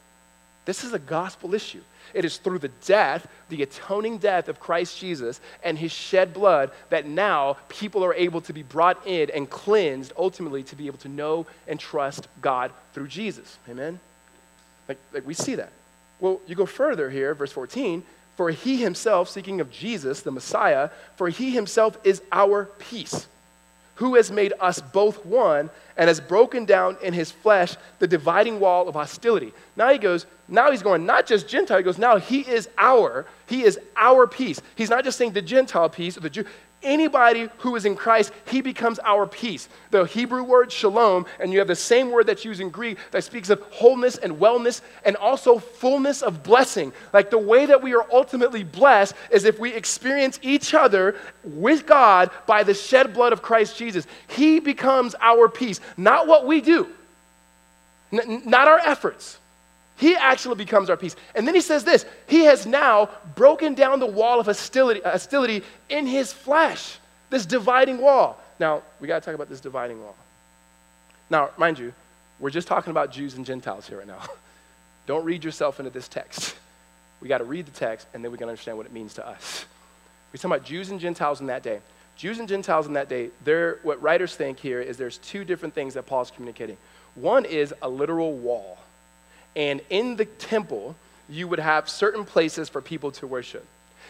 This 0.65 0.83
is 0.83 0.93
a 0.93 0.99
gospel 0.99 1.53
issue. 1.53 1.81
It 2.13 2.25
is 2.25 2.37
through 2.37 2.59
the 2.59 2.71
death, 2.85 3.27
the 3.49 3.63
atoning 3.63 4.17
death 4.17 4.49
of 4.49 4.59
Christ 4.59 4.99
Jesus 4.99 5.39
and 5.63 5.77
his 5.77 5.91
shed 5.91 6.33
blood 6.33 6.71
that 6.89 7.07
now 7.07 7.57
people 7.69 8.03
are 8.03 8.13
able 8.13 8.41
to 8.41 8.53
be 8.53 8.63
brought 8.63 9.05
in 9.05 9.29
and 9.31 9.49
cleansed 9.49 10.13
ultimately 10.17 10.63
to 10.63 10.75
be 10.75 10.87
able 10.87 10.97
to 10.99 11.09
know 11.09 11.45
and 11.67 11.79
trust 11.79 12.27
God 12.41 12.71
through 12.93 13.07
Jesus. 13.07 13.57
Amen? 13.69 13.99
Like, 14.87 14.97
like 15.13 15.25
we 15.25 15.33
see 15.33 15.55
that. 15.55 15.71
Well, 16.19 16.41
you 16.47 16.55
go 16.55 16.65
further 16.65 17.09
here, 17.09 17.33
verse 17.33 17.51
14. 17.51 18.03
For 18.35 18.49
he 18.49 18.77
himself, 18.77 19.29
speaking 19.29 19.61
of 19.61 19.71
Jesus, 19.71 20.21
the 20.21 20.31
Messiah, 20.31 20.89
for 21.15 21.29
he 21.29 21.51
himself 21.51 21.97
is 22.03 22.21
our 22.31 22.65
peace 22.79 23.27
who 23.99 24.15
has 24.15 24.31
made 24.31 24.53
us 24.61 24.79
both 24.79 25.25
one 25.25 25.69
and 25.97 26.07
has 26.07 26.21
broken 26.21 26.63
down 26.63 26.95
in 27.03 27.13
his 27.13 27.31
flesh 27.31 27.75
the 27.99 28.07
dividing 28.07 28.57
wall 28.57 28.87
of 28.87 28.95
hostility. 28.95 29.53
Now 29.75 29.91
he 29.91 29.97
goes, 29.97 30.25
now 30.47 30.71
he's 30.71 30.81
going, 30.81 31.05
not 31.05 31.27
just 31.27 31.49
Gentile, 31.49 31.79
he 31.79 31.83
goes, 31.83 31.97
now 31.97 32.15
he 32.15 32.39
is 32.39 32.69
our, 32.77 33.25
he 33.47 33.63
is 33.63 33.77
our 33.97 34.25
peace. 34.25 34.61
He's 34.75 34.89
not 34.89 35.03
just 35.03 35.17
saying 35.17 35.33
the 35.33 35.41
Gentile 35.41 35.89
peace 35.89 36.15
or 36.15 36.21
the 36.21 36.29
Jew, 36.29 36.45
anybody 36.83 37.49
who 37.59 37.75
is 37.75 37.85
in 37.85 37.95
Christ, 37.95 38.31
he 38.45 38.61
becomes 38.61 38.99
our 38.99 39.25
peace. 39.25 39.69
The 39.91 40.05
Hebrew 40.05 40.43
word 40.43 40.71
shalom, 40.71 41.25
and 41.39 41.51
you 41.51 41.59
have 41.59 41.67
the 41.67 41.75
same 41.75 42.11
word 42.11 42.27
that's 42.27 42.45
used 42.45 42.61
in 42.61 42.69
Greek 42.69 42.97
that 43.11 43.23
speaks 43.23 43.49
of 43.49 43.61
wholeness 43.71 44.17
and 44.17 44.33
wellness 44.37 44.81
and 45.05 45.15
also 45.15 45.59
fullness 45.59 46.21
of 46.21 46.43
blessing. 46.43 46.93
Like 47.13 47.29
the 47.29 47.37
way 47.37 47.65
that 47.65 47.81
we 47.81 47.93
are 47.95 48.05
ultimately 48.11 48.63
blessed 48.63 49.15
is 49.31 49.45
if 49.45 49.59
we 49.59 49.73
experience 49.73 50.39
each 50.41 50.73
other 50.73 51.15
with 51.43 51.85
God 51.85 52.31
by 52.45 52.63
the 52.63 52.73
shed 52.73 53.13
blood 53.13 53.33
of 53.33 53.41
Christ 53.41 53.77
Jesus. 53.77 54.07
He 54.27 54.59
becomes 54.59 55.15
our 55.21 55.49
peace, 55.49 55.79
not 55.97 56.27
what 56.27 56.45
we 56.45 56.61
do, 56.61 56.87
N- 58.11 58.43
not 58.45 58.67
our 58.67 58.79
efforts. 58.79 59.37
He 59.99 60.15
actually 60.15 60.55
becomes 60.55 60.89
our 60.89 60.95
peace. 60.95 61.17
And 61.35 61.45
then 61.45 61.53
he 61.53 61.59
says 61.59 61.83
this 61.83 62.05
He 62.25 62.45
has 62.45 62.65
now 62.65 63.09
broken 63.35 63.73
down 63.75 63.99
the 63.99 64.05
wall 64.05 64.39
of 64.39 64.45
hostility, 64.45 65.01
hostility 65.01 65.61
in 65.89 66.07
his 66.07 66.31
flesh, 66.31 66.97
this 67.29 67.45
dividing 67.45 67.99
wall. 67.99 68.41
Now, 68.61 68.81
we 69.01 69.09
got 69.09 69.21
to 69.21 69.25
talk 69.25 69.35
about 69.35 69.49
this 69.49 69.59
dividing 69.59 70.01
wall. 70.01 70.15
Now, 71.29 71.49
mind 71.57 71.79
you, 71.79 71.93
we're 72.39 72.49
just 72.49 72.67
talking 72.67 72.91
about 72.91 73.11
Jews 73.11 73.35
and 73.35 73.45
Gentiles 73.45 73.87
here 73.87 73.97
right 73.97 74.07
now. 74.07 74.21
Don't 75.05 75.25
read 75.25 75.43
yourself 75.43 75.79
into 75.81 75.91
this 75.91 76.07
text. 76.07 76.55
We 77.19 77.27
got 77.27 77.39
to 77.39 77.43
read 77.43 77.65
the 77.65 77.71
text, 77.71 78.07
and 78.13 78.23
then 78.23 78.31
we 78.31 78.37
can 78.37 78.47
understand 78.47 78.77
what 78.77 78.85
it 78.85 78.93
means 78.93 79.13
to 79.15 79.27
us. 79.27 79.65
We're 80.31 80.37
talking 80.37 80.51
about 80.51 80.65
Jews 80.65 80.91
and 80.91 80.99
Gentiles 80.99 81.41
in 81.41 81.47
that 81.47 81.61
day. 81.61 81.81
Jews 82.15 82.39
and 82.39 82.47
Gentiles 82.47 82.87
in 82.87 82.93
that 82.93 83.09
day, 83.09 83.31
what 83.83 84.01
writers 84.01 84.35
think 84.35 84.59
here 84.59 84.79
is 84.79 84.95
there's 84.95 85.17
two 85.17 85.43
different 85.43 85.73
things 85.73 85.93
that 85.95 86.05
Paul's 86.05 86.31
communicating. 86.31 86.77
One 87.15 87.43
is 87.43 87.73
a 87.81 87.89
literal 87.89 88.33
wall 88.33 88.77
and 89.55 89.81
in 89.89 90.15
the 90.15 90.25
temple, 90.25 90.95
you 91.27 91.47
would 91.47 91.59
have 91.59 91.89
certain 91.89 92.25
places 92.25 92.69
for 92.69 92.81
people 92.81 93.11
to 93.11 93.27
worship. 93.27 93.65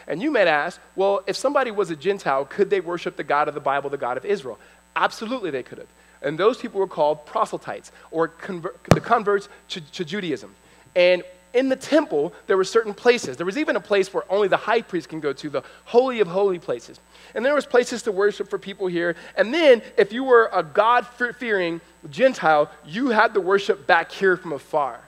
And 0.07 0.21
you 0.21 0.31
might 0.31 0.47
ask, 0.47 0.79
well, 0.95 1.21
if 1.27 1.35
somebody 1.35 1.71
was 1.71 1.91
a 1.91 1.95
Gentile, 1.95 2.45
could 2.45 2.69
they 2.69 2.79
worship 2.79 3.15
the 3.15 3.23
God 3.23 3.47
of 3.47 3.53
the 3.53 3.59
Bible, 3.59 3.89
the 3.89 3.97
God 3.97 4.17
of 4.17 4.25
Israel? 4.25 4.57
Absolutely, 4.95 5.51
they 5.51 5.63
could 5.63 5.77
have. 5.77 5.87
And 6.21 6.37
those 6.37 6.57
people 6.57 6.79
were 6.79 6.87
called 6.87 7.25
proselytes, 7.25 7.91
or 8.11 8.29
conver- 8.29 8.75
the 8.93 9.01
converts 9.01 9.49
to, 9.69 9.81
to 9.91 10.05
Judaism. 10.05 10.55
And 10.95 11.23
in 11.53 11.69
the 11.69 11.75
temple, 11.75 12.33
there 12.47 12.57
were 12.57 12.63
certain 12.63 12.93
places. 12.93 13.37
There 13.37 13.45
was 13.45 13.57
even 13.57 13.75
a 13.75 13.79
place 13.81 14.13
where 14.13 14.23
only 14.29 14.47
the 14.47 14.57
high 14.57 14.81
priest 14.81 15.09
can 15.09 15.19
go 15.19 15.33
to, 15.33 15.49
the 15.49 15.63
holy 15.85 16.19
of 16.19 16.27
holy 16.27 16.59
places. 16.59 16.99
And 17.33 17.45
there 17.45 17.55
was 17.55 17.65
places 17.65 18.03
to 18.03 18.11
worship 18.11 18.49
for 18.49 18.59
people 18.59 18.87
here. 18.87 19.15
And 19.35 19.53
then, 19.53 19.81
if 19.97 20.13
you 20.13 20.23
were 20.23 20.49
a 20.53 20.63
God-fearing 20.63 21.81
Gentile, 22.09 22.69
you 22.85 23.09
had 23.09 23.33
to 23.33 23.41
worship 23.41 23.87
back 23.87 24.11
here 24.11 24.37
from 24.37 24.53
afar. 24.53 24.99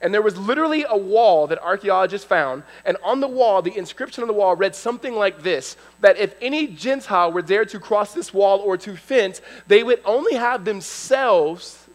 And 0.00 0.12
there 0.12 0.22
was 0.22 0.36
literally 0.36 0.84
a 0.88 0.96
wall 0.96 1.46
that 1.46 1.62
archaeologists 1.62 2.26
found. 2.26 2.62
And 2.84 2.96
on 3.02 3.20
the 3.20 3.28
wall, 3.28 3.62
the 3.62 3.76
inscription 3.76 4.22
on 4.22 4.28
the 4.28 4.34
wall 4.34 4.54
read 4.54 4.74
something 4.74 5.14
like 5.14 5.42
this 5.42 5.76
that 6.00 6.18
if 6.18 6.34
any 6.40 6.66
Gentile 6.66 7.32
were 7.32 7.42
there 7.42 7.64
to 7.64 7.80
cross 7.80 8.12
this 8.12 8.32
wall 8.32 8.60
or 8.60 8.76
to 8.78 8.96
fence, 8.96 9.40
they 9.66 9.82
would 9.82 10.00
only 10.04 10.34
have 10.34 10.64
themselves 10.64 11.86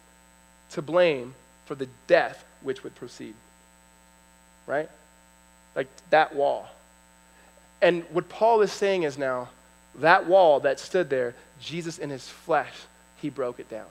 to 0.71 0.81
blame 0.81 1.35
for 1.65 1.75
the 1.75 1.87
death 2.07 2.43
which 2.61 2.83
would 2.83 2.95
proceed. 2.95 3.33
Right? 4.65 4.89
Like 5.75 5.87
that 6.09 6.35
wall. 6.35 6.69
And 7.81 8.03
what 8.11 8.29
Paul 8.29 8.61
is 8.61 8.71
saying 8.71 9.03
is 9.03 9.17
now, 9.17 9.49
that 9.95 10.27
wall 10.27 10.61
that 10.61 10.79
stood 10.79 11.09
there, 11.09 11.35
Jesus 11.59 11.97
in 11.97 12.09
his 12.09 12.27
flesh, 12.27 12.73
he 13.21 13.29
broke 13.29 13.59
it 13.59 13.69
down. 13.69 13.85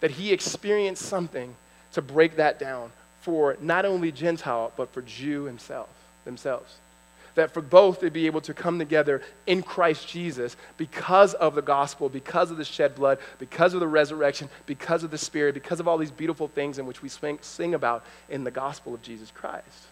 That 0.00 0.12
he 0.12 0.32
experienced 0.32 1.02
something 1.02 1.54
to 1.92 2.02
break 2.02 2.36
that 2.36 2.58
down 2.58 2.90
for 3.20 3.56
not 3.60 3.84
only 3.84 4.12
Gentile, 4.12 4.72
but 4.76 4.92
for 4.92 5.02
Jew 5.02 5.44
himself, 5.44 5.88
themselves. 6.24 6.76
That 7.34 7.52
for 7.52 7.60
both 7.60 8.00
to 8.00 8.10
be 8.10 8.26
able 8.26 8.40
to 8.42 8.54
come 8.54 8.78
together 8.78 9.22
in 9.46 9.62
Christ 9.62 10.08
Jesus 10.08 10.56
because 10.76 11.34
of 11.34 11.54
the 11.54 11.62
gospel, 11.62 12.08
because 12.08 12.50
of 12.50 12.56
the 12.56 12.64
shed 12.64 12.94
blood, 12.94 13.18
because 13.38 13.74
of 13.74 13.80
the 13.80 13.86
resurrection, 13.86 14.48
because 14.66 15.04
of 15.04 15.10
the 15.10 15.18
Spirit, 15.18 15.54
because 15.54 15.78
of 15.78 15.86
all 15.86 15.98
these 15.98 16.10
beautiful 16.10 16.48
things 16.48 16.78
in 16.78 16.86
which 16.86 17.02
we 17.02 17.08
swing, 17.08 17.38
sing 17.42 17.74
about 17.74 18.04
in 18.28 18.44
the 18.44 18.50
gospel 18.50 18.94
of 18.94 19.02
Jesus 19.02 19.30
Christ. 19.30 19.86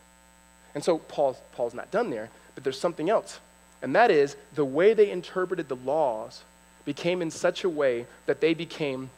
And 0.75 0.83
so 0.83 0.99
Paul's, 0.99 1.37
Paul's 1.53 1.75
not 1.75 1.91
done 1.91 2.11
there, 2.11 2.31
but 2.55 2.65
there's 2.65 2.81
something 2.81 3.11
else. 3.11 3.39
And 3.83 3.95
that 3.95 4.11
is 4.11 4.37
the 4.55 4.65
way 4.65 4.95
they 4.95 5.11
interpreted 5.11 5.69
the 5.69 5.77
laws 5.77 6.43
became 6.85 7.23
in 7.23 7.31
such 7.31 7.65
a 7.65 7.69
way 7.69 8.07
that 8.27 8.41
they 8.41 8.55
became 8.55 9.11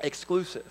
exclusive. 0.00 0.70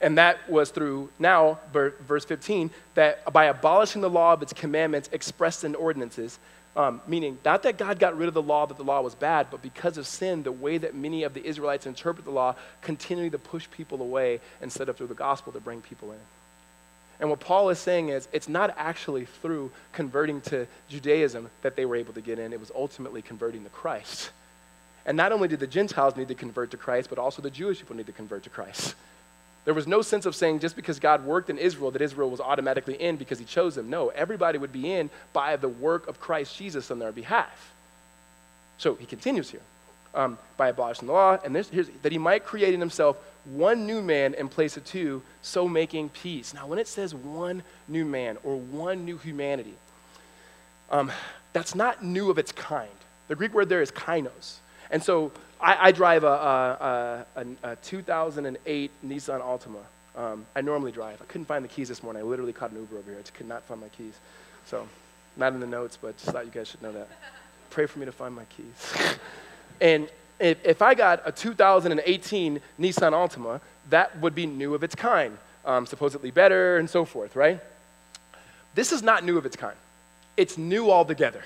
And 0.00 0.18
that 0.18 0.48
was 0.50 0.70
through 0.70 1.10
now, 1.18 1.58
verse 1.72 2.24
15, 2.24 2.70
that 2.94 3.32
by 3.32 3.46
abolishing 3.46 4.02
the 4.02 4.10
law 4.10 4.34
of 4.34 4.42
its 4.42 4.52
commandments 4.52 5.08
expressed 5.12 5.64
in 5.64 5.74
ordinances, 5.74 6.38
um, 6.76 7.00
meaning 7.06 7.38
not 7.44 7.62
that 7.62 7.78
God 7.78 7.98
got 7.98 8.18
rid 8.18 8.28
of 8.28 8.34
the 8.34 8.42
law 8.42 8.66
that 8.66 8.76
the 8.76 8.84
law 8.84 9.00
was 9.00 9.14
bad, 9.14 9.46
but 9.50 9.62
because 9.62 9.96
of 9.96 10.06
sin, 10.06 10.42
the 10.42 10.52
way 10.52 10.76
that 10.76 10.94
many 10.94 11.22
of 11.22 11.32
the 11.32 11.44
Israelites 11.44 11.86
interpret 11.86 12.26
the 12.26 12.30
law 12.30 12.54
continued 12.82 13.32
to 13.32 13.38
push 13.38 13.66
people 13.70 14.02
away 14.02 14.40
instead 14.60 14.90
of 14.90 14.96
through 14.98 15.06
the 15.06 15.14
gospel 15.14 15.52
to 15.52 15.60
bring 15.60 15.80
people 15.80 16.12
in. 16.12 16.18
And 17.18 17.30
what 17.30 17.40
Paul 17.40 17.70
is 17.70 17.78
saying 17.78 18.10
is 18.10 18.28
it's 18.32 18.48
not 18.48 18.74
actually 18.76 19.24
through 19.24 19.70
converting 19.92 20.42
to 20.42 20.66
Judaism 20.90 21.48
that 21.62 21.76
they 21.76 21.86
were 21.86 21.96
able 21.96 22.12
to 22.12 22.20
get 22.20 22.38
in, 22.38 22.52
it 22.52 22.60
was 22.60 22.70
ultimately 22.74 23.22
converting 23.22 23.64
to 23.64 23.70
Christ. 23.70 24.30
And 25.06 25.16
not 25.16 25.32
only 25.32 25.48
did 25.48 25.60
the 25.60 25.66
Gentiles 25.66 26.16
need 26.16 26.28
to 26.28 26.34
convert 26.34 26.72
to 26.72 26.76
Christ, 26.76 27.08
but 27.08 27.18
also 27.18 27.40
the 27.40 27.50
Jewish 27.50 27.78
people 27.78 27.96
need 27.96 28.06
to 28.06 28.12
convert 28.12 28.42
to 28.42 28.50
Christ. 28.50 28.94
There 29.66 29.74
was 29.74 29.88
no 29.88 30.00
sense 30.00 30.26
of 30.26 30.36
saying 30.36 30.60
just 30.60 30.76
because 30.76 31.00
God 31.00 31.24
worked 31.24 31.50
in 31.50 31.58
Israel 31.58 31.90
that 31.90 32.00
Israel 32.00 32.30
was 32.30 32.40
automatically 32.40 32.94
in 32.94 33.16
because 33.16 33.40
he 33.40 33.44
chose 33.44 33.74
them. 33.74 33.90
No, 33.90 34.08
everybody 34.08 34.58
would 34.58 34.72
be 34.72 34.92
in 34.92 35.10
by 35.32 35.56
the 35.56 35.68
work 35.68 36.06
of 36.06 36.20
Christ 36.20 36.56
Jesus 36.56 36.90
on 36.92 37.00
their 37.00 37.10
behalf. 37.10 37.74
So 38.78 38.94
he 38.94 39.06
continues 39.06 39.50
here 39.50 39.62
um, 40.14 40.38
by 40.56 40.68
abolishing 40.68 41.08
the 41.08 41.12
law, 41.12 41.36
and 41.44 41.54
this, 41.54 41.68
that 42.02 42.12
he 42.12 42.18
might 42.18 42.44
create 42.44 42.74
in 42.74 42.80
himself 42.80 43.16
one 43.44 43.86
new 43.86 44.00
man 44.00 44.34
in 44.34 44.48
place 44.48 44.76
of 44.76 44.84
two, 44.84 45.20
so 45.42 45.66
making 45.66 46.10
peace. 46.10 46.54
Now, 46.54 46.68
when 46.68 46.78
it 46.78 46.86
says 46.86 47.12
one 47.12 47.64
new 47.88 48.04
man 48.04 48.38
or 48.44 48.56
one 48.56 49.04
new 49.04 49.18
humanity, 49.18 49.74
um, 50.90 51.10
that's 51.52 51.74
not 51.74 52.04
new 52.04 52.30
of 52.30 52.38
its 52.38 52.52
kind. 52.52 52.88
The 53.26 53.34
Greek 53.34 53.52
word 53.52 53.68
there 53.68 53.82
is 53.82 53.90
kainos. 53.90 54.58
And 54.92 55.02
so 55.02 55.32
I, 55.60 55.88
I 55.88 55.92
drive 55.92 56.24
a, 56.24 56.26
a, 56.26 57.26
a, 57.36 57.70
a, 57.72 57.76
2008 57.76 58.90
Nissan 59.06 59.40
Altima. 59.40 59.78
Um, 60.16 60.46
I 60.54 60.60
normally 60.60 60.92
drive. 60.92 61.20
I 61.20 61.24
couldn't 61.26 61.46
find 61.46 61.64
the 61.64 61.68
keys 61.68 61.88
this 61.88 62.02
morning. 62.02 62.22
I 62.22 62.24
literally 62.24 62.52
caught 62.52 62.70
an 62.70 62.78
Uber 62.78 62.98
over 62.98 63.10
here. 63.10 63.18
I 63.18 63.22
just 63.22 63.34
could 63.34 63.48
not 63.48 63.62
find 63.64 63.80
my 63.80 63.88
keys. 63.88 64.14
So, 64.66 64.86
not 65.36 65.52
in 65.52 65.60
the 65.60 65.66
notes, 65.66 65.98
but 66.00 66.16
just 66.16 66.30
thought 66.30 66.44
you 66.44 66.50
guys 66.50 66.68
should 66.68 66.82
know 66.82 66.92
that. 66.92 67.08
Pray 67.70 67.86
for 67.86 67.98
me 67.98 68.06
to 68.06 68.12
find 68.12 68.34
my 68.34 68.44
keys. 68.44 68.94
and 69.80 70.08
if, 70.38 70.64
if 70.64 70.82
I 70.82 70.94
got 70.94 71.22
a 71.24 71.32
2018 71.32 72.60
Nissan 72.80 73.12
Altima, 73.12 73.60
that 73.90 74.18
would 74.20 74.34
be 74.34 74.46
new 74.46 74.74
of 74.74 74.82
its 74.82 74.94
kind, 74.94 75.36
um, 75.64 75.86
supposedly 75.86 76.30
better 76.30 76.78
and 76.78 76.88
so 76.88 77.04
forth, 77.04 77.36
right? 77.36 77.60
This 78.74 78.92
is 78.92 79.02
not 79.02 79.24
new 79.24 79.38
of 79.38 79.46
its 79.46 79.56
kind, 79.56 79.76
it's 80.36 80.58
new 80.58 80.90
altogether. 80.90 81.42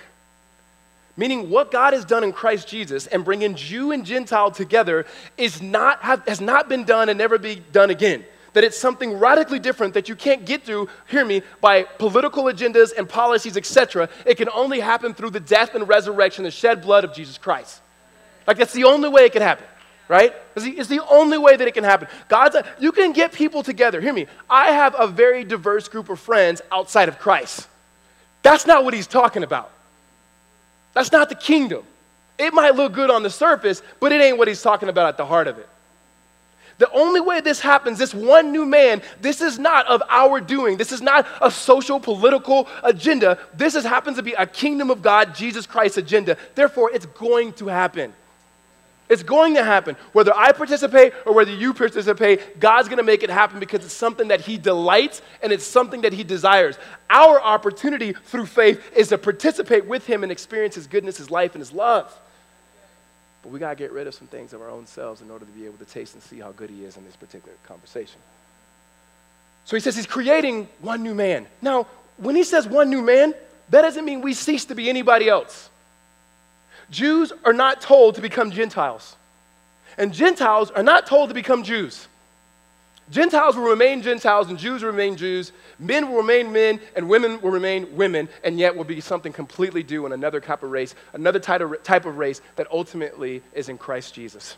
Meaning, 1.17 1.51
what 1.51 1.71
God 1.71 1.93
has 1.93 2.05
done 2.05 2.25
in 2.25 2.33
Christ 2.33 2.69
Jesus 2.69 3.07
and 3.07 3.25
bringing 3.25 3.55
Jew 3.55 3.93
and 3.93 4.07
Gentile 4.07 4.51
together 4.51 5.07
is 5.37 5.61
not, 5.61 6.01
have, 6.03 6.27
has 6.27 6.41
not 6.41 6.69
been 6.69 6.85
done 6.85 7.09
and 7.09 7.19
never 7.19 7.39
be 7.39 7.57
done 7.73 7.91
again 7.91 8.25
that 8.53 8.65
it's 8.65 8.79
something 8.79 9.19
radically 9.19 9.59
different 9.59 9.95
that 9.95 10.09
you 10.09 10.17
can't 10.17 10.45
get 10.45 10.65
through, 10.65 10.89
hear 11.09 11.25
me, 11.25 11.43
by 11.61 11.83
political 11.83 12.45
agendas 12.45 12.93
and 12.97 13.09
policies, 13.09 13.57
etc. 13.57 14.09
It 14.27 14.37
can 14.37 14.49
only 14.51 14.81
happen 14.81 15.15
through 15.15 15.31
the 15.31 15.41
death 15.41 15.75
and 15.75 15.89
resurrection, 15.89 16.45
the 16.45 16.51
shed 16.51 16.83
blood 16.83 17.05
of 17.05 17.15
Jesus 17.15 17.39
Christ. 17.39 17.81
Like 18.47 18.57
that's 18.57 18.73
the 18.73 18.85
only 18.85 19.09
way 19.09 19.23
it 19.23 19.33
can 19.33 19.43
happen, 19.43 19.67
right? 20.09 20.35
It's 20.57 20.89
the, 20.89 21.05
only 21.09 21.39
way 21.39 21.57
that 21.57 21.69
it 21.69 21.75
can 21.75 21.85
happen. 21.85 22.09
God's, 22.29 22.57
you 22.79 22.93
can 22.93 23.13
get 23.13 23.33
people 23.33 23.63
together. 23.63 24.01
Hear 24.01 24.13
me. 24.13 24.27
I 24.49 24.73
have 24.73 24.97
a 24.99 25.07
very 25.07 25.45
diverse 25.45 25.89
group 25.89 26.09
of 26.09 26.19
friends 26.19 26.61
outside 26.73 27.09
of 27.09 27.19
Christ. 27.19 27.69
That's 28.43 28.67
not 28.67 28.85
what 28.85 28.95
he's 28.95 29.07
talking 29.07 29.43
about. 29.43 29.71
That's 30.95 31.13
not 31.13 31.29
the 31.29 31.35
kingdom. 31.35 31.85
It 32.39 32.55
might 32.55 32.75
look 32.75 32.93
good 32.93 33.11
on 33.11 33.23
the 33.23 33.31
surface, 33.31 33.83
but 34.01 34.13
it 34.13 34.21
ain't 34.21 34.39
what 34.39 34.49
he's 34.49 34.63
talking 34.63 34.89
about 34.89 35.09
at 35.09 35.17
the 35.17 35.27
heart 35.27 35.47
of 35.47 35.59
it. 35.59 35.69
The 36.79 36.91
only 36.93 37.21
way 37.21 37.43
this 37.43 37.61
happens, 37.61 37.99
this 37.99 38.15
one 38.15 38.53
new 38.53 38.65
man, 38.65 39.03
this 39.21 39.43
is 39.43 39.59
not 39.59 39.87
of 39.87 40.03
our 40.09 40.41
doing. 40.41 40.79
This 40.79 40.93
is 40.93 41.03
not 41.03 41.27
a 41.43 41.51
social, 41.51 42.01
political 42.01 42.67
agenda. 42.83 43.39
This 43.53 43.75
is, 43.75 43.85
happens 43.85 44.17
to 44.17 44.23
be 44.23 44.33
a 44.33 44.47
kingdom 44.47 44.91
of 44.91 45.03
God, 45.03 45.35
Jesus 45.35 45.67
Christ 45.67 45.99
agenda. 45.99 46.39
Therefore, 46.55 46.91
it's 46.91 47.05
going 47.05 47.53
to 47.55 47.67
happen. 47.67 48.15
It's 49.11 49.25
going 49.25 49.55
to 49.55 49.65
happen. 49.65 49.97
Whether 50.13 50.35
I 50.35 50.53
participate 50.53 51.13
or 51.27 51.35
whether 51.35 51.53
you 51.53 51.75
participate, 51.75 52.61
God's 52.61 52.89
going 52.89 52.99
to 52.99 53.05
make 53.05 53.23
it 53.23 53.29
happen 53.29 53.59
because 53.59 53.85
it's 53.85 53.93
something 53.93 54.29
that 54.29 54.41
He 54.41 54.57
delights 54.57 55.21
and 55.43 55.53
it's 55.53 55.67
something 55.67 56.03
that 56.03 56.13
He 56.13 56.23
desires. 56.23 56.79
Our 57.11 57.43
opportunity 57.43 58.13
through 58.13 58.47
faith 58.47 58.97
is 58.97 59.09
to 59.09 59.19
participate 59.19 59.85
with 59.85 60.07
Him 60.07 60.23
and 60.23 60.31
experience 60.31 60.77
His 60.77 60.87
goodness, 60.87 61.19
His 61.19 61.31
life, 61.31 61.57
and 61.57 61.61
His 61.61 61.73
love. 61.73 62.17
But 63.43 63.51
we 63.51 63.59
got 63.59 63.71
to 63.71 63.77
get 63.77 63.91
rid 63.93 64.07
of 64.07 64.15
some 64.15 64.29
things 64.29 64.53
of 64.53 64.61
our 64.61 64.71
own 64.71 64.87
selves 64.87 65.23
in 65.23 65.31
order 65.31 65.45
to 65.45 65.53
be 65.53 65.65
able 65.67 65.79
to 65.79 65.85
taste 65.85 66.15
and 66.15 66.23
see 66.23 66.39
how 66.39 66.53
good 66.53 66.71
he 66.71 66.85
is 66.85 66.97
in 66.97 67.05
this 67.05 67.17
particular 67.17 67.57
conversation. 67.67 68.21
So 69.65 69.77
he 69.77 69.81
says 69.81 69.97
he's 69.97 70.07
creating 70.07 70.69
one 70.81 71.03
new 71.03 71.15
man. 71.15 71.47
Now, 71.63 71.87
when 72.19 72.37
he 72.37 72.45
says 72.45 72.69
one 72.69 72.91
new 72.91 73.03
man, 73.03 73.35
that 73.71 73.83
doesn't 73.83 74.05
mean 74.05 74.21
we 74.21 74.35
cease 74.35 74.67
to 74.67 74.75
be 74.75 74.89
anybody 74.89 75.29
else. 75.29 75.70
Jews 76.91 77.33
are 77.45 77.53
not 77.53 77.81
told 77.81 78.17
to 78.17 78.21
become 78.21 78.51
Gentiles, 78.51 79.17
and 79.97 80.13
Gentiles 80.13 80.71
are 80.71 80.83
not 80.83 81.07
told 81.07 81.31
to 81.31 81.35
become 81.35 81.63
Jews. 81.63 82.09
Gentiles 83.11 83.57
will 83.57 83.65
remain 83.65 84.03
Gentiles 84.03 84.49
and 84.49 84.59
Jews 84.59 84.83
will 84.83 84.93
remain 84.93 85.17
Jews. 85.17 85.51
Men 85.81 86.09
will 86.09 86.19
remain 86.19 86.53
men 86.53 86.81
and 86.95 87.09
women 87.09 87.41
will 87.41 87.51
remain 87.51 87.97
women, 87.97 88.29
and 88.45 88.59
yet 88.59 88.77
will 88.77 88.85
be 88.85 89.01
something 89.01 89.33
completely 89.33 89.83
new 89.83 90.07
in 90.07 90.13
another 90.13 90.41
type 90.41 90.63
of 90.63 90.71
race, 90.71 90.95
another 91.13 91.41
type 91.41 92.07
of 92.07 92.19
race 92.19 92.41
that 92.57 92.69
ultimately 92.71 93.43
is 93.53 93.69
in 93.69 93.79
Christ 93.79 94.15
Jesus. 94.15 94.57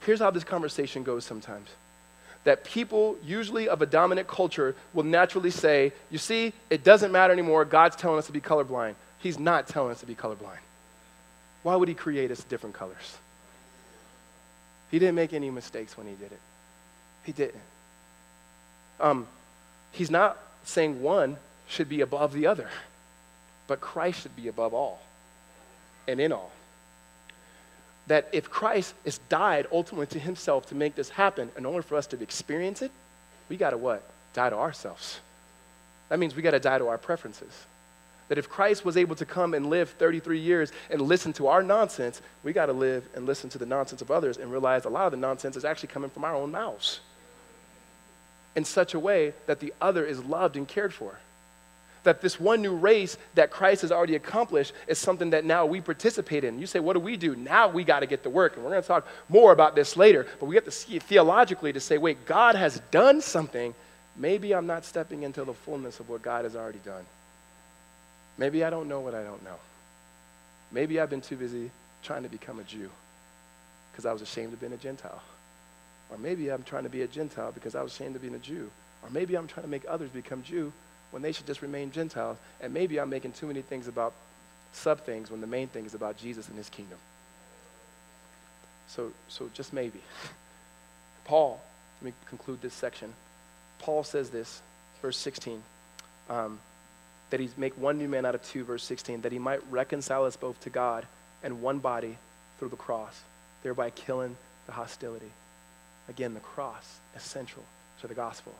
Here's 0.00 0.20
how 0.20 0.30
this 0.30 0.44
conversation 0.44 1.02
goes 1.02 1.24
sometimes 1.24 1.68
that 2.44 2.64
people, 2.64 3.16
usually 3.24 3.68
of 3.68 3.82
a 3.82 3.86
dominant 3.86 4.26
culture, 4.26 4.74
will 4.94 5.04
naturally 5.04 5.50
say, 5.50 5.92
You 6.10 6.18
see, 6.18 6.52
it 6.70 6.82
doesn't 6.82 7.12
matter 7.12 7.32
anymore. 7.32 7.64
God's 7.64 7.94
telling 7.94 8.18
us 8.18 8.26
to 8.26 8.32
be 8.32 8.40
colorblind. 8.40 8.94
He's 9.18 9.38
not 9.38 9.68
telling 9.68 9.92
us 9.92 10.00
to 10.00 10.06
be 10.06 10.16
colorblind. 10.16 10.58
Why 11.62 11.76
would 11.76 11.88
He 11.88 11.94
create 11.94 12.30
us 12.30 12.42
different 12.44 12.74
colors? 12.74 13.16
He 14.90 14.98
didn't 14.98 15.14
make 15.14 15.32
any 15.32 15.50
mistakes 15.50 15.96
when 15.96 16.06
He 16.06 16.14
did 16.14 16.32
it. 16.32 16.40
He 17.24 17.32
didn't. 17.32 17.62
Um, 19.00 19.26
he's 19.92 20.10
not 20.10 20.38
saying 20.64 21.02
one 21.02 21.36
should 21.66 21.88
be 21.88 22.00
above 22.00 22.32
the 22.32 22.46
other, 22.46 22.68
but 23.66 23.80
Christ 23.80 24.22
should 24.22 24.36
be 24.36 24.48
above 24.48 24.74
all 24.74 25.00
and 26.06 26.20
in 26.20 26.32
all. 26.32 26.52
That 28.08 28.28
if 28.32 28.50
Christ 28.50 28.94
has 29.04 29.18
died 29.28 29.66
ultimately 29.72 30.06
to 30.08 30.18
himself 30.18 30.66
to 30.68 30.74
make 30.74 30.94
this 30.94 31.08
happen, 31.08 31.50
in 31.56 31.64
order 31.64 31.82
for 31.82 31.96
us 31.96 32.06
to 32.08 32.20
experience 32.20 32.82
it, 32.82 32.90
we 33.48 33.56
got 33.56 33.70
to 33.70 33.76
what? 33.76 34.08
Die 34.34 34.50
to 34.50 34.56
ourselves. 34.56 35.20
That 36.08 36.18
means 36.18 36.34
we 36.34 36.42
got 36.42 36.50
to 36.52 36.60
die 36.60 36.78
to 36.78 36.88
our 36.88 36.98
preferences. 36.98 37.52
That 38.28 38.38
if 38.38 38.48
Christ 38.48 38.84
was 38.84 38.96
able 38.96 39.16
to 39.16 39.26
come 39.26 39.52
and 39.54 39.68
live 39.68 39.90
33 39.90 40.38
years 40.38 40.72
and 40.90 41.02
listen 41.02 41.32
to 41.34 41.48
our 41.48 41.62
nonsense, 41.62 42.22
we 42.44 42.52
got 42.52 42.66
to 42.66 42.72
live 42.72 43.08
and 43.14 43.26
listen 43.26 43.50
to 43.50 43.58
the 43.58 43.66
nonsense 43.66 44.00
of 44.00 44.10
others 44.10 44.38
and 44.38 44.50
realize 44.50 44.84
a 44.84 44.88
lot 44.88 45.06
of 45.06 45.12
the 45.12 45.18
nonsense 45.18 45.56
is 45.56 45.64
actually 45.64 45.88
coming 45.88 46.10
from 46.10 46.24
our 46.24 46.34
own 46.34 46.50
mouths 46.50 47.00
in 48.54 48.64
such 48.64 48.94
a 48.94 48.98
way 48.98 49.32
that 49.46 49.60
the 49.60 49.72
other 49.80 50.04
is 50.04 50.22
loved 50.24 50.56
and 50.56 50.68
cared 50.68 50.92
for. 50.92 51.18
That 52.04 52.20
this 52.20 52.40
one 52.40 52.62
new 52.62 52.74
race 52.74 53.16
that 53.34 53.50
Christ 53.50 53.82
has 53.82 53.92
already 53.92 54.16
accomplished 54.16 54.72
is 54.88 54.98
something 54.98 55.30
that 55.30 55.44
now 55.44 55.66
we 55.66 55.80
participate 55.80 56.42
in. 56.42 56.58
You 56.58 56.66
say, 56.66 56.80
what 56.80 56.94
do 56.94 57.00
we 57.00 57.16
do? 57.16 57.36
Now 57.36 57.68
we 57.68 57.84
got 57.84 58.00
to 58.00 58.06
get 58.06 58.24
to 58.24 58.30
work. 58.30 58.56
And 58.56 58.64
we're 58.64 58.72
going 58.72 58.82
to 58.82 58.88
talk 58.88 59.06
more 59.28 59.52
about 59.52 59.76
this 59.76 59.96
later. 59.96 60.26
But 60.40 60.46
we 60.46 60.56
have 60.56 60.64
to 60.64 60.72
see 60.72 60.96
it 60.96 61.04
theologically 61.04 61.72
to 61.72 61.80
say, 61.80 61.98
wait, 61.98 62.26
God 62.26 62.56
has 62.56 62.80
done 62.90 63.20
something. 63.20 63.72
Maybe 64.16 64.52
I'm 64.52 64.66
not 64.66 64.84
stepping 64.84 65.22
into 65.22 65.44
the 65.44 65.54
fullness 65.54 66.00
of 66.00 66.08
what 66.08 66.22
God 66.22 66.44
has 66.44 66.56
already 66.56 66.80
done. 66.84 67.04
Maybe 68.42 68.64
I 68.64 68.70
don't 68.70 68.88
know 68.88 68.98
what 68.98 69.14
I 69.14 69.22
don't 69.22 69.44
know. 69.44 69.54
Maybe 70.72 70.98
I've 70.98 71.08
been 71.08 71.20
too 71.20 71.36
busy 71.36 71.70
trying 72.02 72.24
to 72.24 72.28
become 72.28 72.58
a 72.58 72.64
Jew 72.64 72.90
because 73.92 74.04
I 74.04 74.12
was 74.12 74.20
ashamed 74.20 74.52
of 74.52 74.58
being 74.58 74.72
a 74.72 74.76
Gentile. 74.76 75.22
Or 76.10 76.18
maybe 76.18 76.48
I'm 76.48 76.64
trying 76.64 76.82
to 76.82 76.88
be 76.88 77.02
a 77.02 77.06
Gentile 77.06 77.52
because 77.52 77.76
I 77.76 77.82
was 77.84 77.92
ashamed 77.92 78.16
of 78.16 78.22
being 78.22 78.34
a 78.34 78.40
Jew. 78.40 78.68
Or 79.04 79.10
maybe 79.10 79.36
I'm 79.36 79.46
trying 79.46 79.62
to 79.62 79.70
make 79.70 79.84
others 79.88 80.10
become 80.10 80.42
Jew 80.42 80.72
when 81.12 81.22
they 81.22 81.30
should 81.30 81.46
just 81.46 81.62
remain 81.62 81.92
Gentiles. 81.92 82.36
And 82.60 82.74
maybe 82.74 82.98
I'm 82.98 83.08
making 83.08 83.30
too 83.30 83.46
many 83.46 83.62
things 83.62 83.86
about 83.86 84.12
sub 84.72 85.06
things 85.06 85.30
when 85.30 85.40
the 85.40 85.46
main 85.46 85.68
thing 85.68 85.86
is 85.86 85.94
about 85.94 86.16
Jesus 86.16 86.48
and 86.48 86.58
his 86.58 86.68
kingdom. 86.68 86.98
So, 88.88 89.12
so 89.28 89.50
just 89.54 89.72
maybe. 89.72 90.00
Paul, 91.26 91.60
let 92.00 92.06
me 92.06 92.12
conclude 92.26 92.60
this 92.60 92.74
section. 92.74 93.14
Paul 93.78 94.02
says 94.02 94.30
this, 94.30 94.60
verse 95.00 95.16
16, 95.16 95.62
um, 96.28 96.58
that 97.32 97.40
he's 97.40 97.56
make 97.56 97.76
one 97.78 97.96
new 97.96 98.08
man 98.08 98.26
out 98.26 98.34
of 98.34 98.42
two, 98.42 98.62
verse 98.62 98.84
16, 98.84 99.22
that 99.22 99.32
he 99.32 99.38
might 99.38 99.60
reconcile 99.70 100.26
us 100.26 100.36
both 100.36 100.60
to 100.60 100.68
God 100.68 101.06
and 101.42 101.62
one 101.62 101.78
body 101.78 102.18
through 102.58 102.68
the 102.68 102.76
cross, 102.76 103.22
thereby 103.62 103.88
killing 103.88 104.36
the 104.66 104.72
hostility. 104.72 105.32
Again, 106.10 106.34
the 106.34 106.40
cross 106.40 106.98
is 107.16 107.22
central 107.22 107.64
to 108.02 108.06
the 108.06 108.12
gospel. 108.12 108.52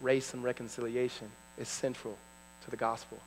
Race 0.00 0.32
and 0.32 0.42
reconciliation 0.42 1.28
is 1.58 1.68
central 1.68 2.16
to 2.64 2.70
the 2.70 2.78
gospel. 2.78 3.18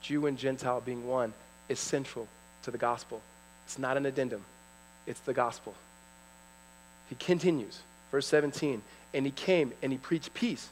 Jew 0.00 0.24
and 0.24 0.38
Gentile 0.38 0.80
being 0.80 1.06
one 1.06 1.34
is 1.68 1.78
central 1.78 2.26
to 2.62 2.70
the 2.70 2.78
gospel. 2.78 3.20
It's 3.66 3.78
not 3.78 3.98
an 3.98 4.06
addendum, 4.06 4.42
it's 5.06 5.20
the 5.20 5.34
gospel. 5.34 5.74
He 7.10 7.14
continues, 7.16 7.78
verse 8.10 8.26
17, 8.26 8.80
and 9.12 9.26
he 9.26 9.32
came 9.32 9.74
and 9.82 9.92
he 9.92 9.98
preached 9.98 10.32
peace 10.32 10.66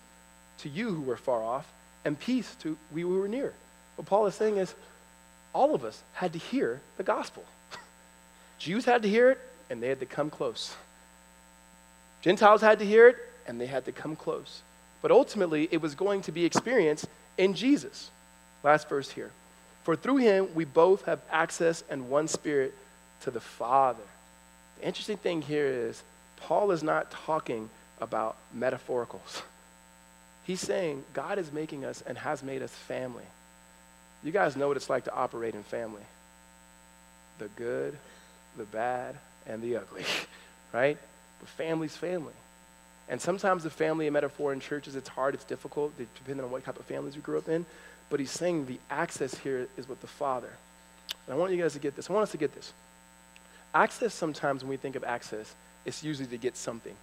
to 0.61 0.71
you 0.71 0.89
who 0.95 1.03
were 1.03 1.19
far 1.19 1.43
off 1.43 1.71
and 2.05 2.19
peace 2.19 2.55
to 2.61 2.77
we 2.93 3.03
who 3.03 3.19
were 3.19 3.29
near. 3.29 3.53
What 3.97 4.07
Paul 4.07 4.27
is 4.27 4.35
saying 4.35 4.57
is 4.57 4.75
all 5.53 5.75
of 5.75 5.85
us 5.85 6.03
had 6.15 6.33
to 6.33 6.39
hear 6.39 6.81
the 6.97 7.03
gospel. 7.03 7.45
Jews 8.59 8.85
had 8.85 9.03
to 9.03 9.09
hear 9.09 9.31
it, 9.31 9.41
and 9.71 9.83
they 9.83 9.89
had 9.89 10.01
to 10.01 10.07
come 10.07 10.31
close. 10.31 10.75
Gentiles 12.23 12.61
had 12.61 12.79
to 12.79 12.85
hear 12.85 13.09
it, 13.09 13.17
and 13.47 13.61
they 13.61 13.67
had 13.67 13.85
to 13.85 13.93
come 13.93 14.17
close. 14.17 14.63
But 15.03 15.11
ultimately, 15.11 15.69
it 15.71 15.83
was 15.83 15.95
going 15.95 16.23
to 16.23 16.33
be 16.33 16.45
experienced 16.45 17.07
in 17.37 17.55
Jesus. 17.55 18.11
Last 18.63 18.89
verse 18.89 19.11
here. 19.11 19.31
For 19.83 19.97
through 19.97 20.19
him 20.19 20.49
we 20.55 20.65
both 20.65 21.05
have 21.07 21.21
access 21.31 21.83
and 21.91 22.09
one 22.09 22.29
spirit 22.29 22.75
to 23.23 23.31
the 23.31 23.41
Father. 23.41 24.03
The 24.79 24.87
interesting 24.87 25.17
thing 25.17 25.43
here 25.43 25.67
is 25.67 26.03
Paul 26.37 26.71
is 26.71 26.83
not 26.83 27.11
talking 27.11 27.69
about 28.01 28.37
metaphoricals. 28.57 29.43
He's 30.45 30.61
saying 30.61 31.05
God 31.13 31.39
is 31.39 31.53
making 31.53 31.85
us 31.85 32.03
and 32.07 32.19
has 32.19 32.43
made 32.43 32.63
us 32.63 32.71
family. 32.71 33.25
You 34.25 34.33
guys 34.33 34.57
know 34.57 34.69
what 34.69 34.77
it's 34.77 34.91
like 34.91 35.05
to 35.05 35.15
operate 35.15 35.55
in 35.55 35.63
family 35.63 36.03
the 37.39 37.49
good, 37.57 37.97
the 38.57 38.65
bad, 38.65 39.17
and 39.47 39.61
the 39.63 39.77
ugly, 39.77 40.05
right? 40.73 40.97
But 41.41 41.49
family's 41.49 41.97
family. 41.97 42.35
And 43.09 43.21
sometimes 43.21 43.65
the 43.65 43.71
family 43.71 44.09
metaphor 44.11 44.53
in 44.53 44.61
churches, 44.61 44.95
it's 44.95 45.09
hard, 45.09 45.35
it's 45.35 45.45
difficult, 45.45 45.93
depending 45.99 46.45
on 46.45 46.53
what 46.53 46.65
type 46.65 46.79
of 46.79 46.85
families 46.85 47.17
you 47.17 47.23
grew 47.23 47.39
up 47.39 47.49
in. 47.49 47.67
But 48.11 48.21
he's 48.21 48.31
saying 48.31 48.67
the 48.67 48.79
access 48.91 49.35
here 49.35 49.67
is 49.77 49.89
with 49.89 50.01
the 50.01 50.07
Father. 50.07 50.51
And 51.27 51.35
I 51.35 51.37
want 51.37 51.53
you 51.53 51.61
guys 51.61 51.73
to 51.73 51.79
get 51.79 51.97
this. 51.97 52.09
I 52.09 52.13
want 52.13 52.25
us 52.25 52.33
to 52.33 52.39
get 52.39 52.55
this. 52.55 52.73
Access, 53.75 54.15
sometimes 54.15 54.63
when 54.63 54.71
we 54.71 54.77
think 54.77 54.97
of 54.97 55.05
access, 55.05 55.53
it's 55.85 56.05
usually 56.05 56.29
to 56.29 56.37
get 56.37 56.57
something. 56.57 56.95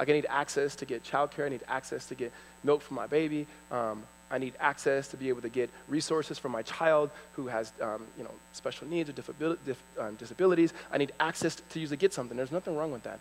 Like 0.00 0.08
I 0.08 0.12
need 0.12 0.26
access 0.30 0.74
to 0.76 0.86
get 0.86 1.04
childcare, 1.04 1.44
I 1.44 1.50
need 1.50 1.60
access 1.68 2.06
to 2.06 2.14
get 2.14 2.32
milk 2.64 2.80
for 2.80 2.94
my 2.94 3.06
baby. 3.06 3.46
Um, 3.70 4.02
I 4.30 4.38
need 4.38 4.54
access 4.58 5.08
to 5.08 5.18
be 5.18 5.28
able 5.28 5.42
to 5.42 5.50
get 5.50 5.68
resources 5.88 6.38
for 6.38 6.48
my 6.48 6.62
child 6.62 7.10
who 7.34 7.48
has, 7.48 7.70
um, 7.82 8.06
you 8.16 8.24
know, 8.24 8.30
special 8.54 8.86
needs 8.86 9.10
or 9.10 9.56
um, 9.98 10.14
disabilities. 10.14 10.72
I 10.90 10.96
need 10.96 11.12
access 11.20 11.56
to 11.56 11.78
usually 11.78 11.98
get 11.98 12.14
something. 12.14 12.34
There's 12.34 12.50
nothing 12.50 12.76
wrong 12.76 12.92
with 12.92 13.02
that. 13.02 13.20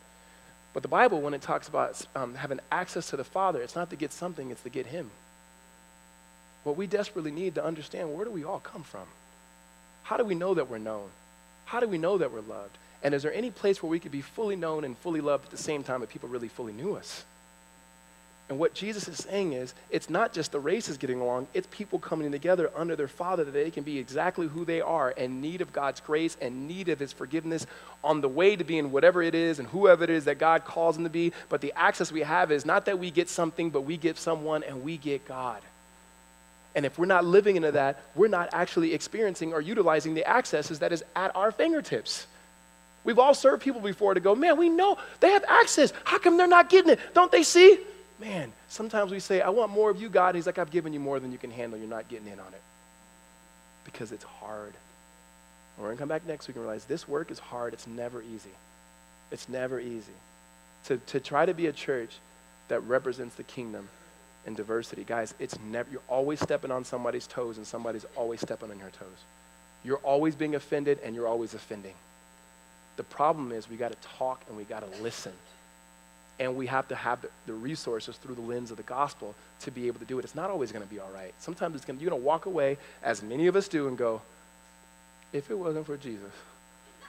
But 0.73 0.84
the 0.84 0.88
Bible, 0.88 1.19
when 1.19 1.34
it 1.34 1.41
talks 1.41 1.67
about 1.67 2.01
um, 2.15 2.34
having 2.36 2.61
access 2.71 3.09
to 3.09 3.17
the 3.17 3.25
Father, 3.25 3.61
it's 3.61 3.75
not 3.75 3.89
to 3.89 3.97
get 3.97 4.13
something, 4.13 4.49
it's 4.49 4.63
to 4.63 4.69
get 4.69 4.86
Him. 4.86 5.11
What 6.63 6.77
we 6.77 6.88
desperately 6.88 7.32
need 7.32 7.55
to 7.55 7.65
understand 7.65 8.13
where 8.13 8.23
do 8.23 8.32
we 8.32 8.45
all 8.45 8.59
come 8.59 8.84
from? 8.84 9.07
How 10.03 10.15
do 10.15 10.23
we 10.23 10.36
know 10.36 10.53
that 10.53 10.69
we're 10.69 10.77
known? 10.77 11.09
How 11.65 11.82
do 11.82 11.89
we 11.89 11.97
know 11.97 12.17
that 12.19 12.32
we're 12.32 12.39
loved? 12.39 12.77
And 13.02 13.14
is 13.14 13.24
there 13.24 13.34
any 13.34 13.52
place 13.52 13.82
where 13.82 13.89
we 13.89 14.00
could 14.00 14.12
be 14.12 14.22
fully 14.22 14.56
known 14.56 14.84
and 14.84 14.97
fully 14.97 15.22
loved 15.22 15.45
at 15.45 15.52
the 15.52 15.58
same 15.58 15.84
time 15.84 16.02
that 16.02 16.10
people 16.10 16.30
really 16.30 16.50
fully 16.50 16.74
knew 16.74 16.95
us? 16.95 17.24
And 18.50 18.58
what 18.58 18.74
Jesus 18.74 19.08
is 19.08 19.18
saying 19.18 19.54
is, 19.54 19.76
it's 19.91 20.10
not 20.10 20.34
just 20.34 20.52
the 20.52 20.60
races 20.60 20.97
getting 20.97 21.22
along, 21.22 21.47
it's 21.54 21.68
people 21.70 22.00
coming 22.00 22.32
together 22.32 22.72
under 22.76 22.95
their 22.95 23.08
Father 23.08 23.43
that 23.43 23.52
they 23.52 23.70
can 23.70 23.84
be 23.84 24.00
exactly 24.00 24.47
who 24.47 24.66
they 24.66 24.82
are 24.82 25.12
in 25.12 25.39
need 25.39 25.62
of 25.62 25.72
God's 25.72 26.00
grace 26.00 26.36
and 26.41 26.68
need 26.68 26.89
of 26.89 26.97
His 26.97 27.14
forgiveness 27.14 27.68
on 28.04 28.22
the 28.22 28.28
way 28.28 28.56
to 28.56 28.64
being 28.64 28.91
whatever 28.91 29.22
it 29.22 29.36
is 29.36 29.60
and 29.60 29.68
whoever 29.68 30.04
it 30.04 30.10
is 30.10 30.26
that 30.26 30.39
God 30.39 30.66
calls 30.66 30.95
them 30.95 31.04
to 31.04 31.12
be. 31.12 31.32
But 31.47 31.62
the 31.62 31.74
access 31.76 32.12
we 32.12 32.22
have 32.22 32.52
is 32.52 32.66
not 32.66 32.86
that 32.86 32.97
we 32.97 33.12
get 33.12 33.30
something, 33.30 33.70
but 33.70 33.82
we 33.82 33.97
get 33.97 34.18
someone 34.18 34.64
and 34.64 34.84
we 34.84 34.97
get 34.97 35.28
God. 35.28 35.62
And 36.74 36.88
if 36.88 36.97
we're 36.97 37.06
not 37.06 37.26
living 37.26 37.56
into 37.56 37.74
that, 37.74 38.02
we're 38.16 38.30
not 38.30 38.50
actually 38.52 38.95
experiencing 38.95 39.54
or 39.54 39.62
utilizing 39.62 40.16
the 40.16 40.28
accesses 40.28 40.80
that 40.80 40.91
is 40.91 41.04
at 41.16 41.36
our 41.36 41.52
fingertips. 41.52 42.26
We've 43.04 43.20
all 43.20 43.34
served 43.34 43.64
people 43.64 43.82
before 43.82 44.14
to 44.14 44.20
go, 44.20 44.36
man, 44.36 44.58
we 44.58 44.70
know 44.70 44.97
they 45.20 45.32
have 45.32 45.45
access. 45.47 45.93
How 46.04 46.20
come 46.20 46.38
they're 46.38 46.47
not 46.47 46.70
getting 46.70 46.91
it? 46.91 47.00
Don't 47.14 47.32
they 47.32 47.43
see? 47.43 47.80
man, 48.20 48.52
sometimes 48.68 49.12
we 49.12 49.20
say, 49.20 49.41
I 49.41 49.50
want 49.50 49.72
more 49.72 49.89
of 49.89 50.02
you, 50.02 50.10
God. 50.10 50.36
He's 50.36 50.45
like, 50.45 50.58
I've 50.58 50.72
given 50.72 50.93
you 50.93 51.00
more 51.00 51.20
than 51.20 51.32
you 51.32 51.38
can 51.38 51.52
handle. 51.52 51.80
You're 51.80 51.88
not 51.88 52.08
getting 52.10 52.28
in 52.28 52.39
on 52.39 52.54
it. 52.54 52.62
Because 53.86 54.12
it's 54.12 54.24
hard. 54.24 54.74
we're 55.78 55.86
going 55.86 55.97
to 55.97 56.02
come 56.02 56.10
back 56.10 56.28
next 56.28 56.47
week 56.47 56.58
and 56.58 56.66
realize 56.66 56.86
this 56.86 57.08
work 57.08 57.32
is 57.32 57.39
hard. 57.39 57.74
It's 57.74 57.88
never 57.88 58.22
easy. 58.22 58.52
It's 59.32 59.47
never 59.47 59.80
easy. 59.80 60.14
To, 60.86 60.97
to 60.97 61.20
try 61.20 61.45
to 61.45 61.54
be 61.54 61.68
a 61.68 61.72
church 61.72 62.12
that 62.68 62.82
represents 62.82 63.36
the 63.36 63.43
kingdom 63.43 63.88
in 64.45 64.54
diversity, 64.54 65.04
guys, 65.04 65.34
it's 65.39 65.58
never, 65.60 65.89
you're 65.91 66.02
always 66.08 66.39
stepping 66.39 66.72
on 66.72 66.84
somebody's 66.84 67.28
toes 67.28 67.58
and 67.58 67.66
somebody's 67.66 68.06
always 68.16 68.41
stepping 68.41 68.70
on 68.70 68.80
your 68.80 68.89
toes. 68.91 69.08
You're 69.84 69.97
always 69.97 70.36
being 70.36 70.56
offended 70.56 71.00
and 71.04 71.16
you're 71.16 71.28
always 71.28 71.54
offending. 71.54 71.93
The 73.00 73.04
problem 73.04 73.54
is 73.54 73.70
we 73.70 73.78
got 73.78 73.93
to 73.93 74.08
talk 74.18 74.41
and 74.50 74.58
we 74.58 74.66
got 74.66 74.82
to 74.82 75.02
listen 75.02 75.32
and 76.38 76.58
we 76.58 76.68
have 76.68 76.86
to 76.89 76.95
have 76.95 77.26
the, 77.45 77.54
resources 77.54 78.18
through 78.18 78.36
the 78.36 78.41
lens 78.41 78.72
of 78.72 78.78
the 78.78 78.84
gospel 78.84 79.34
to 79.62 79.72
be 79.72 79.88
able 79.88 80.00
to 80.00 80.06
do 80.06 80.20
it. 80.20 80.26
It's 80.26 80.36
not 80.36 80.50
always 80.50 80.74
going 80.74 80.84
to 80.84 80.89
be 80.89 81.00
all 81.00 81.10
right. 81.14 81.34
Sometimes 81.39 81.78
it's 81.78 81.86
gonna, 81.86 81.97
you're 82.02 82.10
going 82.10 82.22
to 82.22 82.26
walk 82.26 82.45
away, 82.45 82.78
as 83.02 83.24
many 83.24 83.47
of 83.47 83.56
us 83.56 83.70
do, 83.70 83.88
and 83.88 83.97
go, 83.97 84.22
if 85.32 85.50
it 85.50 85.58
wasn't 85.58 85.86
for 85.86 85.95
Jesus, 85.95 86.34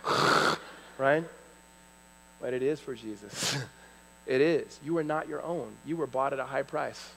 right? 0.96 1.24
But 2.40 2.54
it 2.54 2.62
is 2.62 2.78
for 2.78 2.94
Jesus. 2.94 3.56
it 4.28 4.40
is. 4.40 4.78
You 4.84 4.96
are 4.98 5.04
not 5.04 5.26
your 5.26 5.42
own. 5.42 5.72
You 5.84 5.96
were 5.96 6.06
bought 6.06 6.32
at 6.32 6.38
a 6.38 6.44
high 6.44 6.62
price, 6.62 7.10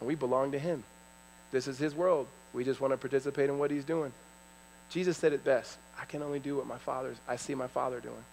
and 0.00 0.06
we 0.06 0.16
belong 0.16 0.52
to 0.52 0.58
Him. 0.58 0.84
This 1.50 1.66
is 1.66 1.78
His 1.78 1.94
world. 1.94 2.26
We 2.52 2.62
just 2.62 2.78
want 2.78 2.92
to 2.92 2.98
participate 2.98 3.48
in 3.48 3.58
what 3.58 3.70
He's 3.70 3.86
doing. 3.86 4.12
Jesus 4.90 5.16
said 5.16 5.32
it 5.32 5.44
best 5.44 5.78
I 6.00 6.04
can 6.04 6.22
only 6.22 6.40
do 6.40 6.56
what 6.56 6.66
my 6.66 6.78
Father's, 6.78 7.16
I 7.28 7.36
see 7.36 7.54
my 7.54 7.66
Father 7.66 8.00
doing. 8.00 8.24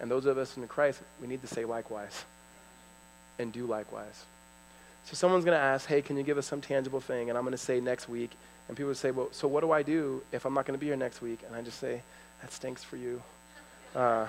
And 0.00 0.10
those 0.10 0.26
of 0.26 0.38
us 0.38 0.56
in 0.56 0.66
Christ, 0.66 1.00
we 1.20 1.26
need 1.26 1.40
to 1.42 1.46
say 1.46 1.64
likewise 1.64 2.24
and 3.38 3.52
do 3.52 3.66
likewise. 3.66 4.24
So 5.04 5.14
someone's 5.14 5.44
going 5.44 5.56
to 5.56 5.62
ask, 5.62 5.86
hey, 5.86 6.00
can 6.00 6.16
you 6.16 6.22
give 6.22 6.38
us 6.38 6.46
some 6.46 6.60
tangible 6.60 7.00
thing? 7.00 7.28
And 7.28 7.36
I'm 7.36 7.44
going 7.44 7.52
to 7.52 7.58
say 7.58 7.80
next 7.80 8.08
week. 8.08 8.30
And 8.68 8.76
people 8.76 8.94
say, 8.94 9.10
well, 9.10 9.28
so 9.32 9.46
what 9.46 9.60
do 9.60 9.70
I 9.70 9.82
do 9.82 10.22
if 10.32 10.46
I'm 10.46 10.54
not 10.54 10.64
going 10.64 10.78
to 10.78 10.80
be 10.80 10.86
here 10.86 10.96
next 10.96 11.20
week? 11.20 11.40
And 11.46 11.54
I 11.54 11.60
just 11.60 11.78
say, 11.78 12.00
that 12.40 12.52
stinks 12.52 12.82
for 12.82 12.96
you. 12.96 13.22
Uh, 13.94 14.26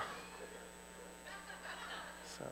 so, 2.38 2.44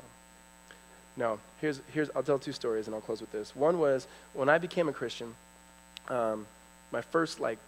no, 1.16 1.38
here's, 1.60 1.80
here's, 1.92 2.08
I'll 2.16 2.22
tell 2.22 2.38
two 2.38 2.52
stories 2.52 2.86
and 2.86 2.94
I'll 2.94 3.02
close 3.02 3.20
with 3.20 3.30
this. 3.30 3.54
One 3.54 3.78
was 3.78 4.06
when 4.32 4.48
I 4.48 4.56
became 4.56 4.88
a 4.88 4.92
Christian, 4.92 5.34
um, 6.08 6.46
my 6.90 7.02
first 7.02 7.40
like 7.40 7.58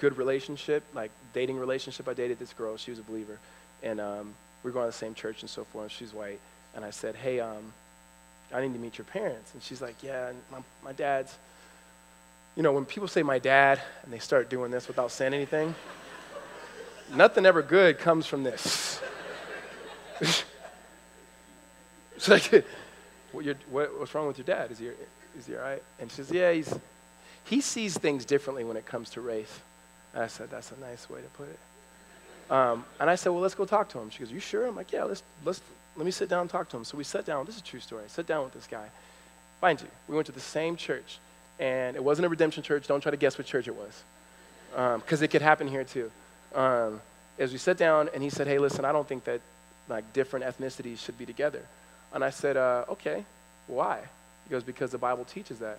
good 0.00 0.16
relationship, 0.16 0.82
like 0.94 1.10
dating 1.32 1.58
relationship, 1.58 2.08
I 2.08 2.14
dated 2.14 2.38
this 2.38 2.52
girl. 2.52 2.76
She 2.76 2.90
was 2.90 2.98
a 2.98 3.02
believer. 3.02 3.38
And 3.82 4.00
um, 4.00 4.34
we 4.62 4.70
are 4.70 4.72
going 4.72 4.86
to 4.86 4.90
the 4.90 4.96
same 4.96 5.14
church 5.14 5.42
and 5.42 5.50
so 5.50 5.64
forth. 5.64 5.84
And 5.84 5.92
she's 5.92 6.12
white. 6.12 6.40
And 6.74 6.84
I 6.84 6.90
said, 6.90 7.14
hey, 7.14 7.40
um, 7.40 7.72
I 8.52 8.60
need 8.60 8.72
to 8.72 8.78
meet 8.78 8.98
your 8.98 9.04
parents. 9.04 9.52
And 9.54 9.62
she's 9.62 9.80
like, 9.80 10.02
yeah, 10.02 10.32
my, 10.50 10.58
my 10.82 10.92
dad's, 10.92 11.36
you 12.56 12.62
know, 12.62 12.72
when 12.72 12.84
people 12.84 13.08
say 13.08 13.22
my 13.22 13.38
dad 13.38 13.80
and 14.02 14.12
they 14.12 14.18
start 14.18 14.50
doing 14.50 14.70
this 14.70 14.88
without 14.88 15.10
saying 15.12 15.34
anything, 15.34 15.74
nothing 17.14 17.46
ever 17.46 17.62
good 17.62 17.98
comes 17.98 18.26
from 18.26 18.42
this. 18.42 19.00
She's 22.18 22.28
like, 22.28 22.64
what, 23.32 23.46
what, 23.70 23.98
what's 23.98 24.14
wrong 24.14 24.26
with 24.26 24.36
your 24.36 24.44
dad? 24.44 24.70
Is 24.70 24.78
he, 24.78 24.88
is 25.38 25.46
he 25.46 25.56
all 25.56 25.62
right? 25.62 25.82
And 25.98 26.10
she 26.10 26.16
says, 26.16 26.30
yeah, 26.30 26.52
he's, 26.52 26.74
he 27.44 27.62
sees 27.62 27.96
things 27.96 28.26
differently 28.26 28.62
when 28.62 28.76
it 28.76 28.84
comes 28.84 29.08
to 29.10 29.22
race. 29.22 29.60
And 30.14 30.22
I 30.22 30.26
said, 30.26 30.50
that's 30.50 30.72
a 30.72 30.80
nice 30.80 31.08
way 31.08 31.20
to 31.20 31.28
put 31.28 31.48
it. 31.48 31.58
Um, 32.52 32.84
and 32.98 33.08
I 33.08 33.14
said, 33.14 33.30
well, 33.30 33.40
let's 33.40 33.54
go 33.54 33.64
talk 33.64 33.88
to 33.90 33.98
him. 33.98 34.10
She 34.10 34.18
goes, 34.20 34.32
you 34.32 34.40
sure? 34.40 34.66
I'm 34.66 34.74
like, 34.74 34.92
yeah, 34.92 35.04
let's, 35.04 35.22
let's, 35.44 35.60
let 35.96 36.04
me 36.04 36.10
sit 36.10 36.28
down 36.28 36.42
and 36.42 36.50
talk 36.50 36.68
to 36.70 36.76
him. 36.76 36.84
So 36.84 36.98
we 36.98 37.04
sat 37.04 37.24
down. 37.24 37.46
This 37.46 37.54
is 37.54 37.60
a 37.60 37.64
true 37.64 37.80
story. 37.80 38.04
I 38.04 38.08
sat 38.08 38.26
down 38.26 38.42
with 38.44 38.52
this 38.52 38.66
guy. 38.66 38.86
Mind 39.62 39.80
you, 39.80 39.88
we 40.08 40.14
went 40.14 40.26
to 40.26 40.32
the 40.32 40.40
same 40.40 40.76
church. 40.76 41.18
And 41.60 41.94
it 41.94 42.02
wasn't 42.02 42.26
a 42.26 42.28
redemption 42.28 42.62
church. 42.62 42.88
Don't 42.88 43.00
try 43.00 43.10
to 43.10 43.16
guess 43.16 43.38
what 43.38 43.46
church 43.46 43.68
it 43.68 43.74
was. 43.74 44.02
Because 44.70 45.20
um, 45.20 45.24
it 45.24 45.30
could 45.30 45.42
happen 45.42 45.68
here 45.68 45.84
too. 45.84 46.10
Um, 46.54 47.00
as 47.38 47.52
we 47.52 47.58
sat 47.58 47.76
down, 47.76 48.08
and 48.12 48.22
he 48.22 48.30
said, 48.30 48.46
hey, 48.46 48.58
listen, 48.58 48.84
I 48.84 48.92
don't 48.92 49.06
think 49.06 49.24
that 49.24 49.40
like 49.88 50.12
different 50.12 50.44
ethnicities 50.44 50.98
should 50.98 51.18
be 51.18 51.26
together. 51.26 51.62
And 52.12 52.24
I 52.24 52.30
said, 52.30 52.56
uh, 52.56 52.84
okay, 52.88 53.24
why? 53.66 54.00
He 54.44 54.50
goes, 54.50 54.64
because 54.64 54.90
the 54.90 54.98
Bible 54.98 55.24
teaches 55.24 55.58
that. 55.60 55.78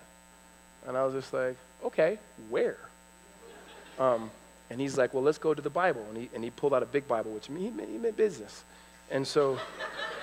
And 0.86 0.96
I 0.96 1.04
was 1.04 1.14
just 1.14 1.32
like, 1.32 1.56
okay, 1.84 2.18
where? 2.48 2.78
Um, 3.98 4.30
and 4.70 4.80
he's 4.80 4.96
like, 4.96 5.12
well, 5.12 5.22
let's 5.22 5.38
go 5.38 5.52
to 5.52 5.60
the 5.60 5.70
Bible. 5.70 6.04
And 6.08 6.16
he, 6.16 6.30
and 6.34 6.42
he 6.42 6.50
pulled 6.50 6.72
out 6.72 6.82
a 6.82 6.86
big 6.86 7.06
Bible, 7.06 7.30
which 7.32 7.46
he 7.46 7.52
meant, 7.52 7.90
he 7.90 7.98
meant 7.98 8.16
business. 8.16 8.64
And 9.10 9.26
so 9.26 9.58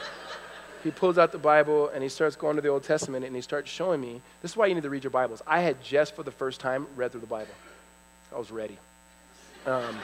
he 0.84 0.92
pulls 0.92 1.18
out 1.18 1.32
the 1.32 1.38
Bible 1.38 1.90
and 1.90 2.02
he 2.02 2.10
starts 2.10 2.36
going 2.36 2.56
to 2.56 2.62
the 2.62 2.70
Old 2.70 2.84
Testament 2.84 3.26
and 3.26 3.36
he 3.36 3.42
starts 3.42 3.70
showing 3.70 4.02
me 4.02 4.22
this 4.42 4.52
is 4.52 4.58
why 4.58 4.66
you 4.66 4.76
need 4.76 4.84
to 4.84 4.90
read 4.90 5.04
your 5.04 5.12
Bibles. 5.12 5.42
I 5.46 5.60
had 5.60 5.82
just 5.84 6.16
for 6.16 6.24
the 6.24 6.32
first 6.32 6.60
time 6.60 6.88
read 6.96 7.12
through 7.12 7.22
the 7.22 7.28
Bible, 7.28 7.54
I 8.34 8.40
was 8.40 8.52
ready. 8.52 8.78
Um, 9.66 10.00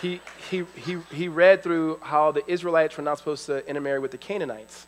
he, 0.00 0.20
he, 0.50 0.64
he, 0.76 0.98
he 1.12 1.28
read 1.28 1.62
through 1.62 1.98
how 2.02 2.32
the 2.32 2.42
Israelites 2.50 2.96
were 2.96 3.04
not 3.04 3.18
supposed 3.18 3.46
to 3.46 3.66
intermarry 3.68 3.98
with 3.98 4.10
the 4.10 4.18
Canaanites. 4.18 4.86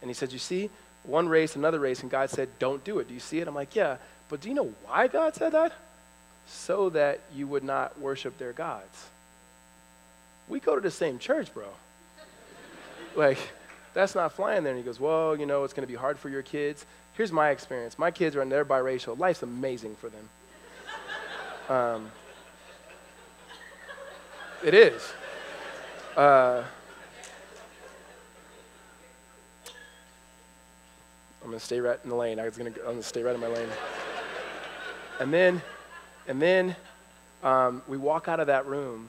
And 0.00 0.10
he 0.10 0.14
said, 0.14 0.32
You 0.32 0.38
see, 0.38 0.70
one 1.04 1.28
race, 1.28 1.56
another 1.56 1.80
race, 1.80 2.02
and 2.02 2.10
God 2.10 2.30
said, 2.30 2.48
Don't 2.58 2.84
do 2.84 2.98
it. 2.98 3.08
Do 3.08 3.14
you 3.14 3.20
see 3.20 3.40
it? 3.40 3.48
I'm 3.48 3.54
like, 3.54 3.74
Yeah, 3.74 3.96
but 4.28 4.40
do 4.40 4.48
you 4.48 4.54
know 4.54 4.72
why 4.84 5.08
God 5.08 5.34
said 5.34 5.52
that? 5.52 5.72
So 6.46 6.90
that 6.90 7.20
you 7.34 7.46
would 7.46 7.64
not 7.64 7.98
worship 7.98 8.36
their 8.38 8.52
gods. 8.52 9.06
We 10.48 10.60
go 10.60 10.74
to 10.74 10.80
the 10.80 10.90
same 10.90 11.18
church, 11.18 11.52
bro. 11.54 11.68
like, 13.16 13.38
that's 13.94 14.14
not 14.14 14.32
flying 14.32 14.64
there. 14.64 14.72
And 14.72 14.78
he 14.78 14.84
goes, 14.84 15.00
Well, 15.00 15.36
you 15.36 15.46
know, 15.46 15.64
it's 15.64 15.72
going 15.72 15.86
to 15.86 15.92
be 15.92 15.98
hard 15.98 16.18
for 16.18 16.28
your 16.28 16.42
kids. 16.42 16.84
Here's 17.14 17.32
my 17.32 17.50
experience 17.50 17.98
my 17.98 18.10
kids 18.10 18.36
are, 18.36 18.44
they're 18.44 18.64
biracial. 18.64 19.18
Life's 19.18 19.42
amazing 19.42 19.96
for 19.96 20.08
them. 20.08 20.28
Um, 21.68 22.10
it 24.64 24.74
is. 24.74 25.12
Uh, 26.16 26.64
I'm 31.42 31.48
gonna 31.48 31.60
stay 31.60 31.80
right 31.80 31.98
in 32.02 32.10
the 32.10 32.16
lane. 32.16 32.38
I 32.38 32.44
was 32.44 32.56
gonna, 32.56 32.70
I'm 32.80 32.92
gonna 32.92 33.02
stay 33.02 33.22
right 33.22 33.34
in 33.34 33.40
my 33.40 33.46
lane. 33.46 33.68
And 35.20 35.32
then 35.32 35.62
and 36.26 36.40
then 36.40 36.76
um, 37.42 37.82
we 37.88 37.96
walk 37.96 38.28
out 38.28 38.40
of 38.40 38.46
that 38.46 38.66
room, 38.66 39.08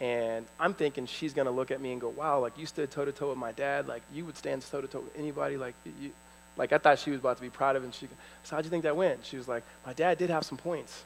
and 0.00 0.46
I'm 0.60 0.74
thinking 0.74 1.06
she's 1.06 1.32
going 1.32 1.46
to 1.46 1.52
look 1.52 1.70
at 1.70 1.80
me 1.80 1.92
and 1.92 2.00
go, 2.00 2.10
wow, 2.10 2.38
like 2.40 2.58
you 2.58 2.66
stood 2.66 2.90
toe 2.90 3.04
to 3.04 3.12
toe 3.12 3.30
with 3.30 3.38
my 3.38 3.52
dad. 3.52 3.88
Like 3.88 4.02
you 4.12 4.24
would 4.26 4.36
stand 4.36 4.62
toe 4.70 4.80
to 4.80 4.86
toe 4.86 5.00
with 5.00 5.16
anybody. 5.18 5.56
Like, 5.56 5.74
you, 6.00 6.10
like 6.56 6.72
I 6.72 6.78
thought 6.78 6.98
she 6.98 7.10
was 7.10 7.20
about 7.20 7.36
to 7.36 7.42
be 7.42 7.50
proud 7.50 7.76
of 7.76 7.82
it. 7.82 7.86
And 7.86 7.94
she, 7.94 8.08
so 8.42 8.56
how'd 8.56 8.64
you 8.64 8.70
think 8.70 8.82
that 8.82 8.96
went? 8.96 9.24
She 9.24 9.36
was 9.36 9.48
like, 9.48 9.64
my 9.86 9.94
dad 9.94 10.18
did 10.18 10.28
have 10.28 10.44
some 10.44 10.58
points. 10.58 11.04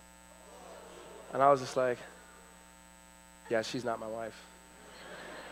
And 1.33 1.41
I 1.41 1.51
was 1.51 1.61
just 1.61 1.77
like, 1.77 1.99
yeah, 3.49 3.63
she's 3.63 3.85
not 3.85 4.01
my 4.01 4.09
wife. 4.09 4.41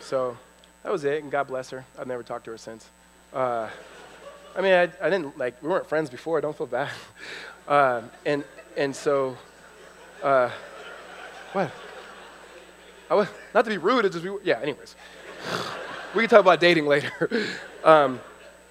so 0.01 0.37
that 0.83 0.91
was 0.91 1.03
it, 1.03 1.21
and 1.23 1.31
God 1.31 1.47
bless 1.47 1.69
her. 1.69 1.85
I've 1.97 2.07
never 2.07 2.23
talked 2.23 2.45
to 2.45 2.51
her 2.51 2.57
since. 2.57 2.87
Uh, 3.33 3.69
I 4.55 4.61
mean, 4.61 4.73
I, 4.73 4.83
I, 5.01 5.09
didn't, 5.09 5.37
like, 5.37 5.61
we 5.61 5.69
weren't 5.69 5.87
friends 5.87 6.09
before. 6.09 6.37
I 6.37 6.41
Don't 6.41 6.57
feel 6.57 6.67
bad. 6.67 6.89
Uh, 7.67 8.01
and, 8.25 8.43
and 8.75 8.95
so 8.95 9.37
uh, 10.23 10.49
what? 11.53 11.71
I 13.09 13.15
was, 13.15 13.27
not 13.53 13.65
to 13.65 13.71
be 13.71 13.77
rude, 13.77 14.05
it's 14.05 14.15
just, 14.15 14.25
we, 14.25 14.37
yeah, 14.43 14.59
anyways. 14.61 14.95
we 16.15 16.21
can 16.21 16.29
talk 16.29 16.41
about 16.41 16.59
dating 16.59 16.85
later. 16.85 17.29
um, 17.83 18.19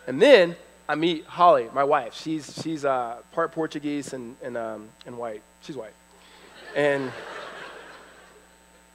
and 0.07 0.21
then 0.23 0.55
I 0.89 0.95
meet 0.95 1.25
Holly, 1.27 1.69
my 1.75 1.85
wife. 1.85 2.15
She's, 2.15 2.61
she's 2.63 2.85
uh, 2.85 3.17
part 3.33 3.53
Portuguese 3.53 4.13
and, 4.13 4.37
and, 4.43 4.57
um, 4.57 4.89
and 5.07 5.19
white. 5.19 5.43
She's 5.63 5.77
white. 5.77 5.93
And, 6.77 7.11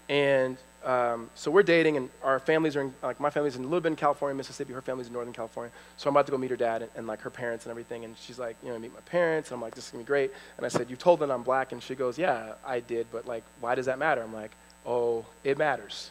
and 0.09 0.57
um, 0.83 1.29
so 1.35 1.49
we're 1.49 1.63
dating, 1.63 1.97
and 1.97 2.09
our 2.23 2.39
families 2.39 2.75
are 2.75 2.81
in, 2.81 2.93
like, 3.01 3.19
my 3.19 3.29
family's 3.29 3.55
in 3.55 3.61
a 3.61 3.65
little 3.65 3.81
bit 3.81 3.89
in 3.89 3.95
California, 3.95 4.35
Mississippi. 4.35 4.73
Her 4.73 4.81
family's 4.81 5.07
in 5.07 5.13
Northern 5.13 5.33
California. 5.33 5.71
So 5.97 6.09
I'm 6.09 6.15
about 6.15 6.25
to 6.25 6.31
go 6.31 6.37
meet 6.37 6.51
her 6.51 6.57
dad 6.57 6.81
and, 6.81 6.91
and 6.95 7.07
like 7.07 7.21
her 7.21 7.29
parents 7.29 7.65
and 7.65 7.71
everything. 7.71 8.03
And 8.05 8.15
she's 8.17 8.37
like, 8.37 8.57
you 8.63 8.69
know, 8.69 8.77
meet 8.77 8.93
my 8.93 8.99
parents. 9.01 9.49
And 9.49 9.55
I'm 9.55 9.61
like, 9.61 9.75
this 9.75 9.85
is 9.85 9.91
gonna 9.91 10.03
be 10.03 10.07
great. 10.07 10.31
And 10.57 10.65
I 10.65 10.69
said, 10.69 10.89
you 10.89 10.95
told 10.95 11.19
them 11.19 11.31
I'm 11.31 11.43
black. 11.43 11.71
And 11.71 11.81
she 11.81 11.95
goes, 11.95 12.17
yeah, 12.17 12.53
I 12.65 12.81
did, 12.81 13.07
but 13.11 13.25
like, 13.27 13.43
why 13.61 13.75
does 13.75 13.85
that 13.85 13.97
matter? 13.99 14.21
I'm 14.21 14.33
like, 14.33 14.51
oh, 14.85 15.25
it 15.43 15.57
matters. 15.57 16.09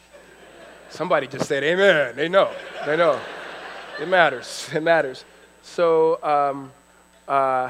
Somebody 0.89 1.27
just 1.27 1.47
said 1.47 1.63
amen. 1.63 2.15
They 2.15 2.29
know. 2.29 2.51
They 2.85 2.97
know. 2.97 3.19
It 4.01 4.07
matters. 4.07 4.69
It 4.73 4.81
matters. 4.81 5.23
So, 5.61 6.21
um, 6.23 6.71
uh, 7.27 7.69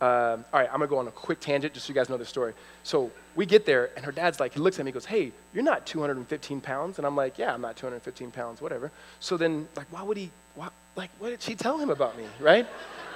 uh, 0.00 0.38
all 0.52 0.60
right, 0.60 0.68
I'm 0.68 0.78
gonna 0.78 0.86
go 0.86 0.98
on 0.98 1.06
a 1.08 1.10
quick 1.10 1.40
tangent 1.40 1.74
just 1.74 1.86
so 1.86 1.90
you 1.90 1.94
guys 1.94 2.08
know 2.08 2.16
the 2.16 2.24
story. 2.24 2.54
So 2.82 3.10
we 3.36 3.46
get 3.46 3.66
there, 3.66 3.90
and 3.96 4.04
her 4.04 4.12
dad's 4.12 4.40
like, 4.40 4.54
he 4.54 4.60
looks 4.60 4.78
at 4.78 4.84
me, 4.84 4.90
he 4.90 4.94
goes, 4.94 5.04
"Hey, 5.04 5.32
you're 5.52 5.64
not 5.64 5.86
215 5.86 6.60
pounds," 6.60 6.98
and 6.98 7.06
I'm 7.06 7.16
like, 7.16 7.38
"Yeah, 7.38 7.52
I'm 7.52 7.60
not 7.60 7.76
215 7.76 8.30
pounds, 8.30 8.62
whatever." 8.62 8.90
So 9.20 9.36
then, 9.36 9.68
like, 9.76 9.86
why 9.90 10.02
would 10.02 10.16
he? 10.16 10.30
Why, 10.54 10.68
like, 10.96 11.10
what 11.18 11.30
did 11.30 11.42
she 11.42 11.54
tell 11.54 11.78
him 11.78 11.90
about 11.90 12.16
me, 12.16 12.24
right? 12.40 12.66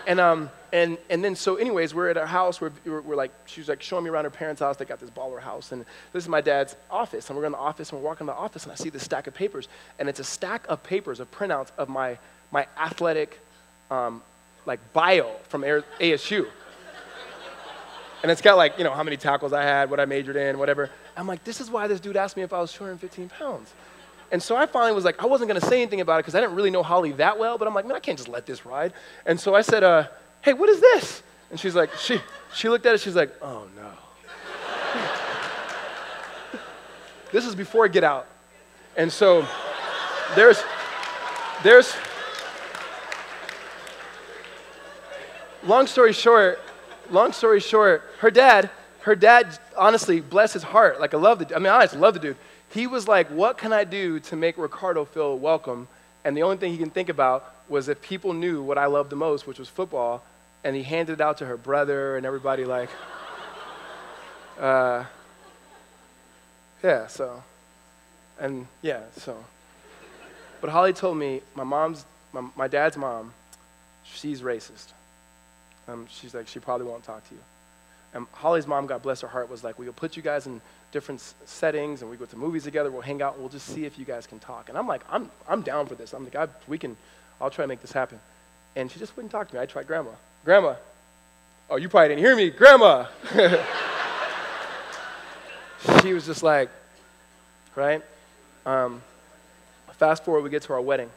and 0.07 0.20
um, 0.20 0.51
and 0.72 0.99
and 1.11 1.24
then 1.24 1.35
so, 1.37 1.57
anyways, 1.57 1.95
we're 1.95 2.09
at 2.09 2.16
our 2.16 2.26
house. 2.26 2.61
We're, 2.61 2.72
we're, 2.85 3.01
we're 3.01 3.16
like, 3.16 3.32
she 3.47 3.61
was 3.61 3.68
like 3.68 3.82
showing 3.82 4.05
me 4.05 4.11
around 4.11 4.24
her 4.24 4.30
parents' 4.30 4.61
house. 4.61 4.76
They 4.76 4.85
got 4.85 5.01
this 5.01 5.11
baller 5.11 5.41
house, 5.41 5.72
and 5.72 5.85
this 6.12 6.24
is 6.24 6.28
my 6.28 6.41
dad's 6.41 6.76
office. 6.91 7.30
And 7.30 7.39
we're 7.39 7.47
in 7.47 7.53
the 7.53 7.59
office, 7.59 7.91
and 7.91 8.01
we're 8.01 8.07
walking 8.07 8.24
in 8.24 8.26
the 8.26 8.35
office, 8.35 8.64
and 8.64 8.72
I 8.72 8.74
see 8.74 8.91
this 8.91 9.03
stack 9.03 9.26
of 9.26 9.35
papers, 9.35 9.68
and 9.99 10.09
it's 10.09 10.20
a 10.20 10.24
stack 10.24 10.66
of 10.68 10.82
papers, 10.82 11.20
of 11.20 11.30
printouts 11.30 11.70
of 11.78 11.89
my 11.89 12.18
my 12.51 12.66
athletic, 12.78 13.41
um, 13.91 14.22
like 14.66 14.80
bio 14.93 15.30
from 15.49 15.62
ASU 15.62 16.47
and 18.25 18.31
it's 18.31 18.41
got 18.41 18.57
like, 18.57 18.79
you 18.79 18.85
know, 18.85 18.95
how 18.95 19.03
many 19.03 19.18
tackles 19.18 19.53
I 19.53 19.64
had, 19.64 19.91
what 19.91 20.01
I 20.01 20.07
majored 20.07 20.37
in, 20.37 20.59
whatever. 20.59 20.89
I'm 21.14 21.27
like, 21.27 21.45
this 21.45 21.61
is 21.61 21.70
why 21.70 21.87
this 21.87 22.01
dude 22.01 22.16
asked 22.16 22.39
me 22.39 22.43
if 22.43 22.55
I 22.55 22.59
was 22.59 22.72
215 22.72 23.29
pounds. 23.29 23.75
And 24.33 24.43
so 24.43 24.57
I 24.57 24.64
finally 24.64 24.95
was 24.95 25.05
like, 25.05 25.22
I 25.22 25.27
wasn't 25.27 25.51
going 25.51 25.61
to 25.61 25.66
say 25.66 25.83
anything 25.83 26.01
about 26.01 26.14
it 26.14 26.18
because 26.20 26.35
I 26.35 26.41
didn't 26.41 26.55
really 26.57 26.70
know 26.70 26.83
Holly 26.83 27.12
that 27.12 27.39
well, 27.39 27.59
but 27.59 27.68
I'm 27.68 27.75
like, 27.75 27.85
man, 27.85 27.95
I 27.95 28.01
can't 28.01 28.16
just 28.16 28.31
let 28.31 28.47
this 28.47 28.64
ride. 28.64 28.95
And 29.27 29.39
so 29.39 29.55
I 29.55 29.61
said, 29.61 29.85
uh, 29.85 30.09
hey, 30.41 30.55
what 30.55 30.70
is 30.70 30.81
this? 30.81 31.22
And 31.51 31.61
she's 31.61 31.75
like, 31.75 31.93
she, 31.97 32.18
she 32.55 32.70
looked 32.70 32.87
at 32.87 32.95
it, 32.95 33.03
she's 33.03 33.14
like, 33.14 33.31
oh 33.43 33.66
no. 33.77 33.91
this 37.31 37.45
is 37.45 37.55
before 37.55 37.85
I 37.85 37.89
get 37.89 38.05
out. 38.05 38.27
And 38.97 39.12
so 39.12 39.47
there's, 40.35 40.62
there's, 41.62 41.95
long 45.66 45.87
story 45.87 46.14
short, 46.14 46.59
long 47.14 47.32
story 47.32 47.60
short, 47.60 48.02
her 48.18 48.30
dad, 48.30 48.70
her 49.00 49.14
dad, 49.14 49.58
honestly, 49.76 50.20
bless 50.20 50.52
his 50.52 50.62
heart. 50.62 51.00
Like, 51.00 51.14
I 51.14 51.16
love 51.16 51.38
the, 51.38 51.54
I 51.54 51.58
mean, 51.58 51.72
honestly, 51.72 51.98
love 51.98 52.14
the 52.14 52.20
dude. 52.20 52.36
He 52.70 52.86
was 52.86 53.06
like, 53.06 53.28
what 53.28 53.56
can 53.56 53.72
I 53.72 53.84
do 53.84 54.18
to 54.20 54.36
make 54.36 54.58
Ricardo 54.58 55.04
feel 55.04 55.38
welcome? 55.38 55.88
And 56.24 56.36
the 56.36 56.42
only 56.42 56.56
thing 56.56 56.72
he 56.72 56.78
can 56.78 56.90
think 56.90 57.08
about 57.08 57.54
was 57.68 57.88
if 57.88 58.00
people 58.02 58.32
knew 58.32 58.62
what 58.62 58.78
I 58.78 58.86
loved 58.86 59.10
the 59.10 59.16
most, 59.16 59.46
which 59.46 59.58
was 59.58 59.68
football, 59.68 60.24
and 60.64 60.74
he 60.74 60.82
handed 60.82 61.14
it 61.14 61.20
out 61.20 61.38
to 61.38 61.46
her 61.46 61.56
brother 61.56 62.16
and 62.16 62.26
everybody, 62.26 62.64
like, 62.64 62.90
uh, 64.60 65.04
yeah, 66.82 67.06
so, 67.06 67.42
and 68.40 68.66
yeah, 68.82 69.00
so. 69.18 69.36
But 70.60 70.70
Holly 70.70 70.92
told 70.92 71.18
me, 71.18 71.42
my 71.54 71.64
mom's, 71.64 72.04
my, 72.32 72.48
my 72.56 72.68
dad's 72.68 72.96
mom, 72.96 73.32
she's 74.02 74.40
racist. 74.40 74.92
Um, 75.89 76.07
she's 76.11 76.35
like, 76.35 76.49
she 76.49 76.61
probably 76.61 76.87
won't 76.87 77.05
talk 77.05 77.26
to 77.28 77.35
you. 77.35 77.41
And 78.14 78.26
Holly's 78.32 78.66
mom, 78.66 78.87
God 78.87 79.03
bless 79.03 79.20
her 79.22 79.28
heart, 79.28 79.51
was 79.51 79.64
like, 79.64 79.78
we'll 79.78 79.93
put 79.93 80.16
you 80.16 80.22
guys 80.22 80.47
in 80.47 80.61
different 80.93 81.20
settings 81.47 82.01
and 82.01 82.11
we 82.11 82.16
go 82.16 82.24
to 82.24 82.37
movies 82.37 82.62
together, 82.62 82.91
we'll 82.91 83.03
hang 83.03 83.20
out, 83.20 83.35
and 83.35 83.43
we'll 83.43 83.51
just 83.51 83.66
see 83.66 83.85
if 83.85 83.99
you 83.99 84.05
guys 84.05 84.26
can 84.26 84.39
talk. 84.39 84.68
And 84.68 84.78
I'm 84.78 84.87
like, 84.87 85.03
I'm, 85.11 85.30
I'm 85.49 85.62
down 85.62 85.87
for 85.87 85.97
this. 85.97 86.12
I'm 86.12 86.22
like, 86.22 86.37
I, 86.37 86.47
we 86.68 86.78
can, 86.78 86.97
I'll 87.41 87.51
try 87.51 87.64
to 87.64 87.68
make 87.68 87.80
this 87.80 87.93
happen. 87.93 88.20
And 88.76 88.91
she 88.91 89.01
just 89.01 89.16
wouldn't 89.16 89.32
talk 89.32 89.49
to 89.49 89.55
me. 89.55 89.61
I 89.61 89.66
tried 89.66 89.89
grandma. 89.89 90.11
Grandma. 90.45 90.76
Oh, 91.68 91.76
you 91.76 91.89
probably 91.89 92.09
didn't 92.11 92.20
hear 92.20 92.37
me. 92.37 92.51
Grandma. 92.51 93.07
she 96.03 96.12
was 96.12 96.26
just 96.26 96.43
like, 96.43 96.70
right? 97.74 98.03
Um, 98.64 99.03
fast 99.95 100.24
forward, 100.24 100.43
we 100.43 100.51
get 100.51 100.62
to 100.62 100.72
our 100.72 100.80
wedding. 100.80 101.11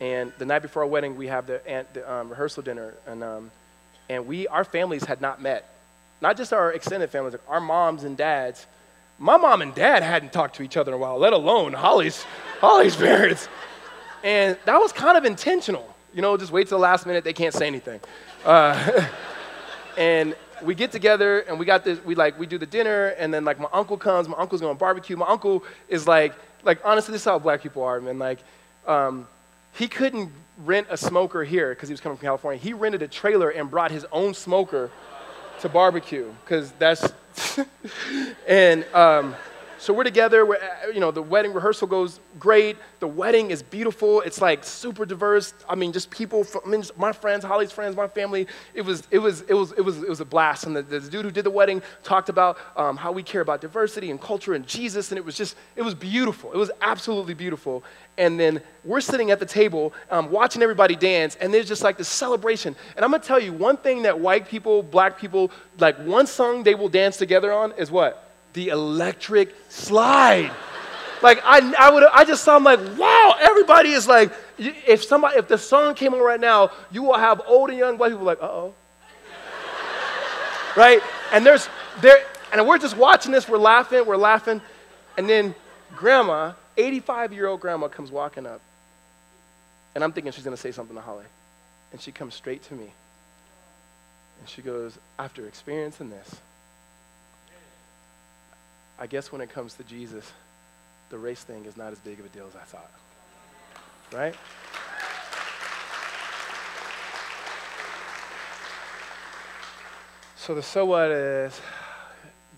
And 0.00 0.32
the 0.38 0.46
night 0.46 0.60
before 0.60 0.82
our 0.82 0.88
wedding, 0.88 1.16
we 1.16 1.26
have 1.26 1.46
the, 1.46 1.60
the 1.92 2.10
um, 2.10 2.28
rehearsal 2.30 2.62
dinner. 2.62 2.94
And 3.06 3.22
um, 3.22 3.50
and 4.08 4.26
we, 4.26 4.46
our 4.48 4.64
families 4.64 5.04
had 5.04 5.20
not 5.20 5.40
met. 5.40 5.68
Not 6.20 6.36
just 6.36 6.52
our 6.52 6.72
extended 6.72 7.10
families, 7.10 7.34
like 7.34 7.42
our 7.48 7.60
moms 7.60 8.04
and 8.04 8.16
dads. 8.16 8.66
My 9.18 9.36
mom 9.36 9.62
and 9.62 9.74
dad 9.74 10.02
hadn't 10.02 10.32
talked 10.32 10.56
to 10.56 10.62
each 10.62 10.76
other 10.76 10.92
in 10.92 10.94
a 10.94 10.98
while, 10.98 11.18
let 11.18 11.32
alone 11.32 11.72
Holly's, 11.72 12.22
Holly's 12.60 12.96
parents. 13.08 13.48
And 14.22 14.56
that 14.64 14.78
was 14.78 14.92
kind 14.92 15.16
of 15.16 15.24
intentional. 15.24 15.94
You 16.14 16.22
know, 16.22 16.36
just 16.36 16.52
wait 16.52 16.68
till 16.68 16.78
the 16.78 16.82
last 16.82 17.06
minute, 17.06 17.24
they 17.24 17.32
can't 17.32 17.54
say 17.54 17.66
anything. 17.66 18.00
Uh, 18.44 19.06
and 19.98 20.34
we 20.62 20.74
get 20.74 20.90
together 20.90 21.40
and 21.40 21.58
we 21.58 21.66
got 21.66 21.84
this, 21.84 22.02
we 22.04 22.14
like, 22.14 22.38
we 22.38 22.46
do 22.46 22.58
the 22.58 22.66
dinner 22.66 23.08
and 23.18 23.32
then 23.32 23.44
like 23.44 23.60
my 23.60 23.68
uncle 23.72 23.96
comes, 23.96 24.28
my 24.28 24.36
uncle's 24.38 24.60
going 24.60 24.76
barbecue. 24.76 25.16
My 25.16 25.26
uncle 25.26 25.64
is 25.88 26.06
like, 26.06 26.34
like 26.64 26.80
honestly, 26.84 27.12
this 27.12 27.22
is 27.22 27.26
how 27.26 27.38
black 27.38 27.62
people 27.62 27.82
are, 27.82 28.00
man. 28.00 28.18
Like, 28.18 28.38
um, 28.86 29.26
he 29.76 29.88
couldn't 29.88 30.32
rent 30.64 30.86
a 30.90 30.96
smoker 30.96 31.44
here 31.44 31.70
because 31.70 31.88
he 31.88 31.92
was 31.92 32.00
coming 32.00 32.16
from 32.16 32.26
California. 32.26 32.60
He 32.60 32.72
rented 32.72 33.02
a 33.02 33.08
trailer 33.08 33.50
and 33.50 33.70
brought 33.70 33.90
his 33.90 34.06
own 34.10 34.32
smoker 34.32 34.90
to 35.60 35.68
barbecue 35.68 36.32
because 36.44 36.72
that's, 36.72 37.12
and 38.48 38.84
um, 38.94 39.34
so 39.78 39.92
we're 39.92 40.04
together. 40.04 40.44
We're, 40.46 40.56
uh, 40.56 40.88
you 40.92 41.00
know, 41.00 41.10
the 41.10 41.22
wedding 41.22 41.52
rehearsal 41.52 41.86
goes 41.86 42.20
great. 42.38 42.76
The 43.00 43.06
wedding 43.06 43.50
is 43.50 43.62
beautiful. 43.62 44.20
It's 44.22 44.40
like 44.40 44.64
super 44.64 45.06
diverse. 45.06 45.54
I 45.68 45.74
mean, 45.74 45.92
just 45.92 46.10
people, 46.10 46.44
from, 46.44 46.62
I 46.66 46.68
mean, 46.68 46.84
my 46.96 47.12
friends, 47.12 47.44
Holly's 47.44 47.72
friends, 47.72 47.96
my 47.96 48.08
family. 48.08 48.46
It 48.74 48.82
was, 48.82 49.02
it 49.10 49.18
was, 49.18 49.42
it 49.42 49.54
was, 49.54 49.72
it 49.72 49.82
was, 49.82 50.02
it 50.02 50.08
was 50.08 50.20
a 50.20 50.24
blast. 50.24 50.66
And 50.66 50.76
the, 50.76 50.82
the 50.82 51.00
dude 51.00 51.24
who 51.24 51.30
did 51.30 51.44
the 51.44 51.50
wedding 51.50 51.82
talked 52.02 52.28
about 52.28 52.58
um, 52.76 52.96
how 52.96 53.12
we 53.12 53.22
care 53.22 53.40
about 53.40 53.60
diversity 53.60 54.10
and 54.10 54.20
culture 54.20 54.54
and 54.54 54.66
Jesus. 54.66 55.10
And 55.10 55.18
it 55.18 55.24
was 55.24 55.36
just, 55.36 55.56
it 55.76 55.82
was 55.82 55.94
beautiful. 55.94 56.52
It 56.52 56.58
was 56.58 56.70
absolutely 56.80 57.34
beautiful. 57.34 57.84
And 58.18 58.40
then 58.40 58.62
we're 58.84 59.00
sitting 59.00 59.30
at 59.30 59.38
the 59.38 59.46
table 59.46 59.92
um, 60.10 60.30
watching 60.30 60.62
everybody 60.62 60.96
dance, 60.96 61.36
and 61.36 61.52
there's 61.52 61.68
just 61.68 61.82
like 61.82 61.98
this 61.98 62.08
celebration. 62.08 62.74
And 62.96 63.04
I'm 63.04 63.10
gonna 63.10 63.22
tell 63.22 63.40
you 63.40 63.52
one 63.52 63.76
thing 63.76 64.02
that 64.02 64.18
white 64.18 64.48
people, 64.48 64.82
black 64.82 65.18
people, 65.18 65.50
like 65.78 65.98
one 65.98 66.26
song 66.26 66.62
they 66.62 66.74
will 66.74 66.88
dance 66.88 67.16
together 67.16 67.52
on 67.52 67.72
is 67.72 67.90
what? 67.90 68.25
The 68.56 68.70
electric 68.70 69.54
slide. 69.68 70.50
like 71.22 71.40
I, 71.44 71.74
I 71.78 71.90
would, 71.90 72.02
I 72.04 72.24
just 72.24 72.42
saw. 72.42 72.56
I'm 72.56 72.64
like, 72.64 72.80
wow! 72.98 73.36
Everybody 73.38 73.90
is 73.90 74.08
like, 74.08 74.32
if 74.58 75.04
somebody, 75.04 75.36
if 75.36 75.46
the 75.46 75.58
song 75.58 75.94
came 75.94 76.14
on 76.14 76.20
right 76.20 76.40
now, 76.40 76.72
you 76.90 77.02
will 77.02 77.18
have 77.18 77.42
old 77.46 77.68
and 77.68 77.78
young 77.78 77.98
white 77.98 78.10
people 78.10 78.24
like, 78.24 78.42
uh 78.42 78.46
oh, 78.46 78.74
right? 80.76 81.00
And 81.32 81.44
there's 81.44 81.68
there, 82.00 82.24
and 82.50 82.66
we're 82.66 82.78
just 82.78 82.96
watching 82.96 83.30
this. 83.30 83.46
We're 83.46 83.58
laughing, 83.58 84.06
we're 84.06 84.16
laughing, 84.16 84.62
and 85.18 85.28
then 85.28 85.54
grandma, 85.94 86.52
85 86.78 87.34
year 87.34 87.46
old 87.48 87.60
grandma, 87.60 87.88
comes 87.88 88.10
walking 88.10 88.46
up, 88.46 88.62
and 89.94 90.02
I'm 90.02 90.12
thinking 90.12 90.32
she's 90.32 90.44
gonna 90.44 90.56
say 90.56 90.72
something 90.72 90.96
to 90.96 91.02
Holly, 91.02 91.26
and 91.92 92.00
she 92.00 92.10
comes 92.10 92.34
straight 92.34 92.62
to 92.64 92.74
me, 92.74 92.90
and 94.40 94.48
she 94.48 94.62
goes, 94.62 94.98
after 95.18 95.46
experiencing 95.46 96.08
this. 96.08 96.36
I 98.98 99.06
guess 99.06 99.30
when 99.30 99.40
it 99.40 99.50
comes 99.50 99.74
to 99.74 99.84
Jesus, 99.84 100.30
the 101.10 101.18
race 101.18 101.42
thing 101.42 101.66
is 101.66 101.76
not 101.76 101.92
as 101.92 101.98
big 101.98 102.18
of 102.18 102.26
a 102.26 102.28
deal 102.30 102.46
as 102.46 102.56
I 102.56 102.64
thought. 102.64 102.90
Right? 104.12 104.34
So 110.36 110.54
the 110.54 110.62
so 110.62 110.84
what 110.84 111.10
is 111.10 111.60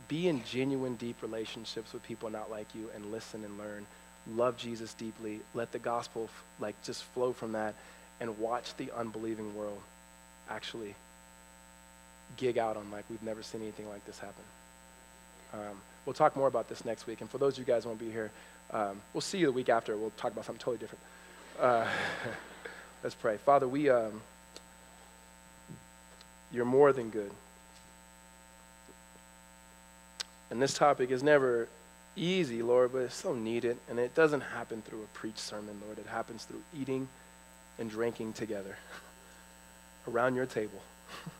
be 0.08 0.28
in 0.28 0.44
genuine, 0.44 0.96
deep 0.96 1.22
relationships 1.22 1.92
with 1.92 2.02
people 2.02 2.30
not 2.30 2.50
like 2.50 2.66
you 2.74 2.90
and 2.94 3.10
listen 3.10 3.44
and 3.44 3.58
learn. 3.58 3.86
Love 4.34 4.56
Jesus 4.56 4.94
deeply. 4.94 5.40
Let 5.54 5.72
the 5.72 5.78
gospel 5.78 6.28
like 6.60 6.80
just 6.82 7.04
flow 7.04 7.32
from 7.32 7.52
that 7.52 7.74
and 8.20 8.38
watch 8.38 8.76
the 8.76 8.90
unbelieving 8.96 9.54
world 9.54 9.80
actually 10.50 10.94
gig 12.36 12.58
out 12.58 12.76
on 12.76 12.90
like 12.90 13.04
we've 13.10 13.22
never 13.22 13.42
seen 13.42 13.62
anything 13.62 13.88
like 13.88 14.04
this 14.06 14.18
happen. 14.18 14.44
Um, 15.54 15.80
We'll 16.08 16.14
talk 16.14 16.36
more 16.36 16.48
about 16.48 16.70
this 16.70 16.86
next 16.86 17.06
week. 17.06 17.20
And 17.20 17.28
for 17.28 17.36
those 17.36 17.52
of 17.52 17.58
you 17.58 17.64
guys 17.66 17.82
who 17.82 17.90
won't 17.90 18.00
be 18.00 18.10
here, 18.10 18.30
um, 18.70 18.98
we'll 19.12 19.20
see 19.20 19.36
you 19.36 19.44
the 19.44 19.52
week 19.52 19.68
after. 19.68 19.94
We'll 19.94 20.08
talk 20.16 20.32
about 20.32 20.46
something 20.46 20.58
totally 20.58 20.78
different. 20.78 21.04
Uh, 21.60 21.86
let's 23.02 23.14
pray. 23.14 23.36
Father, 23.36 23.68
we, 23.68 23.90
um, 23.90 24.22
you're 26.50 26.64
more 26.64 26.94
than 26.94 27.10
good. 27.10 27.30
And 30.50 30.62
this 30.62 30.72
topic 30.72 31.10
is 31.10 31.22
never 31.22 31.68
easy, 32.16 32.62
Lord, 32.62 32.92
but 32.94 33.00
it's 33.00 33.14
so 33.14 33.34
needed. 33.34 33.76
And 33.90 33.98
it 33.98 34.14
doesn't 34.14 34.40
happen 34.40 34.80
through 34.80 35.02
a 35.02 35.08
preached 35.08 35.40
sermon, 35.40 35.78
Lord. 35.84 35.98
It 35.98 36.06
happens 36.06 36.44
through 36.44 36.62
eating 36.74 37.06
and 37.78 37.90
drinking 37.90 38.32
together 38.32 38.78
around 40.08 40.36
your 40.36 40.46
table. 40.46 40.80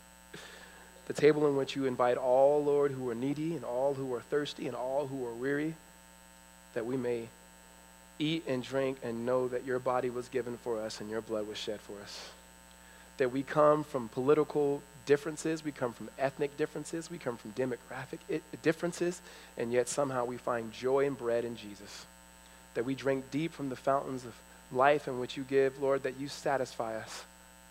the 1.09 1.15
table 1.15 1.49
in 1.49 1.57
which 1.57 1.75
you 1.75 1.87
invite 1.87 2.17
all, 2.17 2.63
Lord, 2.63 2.93
who 2.93 3.09
are 3.11 3.15
needy 3.15 3.57
and 3.57 3.65
all 3.65 3.95
who 3.95 4.15
are 4.15 4.21
thirsty 4.21 4.67
and 4.69 4.77
all 4.77 5.07
who 5.09 5.27
are 5.27 5.33
weary. 5.33 5.75
that 6.75 6.87
we 6.87 6.97
may 6.97 7.29
eat 8.19 8.45
and 8.47 8.63
drink 8.63 8.99
and 9.03 9.27
know 9.27 9.49
that 9.49 9.65
your 9.65 9.79
body 9.79 10.11
was 10.11 10.29
given 10.29 10.57
for 10.59 10.81
us 10.81 11.01
and 11.01 11.11
your 11.11 11.21
blood 11.21 11.49
was 11.49 11.59
shed 11.59 11.81
for 11.81 11.95
us. 12.03 12.31
That 13.17 13.33
we 13.33 13.43
come 13.43 13.85
from 13.85 14.09
political 14.09 14.83
differences, 15.07 15.65
we 15.65 15.73
come 15.73 15.93
from 15.93 16.09
ethnic 16.19 16.57
differences, 16.57 17.11
we 17.11 17.19
come 17.19 17.37
from 17.37 17.53
demographic 17.53 18.41
differences, 18.63 19.21
and 19.57 19.73
yet 19.73 19.89
somehow 19.89 20.25
we 20.25 20.37
find 20.37 20.73
joy 20.73 21.07
and 21.07 21.17
bread 21.17 21.45
in 21.45 21.57
Jesus. 21.57 22.07
That 22.75 22.85
we 22.85 22.95
drink 22.95 23.31
deep 23.31 23.53
from 23.53 23.71
the 23.71 23.77
fountains 23.77 24.25
of 24.25 24.35
life 24.71 25.09
in 25.09 25.19
which 25.19 25.37
you 25.37 25.45
give, 25.45 25.81
Lord, 25.81 26.03
that 26.03 26.21
you 26.21 26.29
satisfy 26.29 26.97
us, 26.97 27.25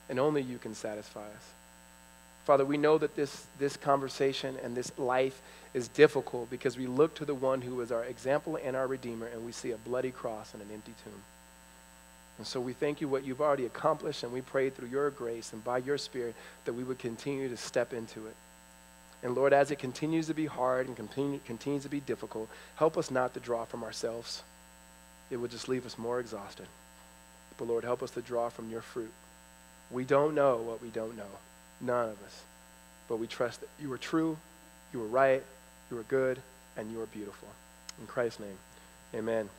and 0.09 0.19
only 0.19 0.41
you 0.41 0.57
can 0.57 0.73
satisfy 0.73 1.21
us. 1.21 1.56
Father, 2.47 2.63
we 2.63 2.77
know 2.77 2.97
that 2.97 3.13
this, 3.13 3.45
this 3.59 3.75
conversation 3.75 4.55
and 4.63 4.73
this 4.73 4.97
life 4.97 5.41
is 5.73 5.89
difficult 5.89 6.49
because 6.49 6.77
we 6.77 6.87
look 6.87 7.13
to 7.15 7.25
the 7.25 7.35
one 7.35 7.61
who 7.61 7.81
is 7.81 7.91
our 7.91 8.05
example 8.05 8.57
and 8.63 8.73
our 8.73 8.87
Redeemer, 8.87 9.25
and 9.25 9.45
we 9.45 9.51
see 9.51 9.71
a 9.71 9.77
bloody 9.77 10.11
cross 10.11 10.53
and 10.53 10.63
an 10.63 10.69
empty 10.73 10.93
tomb. 11.03 11.21
And 12.37 12.47
so 12.47 12.61
we 12.61 12.71
thank 12.71 13.01
you 13.01 13.09
what 13.09 13.25
you've 13.25 13.41
already 13.41 13.65
accomplished, 13.65 14.23
and 14.23 14.31
we 14.31 14.39
pray 14.39 14.69
through 14.69 14.87
your 14.87 15.09
grace 15.09 15.51
and 15.51 15.61
by 15.61 15.79
your 15.79 15.97
Spirit 15.97 16.35
that 16.63 16.71
we 16.71 16.85
would 16.85 16.99
continue 16.99 17.49
to 17.49 17.57
step 17.57 17.91
into 17.91 18.25
it. 18.27 18.35
And 19.23 19.35
Lord, 19.35 19.51
as 19.51 19.69
it 19.69 19.79
continues 19.79 20.27
to 20.27 20.33
be 20.33 20.45
hard 20.45 20.87
and 20.87 20.95
continue, 20.95 21.41
continues 21.45 21.83
to 21.83 21.89
be 21.89 21.99
difficult, 21.99 22.47
help 22.77 22.97
us 22.97 23.11
not 23.11 23.33
to 23.33 23.41
draw 23.41 23.65
from 23.65 23.83
ourselves. 23.83 24.41
It 25.29 25.35
would 25.35 25.51
just 25.51 25.67
leave 25.67 25.85
us 25.85 25.97
more 25.97 26.21
exhausted. 26.21 26.67
But 27.57 27.67
Lord, 27.67 27.83
help 27.83 28.01
us 28.01 28.11
to 28.11 28.21
draw 28.21 28.47
from 28.47 28.69
your 28.69 28.81
fruit. 28.81 29.11
We 29.91 30.05
don't 30.05 30.33
know 30.33 30.55
what 30.55 30.81
we 30.81 30.87
don't 30.87 31.17
know. 31.17 31.25
None 31.81 32.09
of 32.09 32.23
us. 32.23 32.43
But 33.07 33.17
we 33.17 33.27
trust 33.27 33.61
that 33.61 33.69
you 33.79 33.91
are 33.93 33.97
true, 33.97 34.37
you 34.93 35.01
are 35.01 35.07
right, 35.07 35.43
you 35.91 35.97
are 35.97 36.03
good, 36.03 36.39
and 36.75 36.91
you 36.91 37.01
are 37.01 37.05
beautiful. 37.07 37.47
In 37.99 38.07
Christ's 38.07 38.39
name, 38.39 38.57
amen. 39.15 39.49